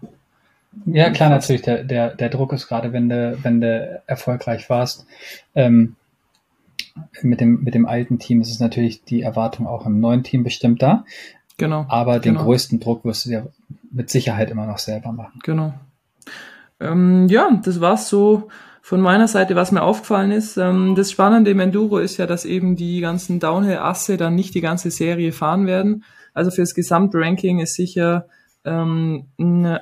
[0.85, 1.61] Ja, klar, natürlich.
[1.61, 5.05] Der, der, der Druck ist gerade, wenn du, wenn du erfolgreich warst.
[5.55, 5.95] Ähm,
[7.21, 10.43] mit, dem, mit dem alten Team ist es natürlich die Erwartung auch im neuen Team
[10.43, 11.05] bestimmt da.
[11.57, 11.85] Genau.
[11.87, 12.45] Aber den Genau.
[12.45, 13.47] größten Druck wirst du dir
[13.91, 15.39] mit Sicherheit immer noch selber machen.
[15.43, 15.73] Genau.
[16.85, 18.49] Ähm, ja, das war's so
[18.81, 20.57] von meiner Seite, was mir aufgefallen ist.
[20.57, 24.61] Ähm, das Spannende im Enduro ist ja, dass eben die ganzen Downhill-Asse dann nicht die
[24.61, 26.03] ganze Serie fahren werden.
[26.35, 28.27] Also fürs Gesamtranking ist sicher
[28.63, 29.79] ähm, ein,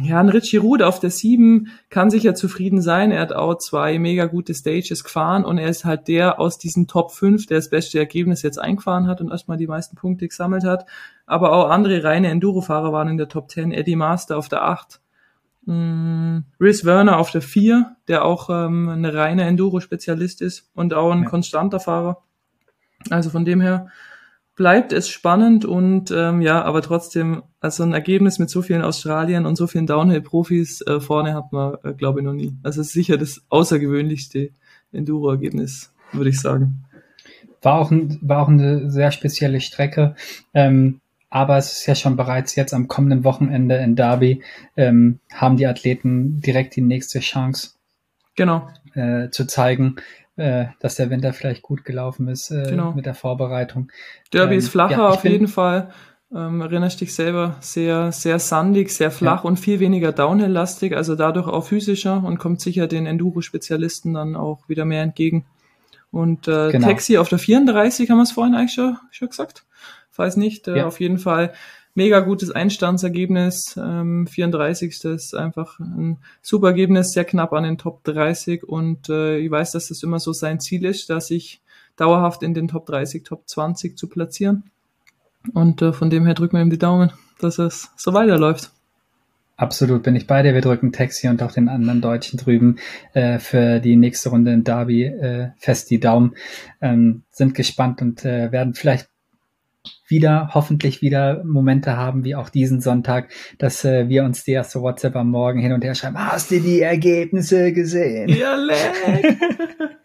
[0.00, 3.10] ja, ein Richie Rude auf der 7 kann sicher zufrieden sein.
[3.10, 6.86] Er hat auch zwei mega gute Stages gefahren und er ist halt der aus diesen
[6.86, 10.64] Top 5, der das beste Ergebnis jetzt eingefahren hat und erstmal die meisten Punkte gesammelt
[10.64, 10.86] hat.
[11.26, 13.72] Aber auch andere reine Enduro-Fahrer waren in der Top 10.
[13.72, 15.01] Eddie Master auf der 8.
[15.64, 21.12] Mm, Rhys Werner auf der 4, der auch ähm, eine reine Enduro-Spezialist ist und auch
[21.12, 21.28] ein Ja.
[21.28, 22.22] konstanter Fahrer.
[23.10, 23.88] Also von dem her
[24.54, 29.46] bleibt es spannend und ähm, ja, aber trotzdem, also ein Ergebnis mit so vielen Australiern
[29.46, 32.54] und so vielen Downhill-Profis äh, vorne hat man, äh, glaube ich, noch nie.
[32.62, 34.50] Also sicher das außergewöhnlichste
[34.92, 36.84] Enduro-Ergebnis, würde ich sagen.
[37.62, 40.16] War auch, ein, war auch eine sehr spezielle Strecke.
[40.52, 41.00] Ähm,
[41.32, 44.42] aber es ist ja schon bereits jetzt am kommenden Wochenende in Derby,
[44.76, 47.70] ähm, haben die Athleten direkt die nächste Chance
[48.36, 48.68] Genau.
[48.94, 49.96] äh, zu zeigen,
[50.36, 52.92] äh, dass der Winter vielleicht gut gelaufen ist äh, Genau.
[52.92, 53.90] mit der Vorbereitung.
[54.30, 55.90] Derby Ähm, ist flacher ja, auf jeden Fall.
[56.34, 61.46] Ähm, erinnerst dich selber, sehr, sehr sandig, sehr flach und viel weniger Downhill-lastig, also dadurch
[61.46, 65.46] auch physischer und kommt sicher den Enduro-Spezialisten dann auch wieder mehr entgegen.
[66.10, 66.86] Und äh, Genau.
[66.88, 69.64] Taxi auf der 34 haben wir es vorhin eigentlich schon, schon gesagt.
[70.12, 70.86] Falls nicht, äh, Ja.
[70.86, 71.52] auf jeden Fall
[71.94, 73.78] mega gutes Einstandsergebnis.
[73.82, 75.04] Ähm, 34.
[75.04, 79.72] ist einfach ein super Ergebnis, sehr knapp an den Top 30 und äh, ich weiß,
[79.72, 81.60] dass das immer so sein Ziel ist, dass ich
[81.96, 84.64] dauerhaft in den Top 30, Top 20 zu platzieren.
[85.54, 87.10] Und äh, von dem her drücken wir ihm die Daumen,
[87.40, 88.70] dass es so weiterläuft.
[89.56, 90.54] Absolut bin ich bei dir.
[90.54, 92.78] Wir drücken Taxi und auch den anderen Deutschen drüben
[93.12, 96.34] äh, für die nächste Runde in Derby äh, fest die Daumen.
[96.80, 99.08] Ähm, sind gespannt und äh, werden vielleicht
[100.06, 104.80] wieder, hoffentlich wieder Momente haben, wie auch diesen Sonntag, dass äh, wir uns die erste
[104.80, 106.18] WhatsApp am Morgen hin und her schreiben.
[106.18, 108.28] Hast du die Ergebnisse gesehen?
[108.28, 109.38] Ja, leck.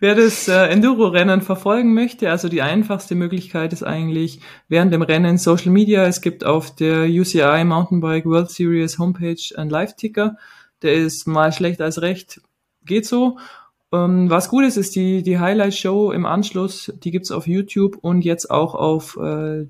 [0.00, 5.38] Wer das äh, Enduro-Rennen verfolgen möchte, also die einfachste Möglichkeit ist eigentlich während dem Rennen
[5.38, 6.04] Social Media.
[6.06, 10.36] Es gibt auf der UCI Mountainbike World Series Homepage einen Live-Ticker.
[10.82, 12.40] Der ist mal schlecht als recht,
[12.84, 13.38] geht so.
[13.92, 18.22] Ähm, was gut ist, ist die, die Highlight-Show im Anschluss, die gibt's auf YouTube und
[18.22, 19.66] jetzt auch auf äh,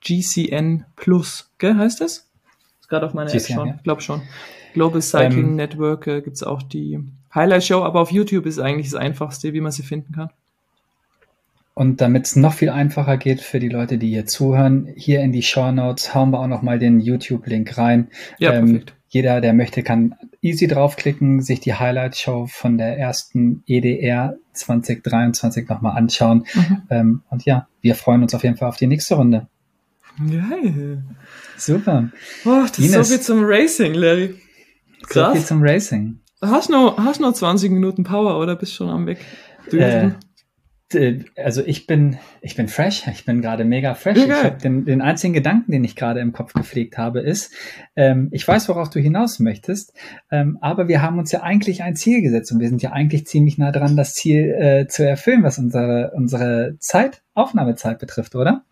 [0.00, 2.30] GCN Plus, gell, heißt das?
[2.80, 3.78] Ist gerade auf meiner GCN, App schon, ja.
[3.84, 4.22] glaube schon.
[4.74, 7.00] Global Cycling ähm, Network äh, gibt's auch die
[7.34, 10.30] Highlight Show, aber auf YouTube ist eigentlich das einfachste, wie man sie finden kann.
[11.80, 15.32] Und damit es noch viel einfacher geht für die Leute, die hier zuhören, hier in
[15.32, 18.08] die Show Notes hauen wir auch noch mal den YouTube-Link rein.
[18.36, 18.94] Ja, ähm, perfekt.
[19.08, 25.70] Jeder, der möchte, kann easy draufklicken, sich die Highlight Show von der ersten EDR 2023
[25.70, 26.44] nochmal anschauen.
[26.52, 26.82] Mhm.
[26.90, 29.48] Ähm, und ja, wir freuen uns auf jeden Fall auf die nächste Runde.
[30.18, 31.02] Geil.
[31.56, 32.10] Super.
[32.44, 34.34] Oh, das Ines, ist so viel zum Racing, Larry.
[35.08, 35.28] Krass.
[35.28, 36.18] So viel zum Racing.
[36.42, 39.16] Hast du noch, hast noch 20 Minuten Power oder bist schon am Weg?
[39.72, 40.10] Äh,
[41.36, 44.18] also ich bin, ich bin fresh, ich bin gerade mega fresh.
[44.18, 47.52] Ja, ich hab den, den einzigen Gedanken, den ich gerade im Kopf gepflegt habe, ist,
[47.96, 49.92] ähm, ich weiß, worauf du hinaus möchtest,
[50.30, 53.26] ähm, aber wir haben uns ja eigentlich ein Ziel gesetzt und wir sind ja eigentlich
[53.26, 58.64] ziemlich nah dran, das Ziel äh, zu erfüllen, was unsere, unsere Zeit, Aufnahmezeit betrifft, oder?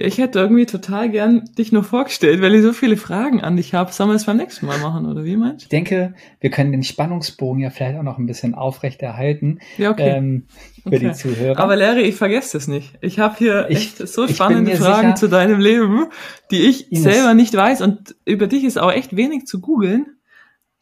[0.00, 3.56] Ja, ich hätte irgendwie total gern dich nur vorgestellt, weil ich so viele Fragen an
[3.56, 3.92] dich habe.
[3.92, 5.64] Sollen wir es beim nächsten Mal machen, oder wie meinst du?
[5.64, 9.58] Ich denke, wir können den Spannungsbogen ja vielleicht auch noch ein bisschen aufrechterhalten.
[9.76, 10.16] Ja, okay.
[10.16, 10.46] Ähm,
[10.82, 10.98] für okay.
[11.00, 11.58] die Zuhörer.
[11.58, 12.94] Aber Larry, ich vergesse das nicht.
[13.02, 16.06] Ich habe hier ich, echt so spannende Fragen sicher, zu deinem Leben,
[16.50, 17.02] die ich Ines.
[17.02, 17.82] selber nicht weiß.
[17.82, 20.06] Und über dich ist auch echt wenig zu googeln.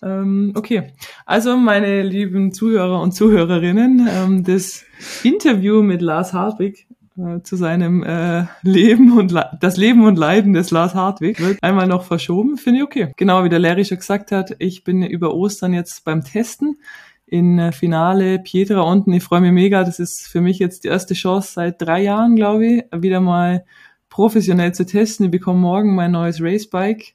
[0.00, 0.92] Ähm, okay,
[1.26, 4.84] also meine lieben Zuhörer und Zuhörerinnen, ähm, das
[5.24, 6.86] Interview mit Lars Hartwig
[7.18, 11.62] äh, zu seinem äh, Leben und Le das Leben und Leiden des Lars Hartwig wird
[11.62, 13.12] einmal noch verschoben, finde ich okay.
[13.16, 16.78] Genau wie der Larry schon gesagt hat, ich bin über Ostern jetzt beim Testen
[17.26, 19.12] in äh, Finale Pietra unten.
[19.12, 19.84] Ich freue mich mega.
[19.84, 23.64] Das ist für mich jetzt die erste Chance seit drei Jahren, glaube ich, wieder mal
[24.08, 25.26] professionell zu testen.
[25.26, 27.12] Ich bekomme morgen mein neues Racebike.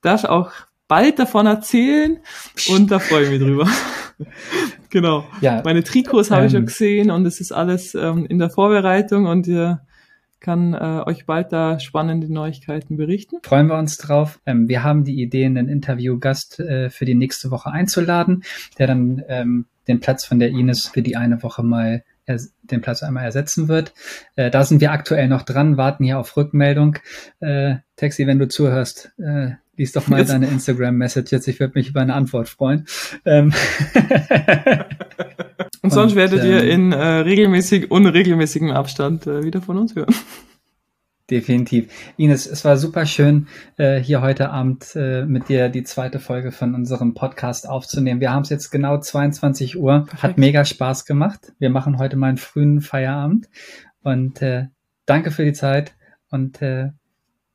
[0.00, 0.50] Darf auch
[0.92, 2.18] bald davon erzählen
[2.68, 3.66] und da freue ich mich drüber.
[4.90, 5.24] genau.
[5.40, 8.50] Ja, Meine Trikots habe ähm, ich schon gesehen und es ist alles ähm, in der
[8.50, 9.80] Vorbereitung und ihr
[10.38, 13.38] kann äh, euch bald da spannende Neuigkeiten berichten.
[13.42, 14.38] Freuen wir uns drauf.
[14.44, 18.42] Ähm, wir haben die Idee, einen Interviewgast äh, für die nächste Woche einzuladen,
[18.78, 22.04] der dann ähm, den Platz von der Ines für die eine Woche mal
[22.62, 23.94] den Platz einmal ersetzen wird.
[24.36, 26.98] Äh, da sind wir aktuell noch dran, warten hier auf Rückmeldung.
[27.40, 30.30] Äh, Taxi, wenn du zuhörst, äh, Lies doch mal jetzt.
[30.30, 31.48] deine Instagram-Message jetzt.
[31.48, 32.86] Ich würde mich über eine Antwort freuen.
[33.24, 33.52] Ähm.
[35.82, 40.14] Und sonst werdet ähm, ihr in äh, regelmäßig, unregelmäßigem Abstand äh, wieder von uns hören.
[41.30, 41.90] Definitiv.
[42.18, 43.46] Ines, es war super schön,
[43.78, 48.20] äh, hier heute Abend äh, mit dir die zweite Folge von unserem Podcast aufzunehmen.
[48.20, 50.04] Wir haben es jetzt genau 22 Uhr.
[50.04, 50.22] Perfekt.
[50.22, 51.52] Hat mega Spaß gemacht.
[51.58, 53.48] Wir machen heute mal einen frühen Feierabend.
[54.02, 54.66] Und äh,
[55.06, 55.94] danke für die Zeit
[56.30, 56.90] und äh,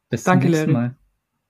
[0.10, 0.91] bis danke, zum nächsten Larry.